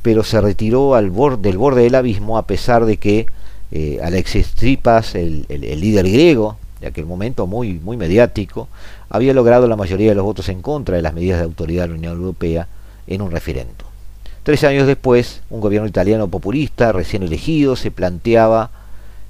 pero 0.00 0.22
se 0.22 0.40
retiró 0.40 0.94
al 0.94 1.10
borde, 1.10 1.48
del 1.48 1.58
borde 1.58 1.82
del 1.82 1.96
abismo 1.96 2.38
a 2.38 2.46
pesar 2.46 2.84
de 2.84 2.98
que 2.98 3.26
eh, 3.72 3.98
Alexis 4.00 4.52
Tripas, 4.52 5.16
el, 5.16 5.46
líder 5.48 6.08
griego 6.08 6.56
de 6.80 6.86
aquel 6.86 7.04
momento 7.04 7.48
muy, 7.48 7.80
muy 7.80 7.96
mediático, 7.96 8.68
había 9.08 9.34
logrado 9.34 9.66
la 9.66 9.74
mayoría 9.74 10.10
de 10.10 10.14
los 10.14 10.24
votos 10.24 10.48
en 10.48 10.62
contra 10.62 10.94
de 10.94 11.02
las 11.02 11.12
medidas 11.12 11.38
de 11.38 11.44
autoridad 11.44 11.84
de 11.84 11.88
la 11.88 11.94
Unión 11.94 12.12
Europea 12.12 12.68
en 13.08 13.22
un 13.22 13.32
referéndum. 13.32 13.88
Tres 14.44 14.62
años 14.62 14.86
después, 14.86 15.40
un 15.50 15.60
gobierno 15.60 15.88
italiano 15.88 16.28
populista, 16.28 16.92
recién 16.92 17.24
elegido, 17.24 17.74
se 17.74 17.90
planteaba 17.90 18.70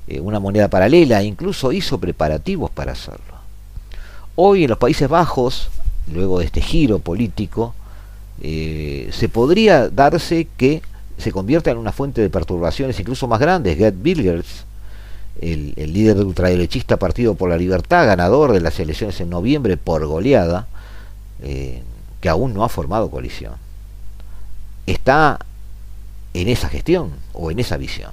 eh, 0.07 0.21
una 0.21 0.39
moneda 0.39 0.69
paralela 0.69 1.23
e 1.23 1.25
incluso 1.25 1.73
hizo 1.73 1.99
preparativos 1.99 2.71
para 2.71 2.93
hacerlo. 2.93 3.34
Hoy 4.37 4.65
en 4.65 4.71
los 4.71 4.79
Países 4.79 5.09
Bajos, 5.09 5.71
luego 6.13 6.41
de 6.41 6.47
este 6.47 6.61
giro 6.61 6.99
político, 6.99 7.73
eh, 8.43 9.09
se 9.13 9.29
podría 9.29 9.89
darse 9.89 10.49
que 10.57 10.83
se 11.19 11.31
convierta 11.31 11.71
en 11.71 11.79
una 11.79 11.93
fuente 11.93 12.21
de 12.21 12.31
perturbaciones 12.31 12.99
incluso 12.99 13.29
más 13.29 13.39
grandes. 13.39 13.79
Gerd 13.79 13.95
Wilders, 14.05 14.65
el, 15.41 15.75
líder 15.77 16.17
del 16.17 16.27
ultraderechista 16.27 16.97
Partido 16.97 17.37
por 17.37 17.49
la 17.49 17.57
Libertad, 17.57 18.07
ganador 18.07 18.53
de 18.53 18.61
las 18.61 18.81
elecciones 18.81 19.21
en 19.21 19.31
noviembre 19.31 19.77
por 19.77 20.05
goleada, 20.05 20.67
eh, 21.41 21.83
que 22.21 22.29
aún 22.29 22.55
no 22.55 22.65
ha 22.65 22.69
formado 22.69 23.11
coalición, 23.11 23.53
está 24.87 25.39
en 26.33 26.49
esa 26.49 26.69
gestión 26.69 27.13
o 27.35 27.53
en 27.53 27.61
esa 27.61 27.77
visión. 27.77 28.11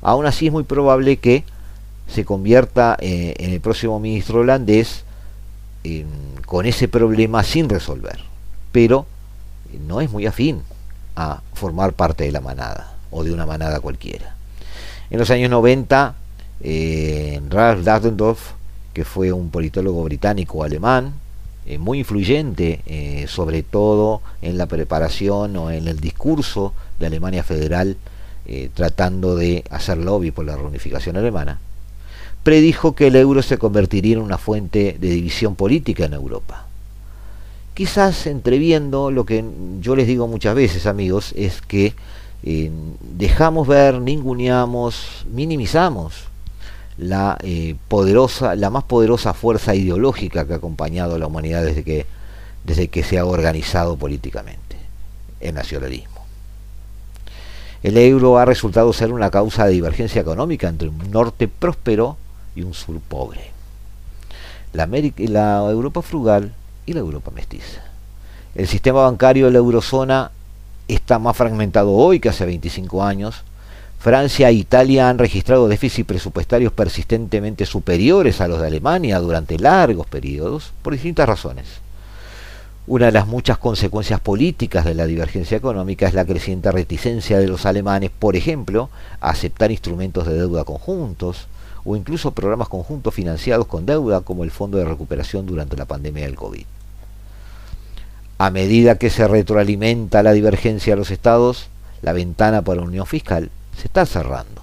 Aún 0.00 0.26
así 0.26 0.46
es 0.46 0.52
muy 0.52 0.62
probable 0.62 1.16
que 1.16 1.42
se 2.06 2.24
convierta 2.24 2.96
eh, 3.00 3.34
en 3.38 3.50
el 3.50 3.60
próximo 3.60 3.98
ministro 3.98 4.40
holandés 4.40 5.05
con 6.46 6.66
ese 6.66 6.88
problema 6.88 7.42
sin 7.42 7.68
resolver. 7.68 8.20
Pero 8.72 9.06
no 9.86 10.00
es 10.00 10.10
muy 10.10 10.26
afín 10.26 10.62
a 11.14 11.40
formar 11.54 11.94
parte 11.94 12.24
de 12.24 12.32
la 12.32 12.40
manada 12.40 12.94
o 13.10 13.24
de 13.24 13.32
una 13.32 13.46
manada 13.46 13.80
cualquiera. 13.80 14.36
En 15.10 15.18
los 15.18 15.30
años 15.30 15.50
90, 15.50 16.14
eh, 16.60 17.40
Ralph 17.48 18.38
que 18.92 19.04
fue 19.04 19.32
un 19.32 19.50
politólogo 19.50 20.02
británico 20.04 20.64
alemán, 20.64 21.14
eh, 21.66 21.78
muy 21.78 22.00
influyente, 22.00 22.80
eh, 22.86 23.26
sobre 23.28 23.62
todo 23.62 24.22
en 24.42 24.56
la 24.56 24.66
preparación 24.66 25.56
o 25.56 25.70
en 25.70 25.88
el 25.88 26.00
discurso 26.00 26.72
de 26.98 27.06
Alemania 27.06 27.42
Federal, 27.42 27.96
tratando 28.74 29.34
de 29.34 29.64
hacer 29.70 29.98
lobby 29.98 30.30
por 30.30 30.44
la 30.44 30.54
reunificación 30.54 31.16
alemana, 31.16 31.58
predijo 32.46 32.94
que 32.94 33.08
el 33.08 33.16
euro 33.16 33.42
se 33.42 33.58
convertiría 33.58 34.14
en 34.14 34.22
una 34.22 34.38
fuente 34.38 34.96
de 35.00 35.10
división 35.10 35.56
política 35.56 36.04
en 36.04 36.12
Europa 36.12 36.66
quizás 37.76 38.26
entreviendo 38.26 39.10
lo 39.10 39.26
que 39.26 39.44
yo 39.80 39.94
les 39.96 40.06
digo 40.06 40.26
muchas 40.28 40.54
veces, 40.54 40.86
amigos, 40.86 41.34
es 41.36 41.60
que 41.60 41.92
eh, 42.42 42.70
dejamos 43.02 43.68
ver, 43.68 44.00
ninguneamos, 44.00 45.26
minimizamos 45.30 46.14
la 46.96 47.36
eh, 47.42 47.76
poderosa, 47.88 48.56
la 48.56 48.70
más 48.70 48.84
poderosa 48.84 49.34
fuerza 49.34 49.74
ideológica 49.74 50.46
que 50.46 50.54
ha 50.54 50.56
acompañado 50.56 51.16
a 51.16 51.18
la 51.18 51.26
humanidad 51.26 51.64
desde 51.64 51.84
que, 51.84 52.06
desde 52.64 52.88
que 52.88 53.02
se 53.02 53.18
ha 53.18 53.26
organizado 53.26 53.98
políticamente, 53.98 54.78
el 55.40 55.54
nacionalismo. 55.54 56.24
El 57.82 57.98
euro 57.98 58.38
ha 58.38 58.46
resultado 58.46 58.90
ser 58.94 59.12
una 59.12 59.30
causa 59.30 59.66
de 59.66 59.72
divergencia 59.72 60.22
económica 60.22 60.66
entre 60.66 60.88
un 60.88 61.10
norte 61.10 61.46
próspero 61.46 62.16
y 62.56 62.62
un 62.62 62.74
sur 62.74 62.98
pobre. 63.00 63.52
La, 64.72 64.86
la 64.86 65.70
Europa 65.70 66.02
frugal 66.02 66.52
y 66.86 66.92
la 66.92 67.00
Europa 67.00 67.30
mestiza. 67.30 67.82
El 68.54 68.66
sistema 68.66 69.02
bancario 69.02 69.46
de 69.46 69.52
la 69.52 69.58
eurozona 69.58 70.30
está 70.88 71.18
más 71.18 71.36
fragmentado 71.36 71.92
hoy 71.92 72.20
que 72.20 72.30
hace 72.30 72.46
25 72.46 73.04
años. 73.04 73.42
Francia 73.98 74.48
e 74.48 74.54
Italia 74.54 75.08
han 75.08 75.18
registrado 75.18 75.68
déficits 75.68 76.06
presupuestarios 76.06 76.72
persistentemente 76.72 77.66
superiores 77.66 78.40
a 78.40 78.48
los 78.48 78.60
de 78.60 78.68
Alemania 78.68 79.18
durante 79.18 79.58
largos 79.58 80.06
periodos, 80.06 80.72
por 80.82 80.92
distintas 80.92 81.28
razones. 81.28 81.66
Una 82.86 83.06
de 83.06 83.12
las 83.12 83.26
muchas 83.26 83.58
consecuencias 83.58 84.20
políticas 84.20 84.84
de 84.84 84.94
la 84.94 85.06
divergencia 85.06 85.56
económica 85.56 86.06
es 86.06 86.14
la 86.14 86.24
creciente 86.24 86.70
reticencia 86.70 87.38
de 87.38 87.48
los 87.48 87.66
alemanes, 87.66 88.12
por 88.16 88.36
ejemplo, 88.36 88.90
a 89.20 89.30
aceptar 89.30 89.72
instrumentos 89.72 90.24
de 90.26 90.34
deuda 90.34 90.62
conjuntos, 90.62 91.48
o 91.86 91.94
incluso 91.94 92.32
programas 92.32 92.68
conjuntos 92.68 93.14
financiados 93.14 93.66
con 93.66 93.86
deuda 93.86 94.20
como 94.20 94.42
el 94.42 94.50
Fondo 94.50 94.76
de 94.76 94.84
Recuperación 94.84 95.46
durante 95.46 95.76
la 95.76 95.84
pandemia 95.84 96.24
del 96.24 96.34
COVID. 96.34 96.64
A 98.38 98.50
medida 98.50 98.98
que 98.98 99.08
se 99.08 99.26
retroalimenta 99.28 100.22
la 100.22 100.32
divergencia 100.32 100.92
de 100.92 100.98
los 100.98 101.10
estados, 101.10 101.68
la 102.02 102.12
ventana 102.12 102.62
para 102.62 102.80
la 102.80 102.86
unión 102.86 103.06
fiscal 103.06 103.50
se 103.78 103.86
está 103.86 104.04
cerrando. 104.04 104.62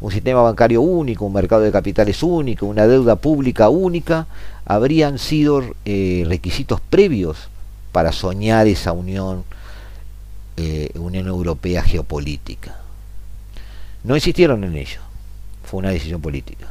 Un 0.00 0.12
sistema 0.12 0.40
bancario 0.40 0.80
único, 0.80 1.26
un 1.26 1.34
mercado 1.34 1.62
de 1.62 1.72
capitales 1.72 2.22
único, 2.22 2.64
una 2.64 2.86
deuda 2.86 3.16
pública 3.16 3.68
única, 3.68 4.28
habrían 4.64 5.18
sido 5.18 5.62
eh, 5.84 6.24
requisitos 6.26 6.80
previos 6.80 7.48
para 7.92 8.12
soñar 8.12 8.68
esa 8.68 8.92
unión, 8.92 9.44
eh, 10.56 10.90
Unión 10.94 11.26
Europea 11.26 11.82
geopolítica. 11.82 12.78
No 14.04 14.14
insistieron 14.14 14.64
en 14.64 14.76
ello, 14.76 15.00
fue 15.70 15.78
una 15.78 15.90
decisión 15.90 16.20
política. 16.20 16.66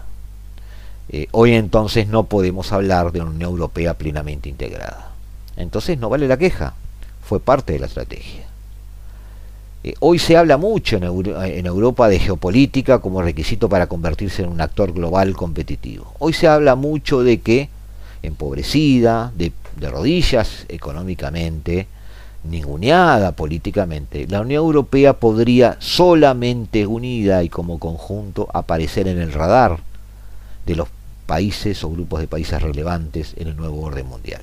Eh, 1.08 1.28
hoy 1.32 1.54
entonces 1.54 2.08
no 2.08 2.26
podemos 2.26 2.74
hablar 2.74 3.14
de 3.14 3.22
una 3.22 3.32
Unión 3.32 3.52
Europea 3.52 3.94
plenamente 3.94 4.50
integrada. 4.50 5.12
Entonces 5.56 5.98
no 5.98 6.10
vale 6.10 6.28
la 6.28 6.38
queja, 6.38 6.74
fue 7.24 7.40
parte 7.40 7.74
de 7.74 7.80
la 7.80 7.86
estrategia. 7.86 8.46
Eh, 9.86 9.94
hoy 10.02 10.20
se 10.20 10.36
habla 10.36 10.58
mucho 10.58 10.98
en, 10.98 11.66
Europa 11.66 12.10
de 12.10 12.20
geopolítica 12.20 13.00
como 13.00 13.22
requisito 13.22 13.70
para 13.70 13.88
convertirse 13.88 14.44
en 14.44 14.50
un 14.50 14.60
actor 14.60 14.92
global 14.92 15.34
competitivo. 15.34 16.14
Hoy 16.20 16.34
se 16.34 16.48
habla 16.48 16.76
mucho 16.76 17.24
de 17.24 17.40
que, 17.40 17.70
empobrecida, 18.22 19.32
de, 19.38 19.54
de 19.78 19.90
rodillas 19.90 20.66
económicamente, 20.68 21.88
ninguneada 22.44 23.34
políticamente, 23.34 24.28
la 24.28 24.42
Unión 24.42 24.64
Europea 24.64 25.14
podría 25.14 25.78
solamente 25.80 26.86
unida 26.88 27.44
y 27.44 27.50
como 27.50 27.80
conjunto 27.80 28.48
aparecer 28.54 29.08
en 29.08 29.20
el 29.20 29.34
radar 29.34 29.80
de 30.66 30.76
los 30.76 30.88
países 31.26 31.84
o 31.84 31.90
grupos 31.90 32.22
de 32.22 32.28
países 32.28 32.62
relevantes 32.62 33.34
en 33.38 33.50
el 33.50 33.58
nuevo 33.58 33.82
orden 33.82 34.08
mundial 34.08 34.42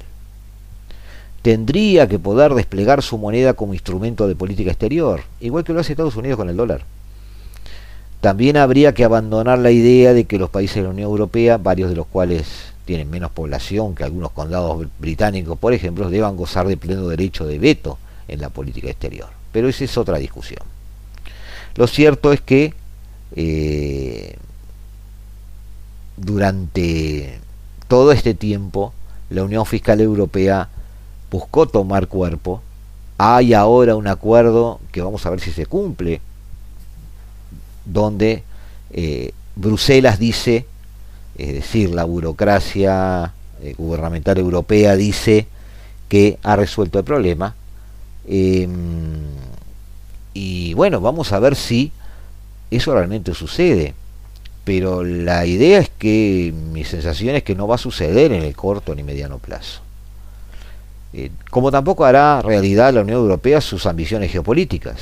tendría 1.46 2.08
que 2.08 2.18
poder 2.18 2.54
desplegar 2.54 3.02
su 3.02 3.18
moneda 3.18 3.54
como 3.54 3.72
instrumento 3.72 4.26
de 4.26 4.34
política 4.34 4.72
exterior, 4.72 5.20
igual 5.38 5.62
que 5.62 5.72
lo 5.72 5.78
hace 5.78 5.92
Estados 5.92 6.16
Unidos 6.16 6.38
con 6.38 6.50
el 6.50 6.56
dólar. 6.56 6.82
También 8.20 8.56
habría 8.56 8.94
que 8.94 9.04
abandonar 9.04 9.60
la 9.60 9.70
idea 9.70 10.12
de 10.12 10.24
que 10.24 10.40
los 10.40 10.50
países 10.50 10.74
de 10.74 10.82
la 10.82 10.88
Unión 10.88 11.08
Europea, 11.08 11.56
varios 11.56 11.88
de 11.88 11.94
los 11.94 12.08
cuales 12.08 12.72
tienen 12.86 13.10
menos 13.10 13.32
población 13.32 13.94
que 13.94 14.04
algunos 14.04 14.30
condados 14.30 14.86
británicos, 14.98 15.58
por 15.58 15.74
ejemplo, 15.74 16.08
deban 16.08 16.36
gozar 16.36 16.66
de 16.66 16.76
pleno 16.76 17.08
derecho 17.08 17.44
de 17.44 17.58
veto 17.58 17.98
en 18.28 18.40
la 18.40 18.48
política 18.48 18.88
exterior. 18.88 19.28
Pero 19.52 19.68
esa 19.68 19.84
es 19.84 19.98
otra 19.98 20.18
discusión. 20.18 20.62
Lo 21.74 21.86
cierto 21.88 22.32
es 22.32 22.40
que 22.40 22.72
eh, 23.34 24.36
durante 26.16 27.40
todo 27.88 28.12
este 28.12 28.34
tiempo 28.34 28.94
la 29.30 29.42
Unión 29.42 29.66
Fiscal 29.66 30.00
Europea 30.00 30.68
buscó 31.30 31.66
tomar 31.66 32.06
cuerpo. 32.06 32.62
Hay 33.18 33.52
ahora 33.52 33.96
un 33.96 34.06
acuerdo 34.06 34.80
que 34.92 35.02
vamos 35.02 35.26
a 35.26 35.30
ver 35.30 35.40
si 35.40 35.50
se 35.50 35.66
cumple, 35.66 36.20
donde 37.84 38.44
eh, 38.92 39.32
Bruselas 39.56 40.18
dice, 40.20 40.66
es 41.38 41.54
decir, 41.54 41.90
la 41.90 42.04
burocracia 42.04 43.32
eh, 43.62 43.74
gubernamental 43.76 44.38
europea 44.38 44.96
dice 44.96 45.46
que 46.08 46.38
ha 46.42 46.56
resuelto 46.56 46.98
el 46.98 47.04
problema. 47.04 47.54
Em, 48.26 49.22
y 50.34 50.74
bueno, 50.74 51.00
vamos 51.00 51.32
a 51.32 51.38
ver 51.38 51.56
si 51.56 51.92
eso 52.70 52.94
realmente 52.94 53.34
sucede. 53.34 53.94
Pero 54.64 55.04
la 55.04 55.46
idea 55.46 55.78
es 55.78 55.90
que 55.90 56.52
mi 56.72 56.84
sensación 56.84 57.36
es 57.36 57.44
que 57.44 57.54
no 57.54 57.68
va 57.68 57.76
a 57.76 57.78
suceder 57.78 58.32
en 58.32 58.42
el 58.42 58.56
corto 58.56 58.94
ni 58.94 59.02
mediano 59.02 59.38
plazo. 59.38 59.80
Eh, 61.12 61.30
como 61.50 61.70
tampoco 61.70 62.04
hará 62.04 62.42
realidad 62.42 62.92
la 62.92 63.02
Unión 63.02 63.18
Europea 63.18 63.60
sus 63.60 63.86
ambiciones 63.86 64.32
geopolíticas. 64.32 65.00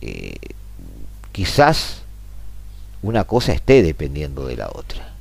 Eh, 0.00 0.34
quizás 1.32 2.03
una 3.04 3.24
cosa 3.24 3.52
esté 3.52 3.82
dependiendo 3.82 4.46
de 4.46 4.56
la 4.56 4.68
otra. 4.68 5.12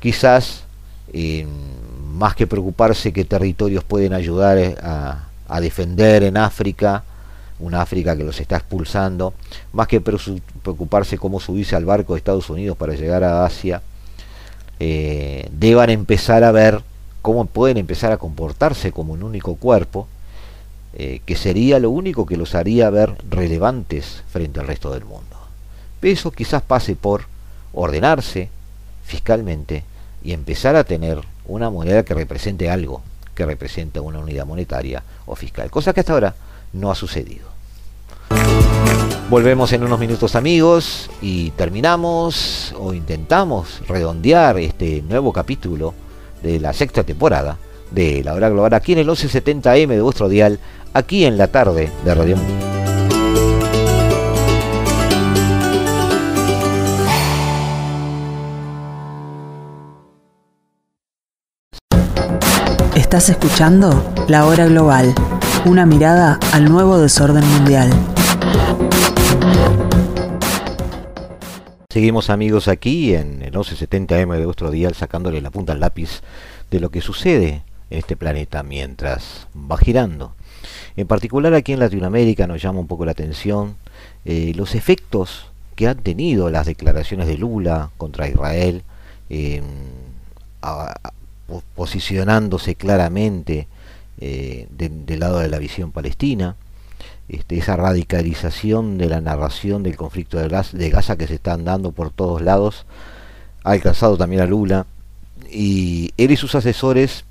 Quizás, 0.00 0.64
eh, 1.12 1.46
más 2.12 2.34
que 2.34 2.46
preocuparse 2.46 3.12
qué 3.12 3.24
territorios 3.24 3.84
pueden 3.84 4.12
ayudar 4.12 4.58
a, 4.82 5.28
a, 5.48 5.60
defender 5.60 6.22
en 6.22 6.36
África, 6.36 7.04
una 7.58 7.80
África 7.80 8.16
que 8.16 8.24
los 8.24 8.38
está 8.38 8.56
expulsando, 8.56 9.32
más 9.72 9.88
que 9.88 10.00
preocuparse 10.00 11.16
cómo 11.16 11.40
subirse 11.40 11.74
al 11.74 11.86
barco 11.86 12.12
de 12.12 12.18
Estados 12.18 12.50
Unidos 12.50 12.76
para 12.76 12.94
llegar 12.94 13.24
a 13.24 13.46
Asia, 13.46 13.80
deban 14.78 15.88
empezar 15.88 16.44
a 16.44 16.52
ver 16.52 16.82
cómo 17.22 17.46
pueden 17.46 17.78
empezar 17.78 18.12
a 18.12 18.18
comportarse 18.18 18.92
como 18.92 19.14
un 19.14 19.22
único 19.22 19.56
cuerpo, 19.56 20.06
eh, 20.98 21.20
que 21.26 21.36
sería 21.36 21.78
lo 21.78 21.90
único 21.90 22.24
que 22.24 22.36
los 22.38 22.54
haría 22.54 22.88
ver 22.88 23.14
relevantes 23.28 24.22
frente 24.28 24.60
al 24.60 24.66
resto 24.66 24.92
del 24.92 25.04
mundo. 25.04 25.36
Eso 26.06 26.30
quizás 26.30 26.62
pase 26.62 26.94
por 26.94 27.24
ordenarse 27.72 28.48
fiscalmente 29.04 29.82
y 30.22 30.34
empezar 30.34 30.76
a 30.76 30.84
tener 30.84 31.18
una 31.46 31.68
moneda 31.68 32.04
que 32.04 32.14
represente 32.14 32.70
algo, 32.70 33.02
que 33.34 33.44
representa 33.44 34.00
una 34.00 34.20
unidad 34.20 34.46
monetaria 34.46 35.02
o 35.26 35.34
fiscal, 35.34 35.68
cosa 35.68 35.92
que 35.92 35.98
hasta 35.98 36.12
ahora 36.12 36.36
no 36.74 36.92
ha 36.92 36.94
sucedido. 36.94 37.48
Volvemos 39.28 39.72
en 39.72 39.82
unos 39.82 39.98
minutos 39.98 40.36
amigos 40.36 41.10
y 41.20 41.50
terminamos 41.50 42.72
o 42.78 42.94
intentamos 42.94 43.82
redondear 43.88 44.60
este 44.60 45.02
nuevo 45.02 45.32
capítulo 45.32 45.92
de 46.40 46.60
la 46.60 46.72
sexta 46.72 47.02
temporada 47.02 47.58
de 47.90 48.22
La 48.22 48.34
Hora 48.34 48.48
Global 48.48 48.74
aquí 48.74 48.92
en 48.92 49.00
el 49.00 49.08
1170M 49.08 49.88
de 49.88 50.02
vuestro 50.02 50.28
dial, 50.28 50.60
aquí 50.94 51.24
en 51.24 51.36
la 51.36 51.48
tarde 51.48 51.90
de 52.04 52.14
Radio 52.14 52.36
Mundo. 52.36 52.75
Estás 63.06 63.28
escuchando 63.28 64.12
La 64.26 64.46
Hora 64.46 64.66
Global, 64.66 65.14
una 65.64 65.86
mirada 65.86 66.40
al 66.52 66.64
nuevo 66.64 66.98
desorden 66.98 67.46
mundial. 67.46 67.88
Seguimos 71.88 72.30
amigos 72.30 72.66
aquí 72.66 73.14
en 73.14 73.42
el 73.42 73.52
1170M 73.52 74.36
de 74.36 74.44
vuestro 74.44 74.72
dial 74.72 74.94
sacándole 74.94 75.40
la 75.40 75.52
punta 75.52 75.72
al 75.72 75.78
lápiz 75.78 76.22
de 76.72 76.80
lo 76.80 76.90
que 76.90 77.00
sucede 77.00 77.62
en 77.90 77.98
este 77.98 78.16
planeta 78.16 78.64
mientras 78.64 79.46
va 79.54 79.78
girando. 79.78 80.34
En 80.96 81.06
particular 81.06 81.54
aquí 81.54 81.74
en 81.74 81.78
Latinoamérica 81.78 82.48
nos 82.48 82.60
llama 82.60 82.80
un 82.80 82.88
poco 82.88 83.04
la 83.04 83.12
atención 83.12 83.76
eh, 84.24 84.52
los 84.56 84.74
efectos 84.74 85.46
que 85.76 85.86
han 85.86 85.98
tenido 85.98 86.50
las 86.50 86.66
declaraciones 86.66 87.28
de 87.28 87.38
Lula 87.38 87.90
contra 87.98 88.28
Israel, 88.28 88.82
posicionándose 91.74 92.74
claramente 92.74 93.68
eh, 94.18 94.66
del 94.70 95.20
lado 95.20 95.38
de 95.38 95.48
la 95.48 95.58
visión 95.58 95.92
palestina, 95.92 96.56
este, 97.28 97.58
esa 97.58 97.76
radicalización 97.76 98.98
de 98.98 99.08
la 99.08 99.20
narración 99.20 99.82
del 99.82 99.96
conflicto 99.96 100.38
de, 100.38 100.90
Gaza 100.90 101.16
que 101.16 101.26
se 101.26 101.34
están 101.34 101.64
dando 101.64 101.92
por 101.92 102.10
todos 102.10 102.42
lados, 102.42 102.86
ha 103.64 103.72
alcanzado 103.72 104.16
también 104.16 104.42
a 104.42 104.46
Lula, 104.46 104.86
y 105.50 106.12
él 106.16 106.30
y 106.30 106.36
sus 106.36 106.54
asesores, 106.54 107.24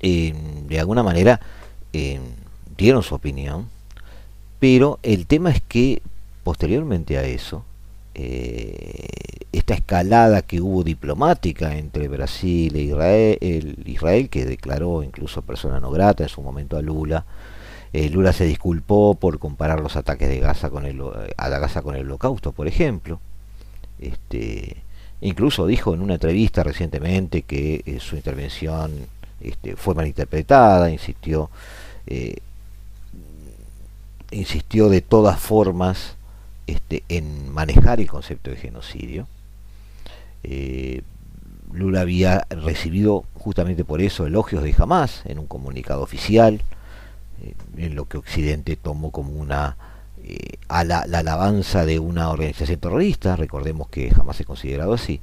de 0.00 0.78
alguna 0.78 1.02
manera, 1.02 1.40
dieron 2.76 3.02
su 3.02 3.14
opinión, 3.14 3.68
pero 4.58 4.98
el 5.02 5.26
tema 5.26 5.50
es 5.50 5.60
que 5.60 6.02
posteriormente 6.42 7.18
a 7.18 7.24
eso, 7.24 7.64
eh, 8.14 9.08
esta 9.52 9.74
escalada 9.74 10.42
que 10.42 10.60
hubo 10.60 10.84
diplomática 10.84 11.76
entre 11.76 12.08
Brasil 12.08 12.74
e 12.76 12.82
Israel, 12.82 13.38
el 13.40 13.82
Israel 13.86 14.28
que 14.28 14.44
declaró 14.44 15.02
incluso 15.02 15.42
persona 15.42 15.80
no 15.80 15.90
grata 15.90 16.22
en 16.22 16.28
su 16.28 16.42
momento 16.42 16.76
a 16.76 16.82
Lula, 16.82 17.24
eh, 17.92 18.08
Lula 18.08 18.32
se 18.32 18.44
disculpó 18.44 19.14
por 19.14 19.38
comparar 19.38 19.80
los 19.80 19.96
ataques 19.96 20.28
de 20.28 20.40
Gaza 20.40 20.70
con 20.70 20.86
el, 20.86 21.00
a 21.36 21.48
la 21.48 21.58
Gaza 21.58 21.82
con 21.82 21.96
el 21.96 22.06
holocausto, 22.06 22.52
por 22.52 22.68
ejemplo. 22.68 23.20
Este, 24.00 24.76
incluso 25.20 25.66
dijo 25.66 25.94
en 25.94 26.00
una 26.00 26.14
entrevista 26.14 26.62
recientemente 26.64 27.42
que 27.42 27.82
eh, 27.86 27.98
su 28.00 28.16
intervención 28.16 28.92
este, 29.40 29.76
fue 29.76 29.94
malinterpretada, 29.94 30.90
insistió, 30.90 31.50
insistió 34.30 34.88
de 34.88 35.00
todas 35.00 35.38
formas 35.38 36.16
este, 36.66 37.04
en 37.08 37.50
manejar 37.50 38.00
el 38.00 38.08
concepto 38.08 38.50
de 38.50 38.56
genocidio. 38.56 39.28
Lula 41.72 42.02
había 42.02 42.46
recibido 42.50 43.24
justamente 43.34 43.84
por 43.84 44.00
eso 44.00 44.26
elogios 44.26 44.62
de 44.62 44.74
Hamas 44.76 45.22
en 45.24 45.38
un 45.38 45.46
comunicado 45.46 46.02
oficial 46.02 46.60
en 47.76 47.94
lo 47.94 48.06
que 48.06 48.18
Occidente 48.18 48.76
tomó 48.76 49.10
como 49.10 49.32
una 49.32 49.76
eh, 50.26 50.56
a 50.68 50.84
la, 50.84 51.00
alabanza 51.00 51.84
de 51.84 51.98
una 51.98 52.30
organización 52.30 52.80
terrorista, 52.80 53.36
recordemos 53.36 53.88
que 53.88 54.10
jamás 54.10 54.40
ha 54.40 54.44
considerado 54.44 54.94
así. 54.94 55.20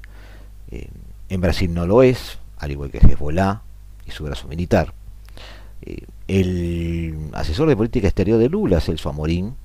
Eh, 0.70 0.90
en 1.30 1.42
Brasil 1.42 1.74
no 1.74 1.88
lo 1.88 2.04
es, 2.04 2.38
al 2.60 2.72
igual 2.72 2.92
que 2.92 3.00
Hezbollah 3.00 3.62
y 4.06 4.12
su 4.12 4.24
brazo 4.26 4.48
militar. 4.48 4.94
Eh, 5.82 6.06
el 6.28 7.30
asesor 7.34 7.68
de 7.68 7.76
política 7.76 8.08
exterior 8.08 8.38
de 8.38 8.50
Lula, 8.50 8.80
Celso 8.80 9.10
Amorín, 9.10 9.56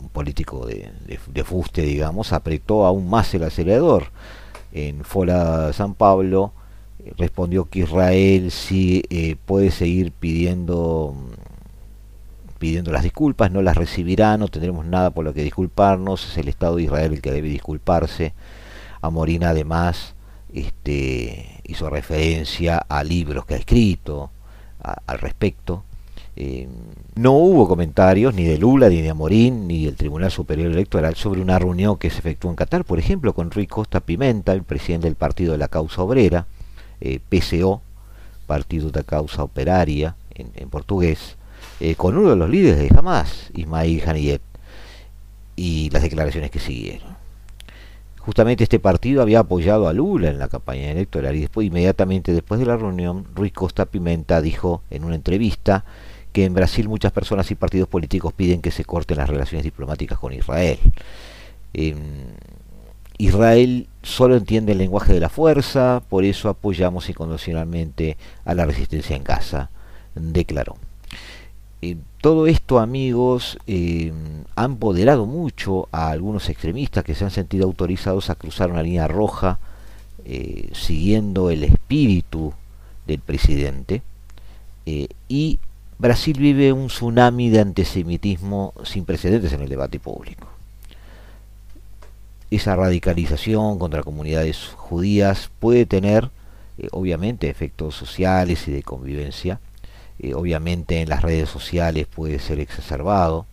un 0.00 0.08
político 0.08 0.66
de, 0.66 0.90
de, 1.26 1.44
fuste, 1.44 1.82
digamos, 1.82 2.32
apretó 2.32 2.86
aún 2.86 3.08
más 3.08 3.32
el 3.34 3.44
acelerador. 3.44 4.04
En 4.72 5.04
Fola 5.04 5.72
San 5.72 5.94
Pablo, 5.94 6.52
respondió 7.16 7.66
que 7.66 7.80
Israel 7.80 8.50
sí 8.50 9.02
eh, 9.10 9.36
puede 9.46 9.70
seguir 9.70 10.12
pidiendo 10.12 11.14
pidiendo 12.58 12.90
las 12.90 13.02
disculpas, 13.02 13.50
no 13.50 13.60
las 13.60 13.76
recibirá, 13.76 14.38
no 14.38 14.48
tendremos 14.48 14.86
nada 14.86 15.10
por 15.10 15.24
lo 15.24 15.34
que 15.34 15.42
disculparnos, 15.42 16.30
es 16.30 16.38
el 16.38 16.48
Estado 16.48 16.76
de 16.76 16.84
Israel 16.84 17.12
el 17.12 17.20
que 17.20 17.30
debe 17.30 17.48
disculparse. 17.48 18.32
Amorín 19.02 19.44
además 19.44 20.14
este, 20.52 21.60
hizo 21.64 21.90
referencia 21.90 22.78
a 22.78 23.04
libros 23.04 23.44
que 23.44 23.54
ha 23.54 23.58
escrito 23.58 24.30
al 24.80 25.18
respecto. 25.18 25.84
Eh, 26.38 26.68
no 27.14 27.32
hubo 27.32 27.66
comentarios 27.66 28.34
ni 28.34 28.44
de 28.44 28.58
Lula, 28.58 28.90
ni 28.90 29.00
de 29.00 29.08
Amorín, 29.08 29.66
ni 29.66 29.86
del 29.86 29.96
Tribunal 29.96 30.30
Superior 30.30 30.70
Electoral 30.70 31.14
sobre 31.16 31.40
una 31.40 31.58
reunión 31.58 31.96
que 31.96 32.10
se 32.10 32.18
efectuó 32.18 32.50
en 32.50 32.56
Qatar, 32.56 32.84
por 32.84 32.98
ejemplo, 32.98 33.32
con 33.32 33.50
Ruiz 33.50 33.68
Costa 33.68 34.00
Pimenta, 34.00 34.52
el 34.52 34.62
presidente 34.62 35.06
del 35.06 35.16
Partido 35.16 35.52
de 35.52 35.58
la 35.58 35.68
Causa 35.68 36.02
Obrera, 36.02 36.46
eh, 37.00 37.20
PCO, 37.26 37.80
Partido 38.46 38.90
de 38.90 39.02
Causa 39.02 39.42
Operaria 39.42 40.14
en, 40.34 40.68
portugués, 40.68 41.36
eh, 41.80 41.94
con 41.94 42.18
uno 42.18 42.28
de 42.28 42.36
los 42.36 42.50
líderes 42.50 42.78
de 42.78 42.98
Hamas, 42.98 43.50
Ismail 43.54 44.02
Haniyeh, 44.06 44.40
y 45.56 45.88
las 45.88 46.02
declaraciones 46.02 46.50
que 46.50 46.58
siguieron. 46.58 47.16
Justamente 48.18 48.64
este 48.64 48.78
partido 48.78 49.22
había 49.22 49.38
apoyado 49.38 49.88
a 49.88 49.94
Lula 49.94 50.28
en 50.28 50.38
la 50.38 50.48
campaña 50.48 50.90
electoral 50.90 51.34
y 51.36 51.40
después, 51.40 51.66
inmediatamente 51.66 52.32
después 52.32 52.60
de 52.60 52.66
la 52.66 52.76
reunión, 52.76 53.24
Ruiz 53.34 53.52
Costa 53.52 53.86
Pimenta 53.86 54.42
dijo 54.42 54.82
en 54.90 55.04
una 55.04 55.14
entrevista 55.14 55.84
que 56.36 56.44
en 56.44 56.52
Brasil 56.52 56.86
muchas 56.86 57.12
personas 57.12 57.50
y 57.50 57.54
partidos 57.54 57.88
políticos 57.88 58.30
piden 58.34 58.60
que 58.60 58.70
se 58.70 58.84
corten 58.84 59.16
las 59.16 59.30
relaciones 59.30 59.64
diplomáticas 59.64 60.18
con 60.18 60.34
Israel. 60.34 60.78
Em, 61.72 61.96
Israel 63.16 63.88
solo 64.02 64.36
entiende 64.36 64.72
el 64.72 64.78
lenguaje 64.78 65.14
de 65.14 65.20
la 65.20 65.30
fuerza, 65.30 66.02
por 66.10 66.24
eso 66.24 66.50
apoyamos 66.50 67.08
incondicionalmente 67.08 68.18
a 68.44 68.52
la 68.52 68.66
resistencia 68.66 69.16
en 69.16 69.24
Gaza, 69.24 69.70
declaró. 70.14 70.76
Eh, 71.80 71.96
todo 72.20 72.46
esto, 72.46 72.80
amigos, 72.80 73.56
eh, 73.66 74.12
ha 74.56 74.66
empoderado 74.66 75.24
mucho 75.24 75.88
a 75.90 76.10
algunos 76.10 76.50
extremistas 76.50 77.02
que 77.02 77.14
se 77.14 77.24
han 77.24 77.30
sentido 77.30 77.64
autorizados 77.64 78.28
a 78.28 78.34
cruzar 78.34 78.70
una 78.70 78.82
línea 78.82 79.08
roja 79.08 79.58
eh, 80.26 80.68
siguiendo 80.74 81.48
el 81.48 81.64
espíritu 81.64 82.52
del 83.06 83.20
presidente. 83.20 84.02
y 85.28 85.58
Brasil 85.98 86.38
vive 86.38 86.72
un 86.72 86.88
tsunami 86.88 87.48
de 87.50 87.60
antisemitismo 87.60 88.74
sin 88.84 89.04
precedentes 89.04 89.52
en 89.52 89.62
el 89.62 89.68
debate 89.68 89.98
público 89.98 90.46
esa 92.50 92.76
radicalización 92.76 93.78
contra 93.78 94.02
comunidades 94.02 94.68
judías 94.76 95.50
puede 95.58 95.86
tener 95.86 96.30
eh, 96.78 96.88
obviamente 96.92 97.50
efectos 97.50 97.94
sociales 97.94 98.68
y 98.68 98.72
de 98.72 98.82
convivencia, 98.82 99.60
eh, 100.18 100.34
obviamente 100.34 101.00
en 101.00 101.08
las 101.08 101.22
redes 101.22 101.48
sociales 101.48 102.06
puede 102.06 102.38
ser 102.38 102.60
exacerbado. 102.60 103.46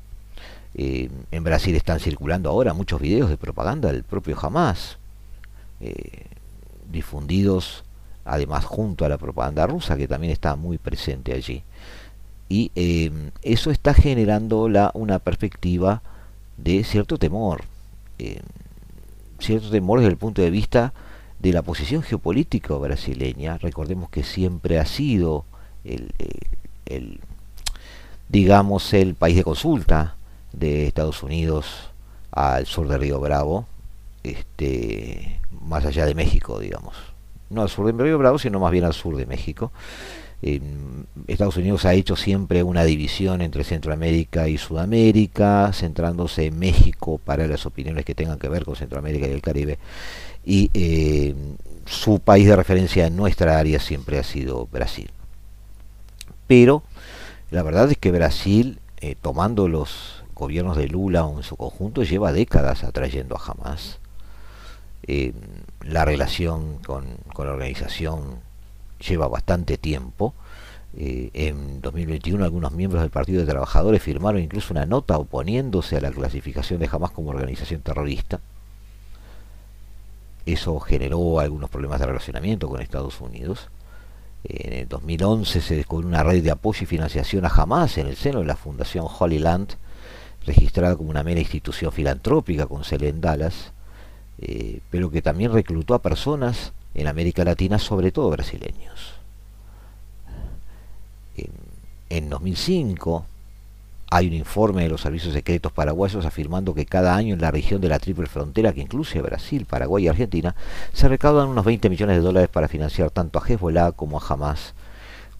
Eh, 0.75 1.09
en 1.31 1.43
Brasil 1.43 1.75
están 1.75 1.99
circulando 1.99 2.49
ahora 2.49 2.73
muchos 2.73 2.99
videos 3.01 3.29
de 3.29 3.37
propaganda 3.37 3.91
del 3.91 4.03
propio 4.03 4.37
Hamas, 4.39 4.97
difundidos 6.89 7.83
además 8.23 8.63
junto 8.63 9.03
a 9.03 9.09
la 9.09 9.17
propaganda 9.17 9.67
rusa 9.67 9.97
que 9.97 10.07
también 10.07 10.31
está 10.31 10.55
muy 10.55 10.77
presente 10.77 11.33
allí. 11.33 11.63
Y 12.49 12.71
eso 13.41 13.71
está 13.71 13.93
generando 13.93 14.69
la, 14.69 14.91
una 14.93 15.19
perspectiva 15.19 16.01
de 16.57 16.83
cierto 16.83 17.17
temor 17.17 17.63
cierto 19.43 19.69
temor 19.69 19.99
desde 19.99 20.11
el 20.11 20.17
punto 20.17 20.41
de 20.41 20.49
vista 20.49 20.93
de 21.39 21.51
la 21.51 21.61
posición 21.61 22.01
geopolítica 22.01 22.73
brasileña. 22.75 23.57
Recordemos 23.57 24.09
que 24.09 24.23
siempre 24.23 24.79
ha 24.79 24.85
sido 24.85 25.45
el, 25.83 27.19
digamos, 28.29 28.93
el 28.93 29.15
país 29.15 29.35
de 29.35 29.43
consulta 29.43 30.15
de 30.53 30.87
Estados 30.87 31.21
Unidos 31.21 31.89
al 32.31 32.65
sur 32.65 32.87
de 32.87 32.97
Río 32.97 33.19
Bravo, 33.19 33.67
este, 34.23 35.39
más 35.67 35.85
allá 35.85 36.05
de 36.05 36.15
México, 36.15 36.59
digamos. 36.59 36.95
No 37.49 37.61
al 37.61 37.69
sur 37.69 37.93
de 37.93 38.03
Río 38.03 38.17
Bravo, 38.17 38.39
sino 38.39 38.59
más 38.59 38.71
bien 38.71 38.85
al 38.85 38.93
sur 38.93 39.17
de 39.17 39.25
México. 39.25 39.71
Estados 41.27 41.57
Unidos 41.57 41.85
ha 41.85 41.93
hecho 41.93 42.15
siempre 42.15 42.63
una 42.63 42.83
división 42.83 43.41
entre 43.41 43.63
Centroamérica 43.63 44.47
y 44.47 44.57
Sudamérica, 44.57 45.71
centrándose 45.73 46.47
en 46.47 46.59
México 46.59 47.17
para 47.17 47.47
las 47.47 47.65
opiniones 47.65 48.03
que 48.03 48.15
tengan 48.15 48.39
que 48.39 48.49
ver 48.49 48.65
con 48.65 48.75
Centroamérica 48.75 49.27
y 49.27 49.31
el 49.31 49.41
Caribe. 49.41 49.79
Y 50.45 50.69
eh, 50.73 51.33
su 51.85 52.19
país 52.19 52.47
de 52.47 52.55
referencia 52.55 53.07
en 53.07 53.15
nuestra 53.15 53.57
área 53.57 53.79
siempre 53.79 54.19
ha 54.19 54.23
sido 54.23 54.67
Brasil. 54.67 55.09
Pero 56.47 56.83
la 57.49 57.63
verdad 57.63 57.89
es 57.89 57.97
que 57.97 58.11
Brasil, 58.11 58.79
eh, 58.99 59.15
tomando 59.19 59.67
los 59.67 60.23
gobiernos 60.33 60.75
de 60.75 60.87
Lula 60.87 61.25
en 61.35 61.43
su 61.43 61.55
conjunto, 61.55 62.03
lleva 62.03 62.33
décadas 62.33 62.83
atrayendo 62.83 63.37
a 63.37 63.41
Hamas. 63.45 63.99
Eh, 65.05 65.33
la 65.81 66.05
relación 66.05 66.79
con 66.79 67.05
la 67.37 67.51
organización 67.51 68.39
lleva 69.07 69.27
bastante 69.27 69.77
tiempo. 69.77 70.33
Eh, 70.95 71.31
en 71.33 71.81
2021 71.81 72.43
algunos 72.43 72.71
miembros 72.71 73.01
del 73.01 73.09
Partido 73.09 73.41
de 73.41 73.47
Trabajadores 73.47 74.01
firmaron 74.01 74.41
incluso 74.41 74.73
una 74.73 74.85
nota 74.85 75.17
oponiéndose 75.17 75.97
a 75.97 76.01
la 76.01 76.11
clasificación 76.11 76.79
de 76.79 76.89
Hamas 76.91 77.11
como 77.11 77.31
organización 77.31 77.81
terrorista. 77.81 78.39
Eso 80.45 80.79
generó 80.79 81.39
algunos 81.39 81.69
problemas 81.69 81.99
de 81.99 82.07
relacionamiento 82.07 82.67
con 82.67 82.81
Estados 82.81 83.21
Unidos. 83.21 83.69
En 84.43 84.73
el 84.73 84.87
2011 84.89 85.61
se 85.61 85.75
descubrió 85.75 86.09
una 86.09 86.21
red 86.21 86.43
de 86.43 86.51
apoyo 86.51 86.83
y 86.83 86.85
financiación 86.85 87.45
a 87.45 87.47
Hamas 87.47 87.97
en 87.97 88.07
el 88.07 88.17
seno 88.17 88.39
de 88.39 88.45
la 88.45 88.57
Fundación 88.57 89.07
Holy 89.07 89.39
Land, 89.39 89.75
registrada 90.45 90.97
como 90.97 91.09
una 91.09 91.23
mera 91.23 91.39
institución 91.39 91.93
filantrópica 91.93 92.67
con 92.67 92.83
sede 92.83 93.07
en 93.07 93.21
Dallas, 93.21 93.71
eh, 94.39 94.81
pero 94.89 95.09
que 95.09 95.21
también 95.21 95.53
reclutó 95.53 95.93
a 95.93 96.01
personas 96.01 96.73
en 96.93 97.07
América 97.07 97.43
Latina, 97.43 97.79
sobre 97.79 98.11
todo 98.11 98.29
brasileños. 98.29 99.13
En, 102.09 102.29
2005 102.29 103.25
hay 104.11 104.27
un 104.27 104.33
informe 104.33 104.83
de 104.83 104.89
los 104.89 105.01
servicios 105.01 105.33
secretos 105.33 105.71
paraguayos 105.71 106.23
afirmando 106.25 106.75
que 106.75 106.85
cada 106.85 107.15
año 107.15 107.33
en 107.33 107.41
la 107.41 107.49
región 107.49 107.81
de 107.81 107.89
la 107.89 107.97
triple 107.97 108.27
frontera, 108.27 108.71
que 108.73 108.81
incluye 108.81 109.19
Brasil, 109.21 109.65
Paraguay 109.65 110.05
y 110.05 110.07
Argentina, 110.07 110.55
se 110.93 111.07
recaudan 111.07 111.49
unos 111.49 111.65
20 111.65 111.89
millones 111.89 112.17
de 112.17 112.21
dólares 112.21 112.49
para 112.49 112.67
financiar 112.67 113.09
tanto 113.09 113.39
a 113.39 113.47
Hezbollah 113.47 113.93
como 113.93 114.19
a 114.19 114.23
Hamas, 114.27 114.75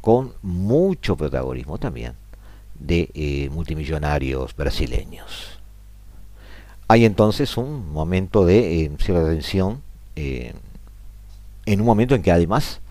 con 0.01 0.33
mucho 0.41 1.15
protagonismo 1.15 1.77
también 1.77 2.13
de 2.79 3.09
eh, 3.13 3.49
multimillonarios 3.51 4.55
brasileños. 4.55 5.59
Hay 6.87 7.05
entonces 7.05 7.57
un 7.57 7.91
momento 7.91 8.45
de 8.45 8.83
eh, 8.83 8.91
cierta 8.99 9.29
tensión 9.29 9.81
eh, 10.15 10.53
en 11.65 11.81
un 11.81 11.85
momento 11.85 12.15
en 12.15 12.21
que 12.21 12.31
además 12.31 12.81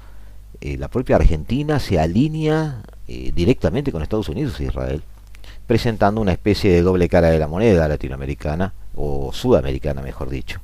eh, 0.61 0.77
la 0.77 0.89
propia 0.89 1.16
Argentina 1.16 1.79
se 1.81 1.99
alinea 1.99 2.83
eh, 3.09 3.33
directamente 3.35 3.91
con 3.91 4.03
Estados 4.03 4.29
Unidos 4.29 4.61
e 4.61 4.64
Israel, 4.64 5.03
presentando 5.66 6.20
una 6.20 6.33
especie 6.33 6.73
de 6.73 6.83
doble 6.83 7.09
cara 7.09 7.31
de 7.31 7.39
la 7.39 7.49
moneda 7.49 7.89
latinoamericana, 7.89 8.73
o 8.95 9.33
sudamericana 9.33 10.03
mejor 10.03 10.31
dicho, 10.31 10.61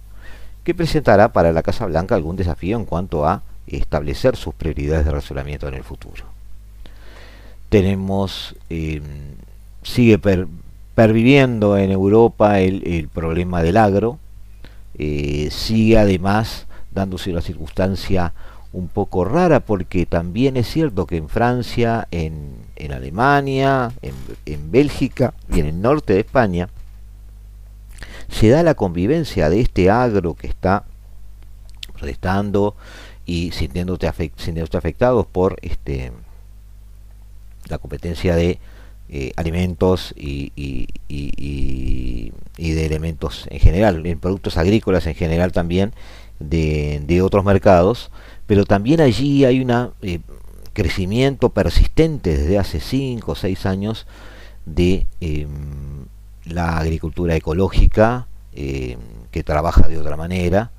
que 0.62 0.74
presentará 0.74 1.32
para 1.32 1.52
la 1.52 1.62
Casa 1.62 1.86
Blanca 1.86 2.14
algún 2.14 2.36
desafío 2.36 2.76
en 2.76 2.84
cuanto 2.84 3.26
a 3.26 3.42
establecer 3.66 4.36
sus 4.36 4.54
prioridades 4.54 5.04
de 5.04 5.10
razonamiento 5.10 5.66
en 5.66 5.74
el 5.74 5.82
futuro. 5.82 6.24
Tenemos, 7.70 8.54
em, 8.70 9.02
sigue 9.82 10.20
perviviendo 10.94 11.76
en 11.76 11.90
Europa 11.90 12.60
el, 12.60 13.08
problema 13.12 13.62
del 13.62 13.76
agro, 13.76 14.18
eh, 14.96 15.48
sigue 15.50 15.98
además 15.98 16.67
dándose 16.98 17.30
una 17.30 17.40
circunstancia 17.40 18.34
un 18.72 18.88
poco 18.88 19.24
rara 19.24 19.60
porque 19.60 20.04
también 20.04 20.56
es 20.56 20.68
cierto 20.68 21.06
que 21.06 21.16
en 21.16 21.28
Francia, 21.28 22.06
en, 22.10 22.56
en 22.76 22.92
Alemania, 22.92 23.92
en, 24.02 24.14
en, 24.44 24.70
Bélgica 24.70 25.32
y 25.50 25.60
en 25.60 25.66
el 25.66 25.80
norte 25.80 26.12
de 26.12 26.20
España 26.20 26.68
se 28.28 28.50
da 28.50 28.62
la 28.62 28.74
convivencia 28.74 29.48
de 29.48 29.60
este 29.60 29.90
agro 29.90 30.34
que 30.34 30.48
está 30.48 30.84
protestando 31.94 32.76
y 33.24 33.52
sintiéndose, 33.52 34.06
afectados 34.06 35.26
por 35.26 35.56
este 35.62 36.12
la 37.68 37.78
competencia 37.78 38.34
de 38.34 38.58
eh, 39.10 39.32
alimentos 39.36 40.14
y, 40.16 40.52
y, 40.56 40.88
y, 41.08 42.32
y, 42.56 42.72
de 42.72 42.86
elementos 42.86 43.46
en 43.50 43.60
general, 43.60 44.04
en 44.04 44.18
productos 44.18 44.56
agrícolas 44.56 45.06
en 45.06 45.14
general 45.14 45.52
también, 45.52 45.92
de, 46.38 47.20
otros 47.22 47.44
mercados, 47.44 48.10
pero 48.46 48.64
también 48.64 49.00
allí 49.00 49.44
hay 49.44 49.60
un 49.60 49.92
eh, 50.02 50.20
crecimiento 50.72 51.50
persistente 51.50 52.36
desde 52.36 52.58
hace 52.58 52.80
5 52.80 53.32
o 53.32 53.34
6 53.34 53.66
años 53.66 54.06
de 54.66 55.06
em, 55.20 56.06
la 56.44 56.78
agricultura 56.78 57.34
ecológica 57.34 58.26
em, 58.52 58.98
que 59.30 59.42
trabaja 59.42 59.88
de 59.88 59.98
otra 59.98 60.16
manera, 60.16 60.70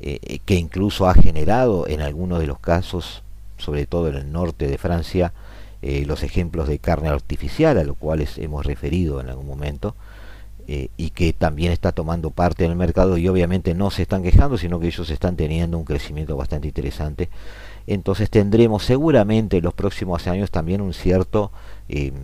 eh, 0.00 0.38
que 0.44 0.54
incluso 0.54 1.08
ha 1.08 1.14
generado 1.14 1.86
en 1.86 2.00
algunos 2.00 2.38
de 2.40 2.46
los 2.46 2.58
casos, 2.58 3.22
sobre 3.58 3.86
todo 3.86 4.08
en 4.08 4.16
el 4.16 4.32
norte 4.32 4.66
de 4.66 4.78
Francia, 4.78 5.32
eh, 5.82 6.04
los 6.06 6.22
ejemplos 6.22 6.68
de 6.68 6.78
carne 6.78 7.08
artificial 7.08 7.78
a 7.78 7.84
los 7.84 7.96
cuales 7.96 8.36
hemos 8.36 8.66
referido 8.66 9.20
en 9.20 9.30
algún 9.30 9.46
momento, 9.46 9.94
eh, 10.68 10.88
y 10.96 11.10
que 11.10 11.32
también 11.32 11.72
está 11.72 11.92
tomando 11.92 12.30
parte 12.30 12.64
en 12.64 12.70
el 12.70 12.76
mercado 12.76 13.16
y 13.18 13.28
obviamente 13.28 13.74
no 13.74 13.90
se 13.90 14.02
están 14.02 14.22
quejando, 14.22 14.58
sino 14.58 14.80
que 14.80 14.86
ellos 14.86 15.10
están 15.10 15.36
teniendo 15.36 15.78
un 15.78 15.84
crecimiento 15.84 16.36
bastante 16.36 16.68
interesante. 16.68 17.28
Entonces 17.86 18.30
tendremos 18.30 18.84
seguramente 18.84 19.58
en 19.58 19.64
los 19.64 19.74
próximos 19.74 20.26
años 20.26 20.50
también 20.50 20.80
un 20.80 20.94
cierto 20.94 21.50
em, 21.88 22.14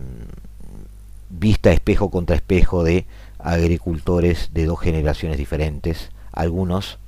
vista 1.29 1.71
espejo 1.71 2.09
contra 2.09 2.35
espejo 2.35 2.83
de 2.83 3.05
agricultores 3.39 4.49
de 4.53 4.65
dos 4.65 4.79
generaciones 4.79 5.37
diferentes, 5.37 6.11
algunos 6.31 6.99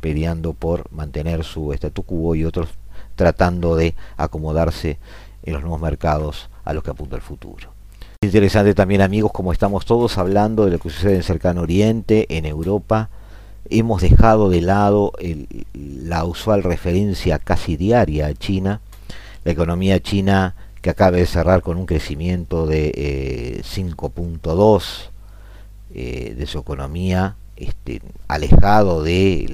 peleando 0.00 0.52
por 0.52 0.90
mantener 0.92 1.44
su 1.44 1.72
statu 1.72 2.02
quo 2.02 2.34
y 2.34 2.44
otros 2.44 2.68
tratando 3.16 3.74
de 3.74 3.94
acomodarse 4.16 4.98
en 5.42 5.54
los 5.54 5.62
nuevos 5.62 5.80
mercados 5.80 6.50
a 6.64 6.72
los 6.72 6.82
que 6.82 6.90
apunta 6.90 7.16
el 7.16 7.22
futuro. 7.22 7.77
Interesante 8.20 8.74
también 8.74 9.00
amigos, 9.00 9.30
como 9.30 9.52
estamos 9.52 9.86
todos 9.86 10.18
hablando 10.18 10.64
de 10.64 10.72
lo 10.72 10.80
que 10.80 10.90
sucede 10.90 11.14
en 11.14 11.22
Cercano 11.22 11.60
Oriente, 11.60 12.26
en 12.36 12.46
Europa, 12.46 13.10
hemos 13.70 14.02
dejado 14.02 14.50
de 14.50 14.60
lado 14.60 15.12
la 15.72 16.24
usual 16.24 16.64
referencia 16.64 17.38
casi 17.38 17.76
diaria 17.76 18.26
a 18.26 18.34
China, 18.34 18.80
la 19.44 19.52
economía 19.52 20.00
china 20.00 20.56
que 20.82 20.90
acaba 20.90 21.16
de 21.16 21.26
cerrar 21.26 21.62
con 21.62 21.76
un 21.76 21.86
crecimiento 21.86 22.66
de 22.66 23.62
5.2 23.62 24.82
eh, 24.82 26.30
eh, 26.30 26.34
de 26.34 26.46
su 26.46 26.58
economía, 26.58 27.36
este, 27.54 28.02
alejado 28.26 29.04
de 29.04 29.46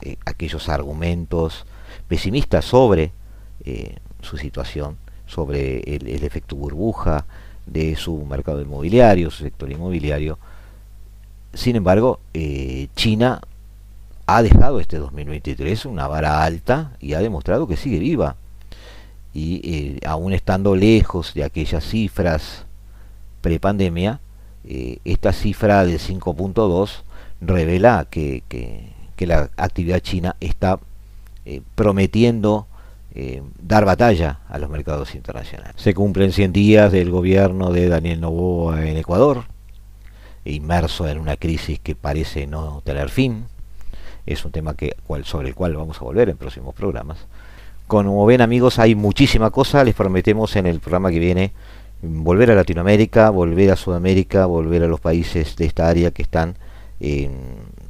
eh, 0.00 0.16
aquellos 0.24 0.70
argumentos 0.70 1.66
pesimistas 2.08 2.64
sobre 2.64 3.12
su 4.22 4.38
situación, 4.38 4.96
sobre 5.26 5.80
el 5.80 6.24
efecto 6.24 6.56
burbuja, 6.56 7.26
de 7.66 7.96
su 7.96 8.24
mercado 8.24 8.62
inmobiliario, 8.62 9.30
su 9.30 9.42
sector 9.42 9.70
inmobiliario. 9.70 10.38
Sin 11.52 11.76
embargo, 11.76 12.20
eh, 12.32 12.88
China 12.94 13.40
ha 14.26 14.42
dejado 14.42 14.80
este 14.80 14.98
2023 14.98 15.86
una 15.86 16.06
vara 16.08 16.42
alta 16.42 16.92
y 17.00 17.14
ha 17.14 17.20
demostrado 17.20 17.66
que 17.66 17.76
sigue 17.76 17.98
viva. 17.98 18.36
Y 19.34 19.60
eh, 19.64 20.00
aún 20.06 20.32
estando 20.32 20.74
lejos 20.74 21.34
de 21.34 21.44
aquellas 21.44 21.84
cifras 21.84 22.64
prepandemia, 23.42 24.20
eh, 24.64 24.98
esta 25.04 25.32
cifra 25.32 25.84
de 25.84 25.96
5.2 25.96 27.02
revela 27.40 28.06
que, 28.08 28.42
que, 28.48 28.94
la 29.26 29.50
actividad 29.56 30.00
china 30.00 30.36
está 30.40 30.78
prometiendo 31.74 32.66
eh, 33.18 33.42
dar 33.58 33.86
batalla 33.86 34.40
a 34.46 34.58
los 34.58 34.68
mercados 34.68 35.14
internacionales. 35.14 35.72
Se 35.76 35.94
cumplen 35.94 36.32
100 36.32 36.52
días 36.52 36.92
del 36.92 37.10
gobierno 37.10 37.72
de 37.72 37.88
Daniel 37.88 38.20
Novoa 38.20 38.86
en 38.86 38.98
Ecuador, 38.98 39.44
inmerso 40.44 41.08
en 41.08 41.18
una 41.18 41.38
crisis 41.38 41.80
que 41.80 41.94
parece 41.94 42.46
no 42.46 42.82
tener 42.84 43.08
fin. 43.08 43.46
Es 44.26 44.44
un 44.44 44.52
tema 44.52 44.74
que, 44.74 44.96
cual, 45.06 45.24
sobre 45.24 45.48
el 45.48 45.54
cual 45.54 45.74
vamos 45.74 45.96
a 45.96 46.04
volver 46.04 46.28
en 46.28 46.36
próximos 46.36 46.74
programas. 46.74 47.26
Como 47.86 48.26
ven 48.26 48.42
amigos, 48.42 48.78
hay 48.78 48.94
muchísima 48.94 49.50
cosa, 49.50 49.82
les 49.82 49.94
prometemos 49.94 50.54
en 50.56 50.66
el 50.66 50.80
programa 50.80 51.10
que 51.10 51.18
viene 51.18 51.52
volver 52.02 52.50
a 52.50 52.54
Latinoamérica, 52.54 53.30
volver 53.30 53.70
a 53.70 53.76
Sudamérica, 53.76 54.44
volver 54.44 54.82
a 54.82 54.88
los 54.88 55.00
países 55.00 55.56
de 55.56 55.64
esta 55.64 55.88
área 55.88 56.10
que 56.10 56.20
están 56.20 56.58
eh, 57.00 57.30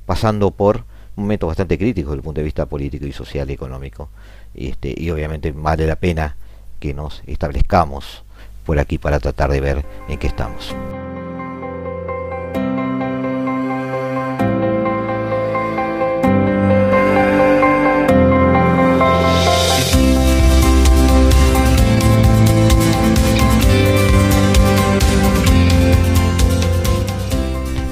pasando 0.05 0.53
por 0.53 0.85
momentos 1.17 1.49
bastante 1.49 1.79
críticos 1.79 2.11
desde 2.11 2.19
el 2.19 2.23
punto 2.23 2.41
de 2.41 2.45
vista 2.45 2.67
político 2.67 3.07
y 3.07 3.13
social 3.13 3.51
y 3.51 3.55
económico. 3.55 4.09
Este, 4.57 4.95
y 4.97 5.11
obviamente 5.11 5.53
vale 5.53 5.87
la 5.87 5.97
pena 5.97 6.35
que 6.81 6.95
nos 6.95 7.23
establezcamos 7.27 8.25
por 8.65 8.79
aquí 8.79 8.97
para 8.97 9.21
tratar 9.21 9.51
de 9.51 9.61
ver 9.61 9.85
en 10.09 10.19
qué 10.19 10.27
estamos. 10.27 10.75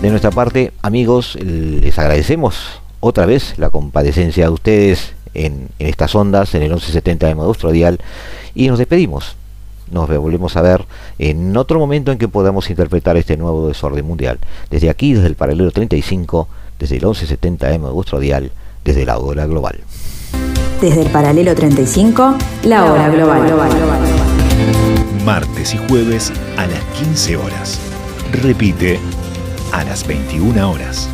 De 0.00 0.10
nuestra 0.10 0.30
parte, 0.30 0.72
amigos, 0.82 1.36
les 1.36 1.98
agradecemos 1.98 2.80
otra 3.00 3.24
vez 3.24 3.58
la 3.58 3.70
comparecencia 3.70 4.44
de 4.44 4.50
ustedes 4.50 5.14
en, 5.35 5.68
estas 5.78 6.14
ondas, 6.14 6.55
en 6.55 6.62
el 6.62 6.70
1170 6.70 7.26
de 7.26 7.35
Modo 7.35 7.70
Dial, 7.70 8.01
y 8.55 8.68
nos 8.68 8.78
despedimos. 8.78 9.37
Nos 9.91 10.09
volvemos 10.09 10.57
a 10.57 10.62
ver 10.62 10.87
en 11.18 11.57
otro 11.57 11.78
momento 11.78 12.11
en 12.11 12.18
que 12.18 12.26
podamos 12.26 12.70
interpretar 12.70 13.16
este 13.16 13.37
nuevo 13.37 13.68
desorden 13.68 14.07
mundial. 14.07 14.39
Desde 14.70 14.89
aquí, 14.89 15.12
desde 15.12 15.26
el 15.26 15.35
paralelo 15.35 15.70
35, 15.70 16.49
desde 16.78 16.97
el 16.97 17.03
1170 17.03 17.68
de 17.68 17.78
Modo 17.78 18.18
Dial, 18.18 18.51
desde 18.85 19.05
la 19.05 19.18
hora 19.18 19.47
global. 19.47 19.80
Desde 20.80 21.03
el 21.03 21.11
paralelo 21.11 21.55
35, 21.55 22.37
la 22.64 22.85
hora 22.85 23.09
global. 23.09 23.43
Martes 25.24 25.74
y 25.74 25.78
jueves 25.89 26.32
a 26.57 26.66
las 26.66 26.80
15 26.99 27.37
horas. 27.37 27.80
Repite 28.32 28.99
a 29.72 29.85
las 29.85 30.07
21 30.07 30.70
horas. 30.70 31.09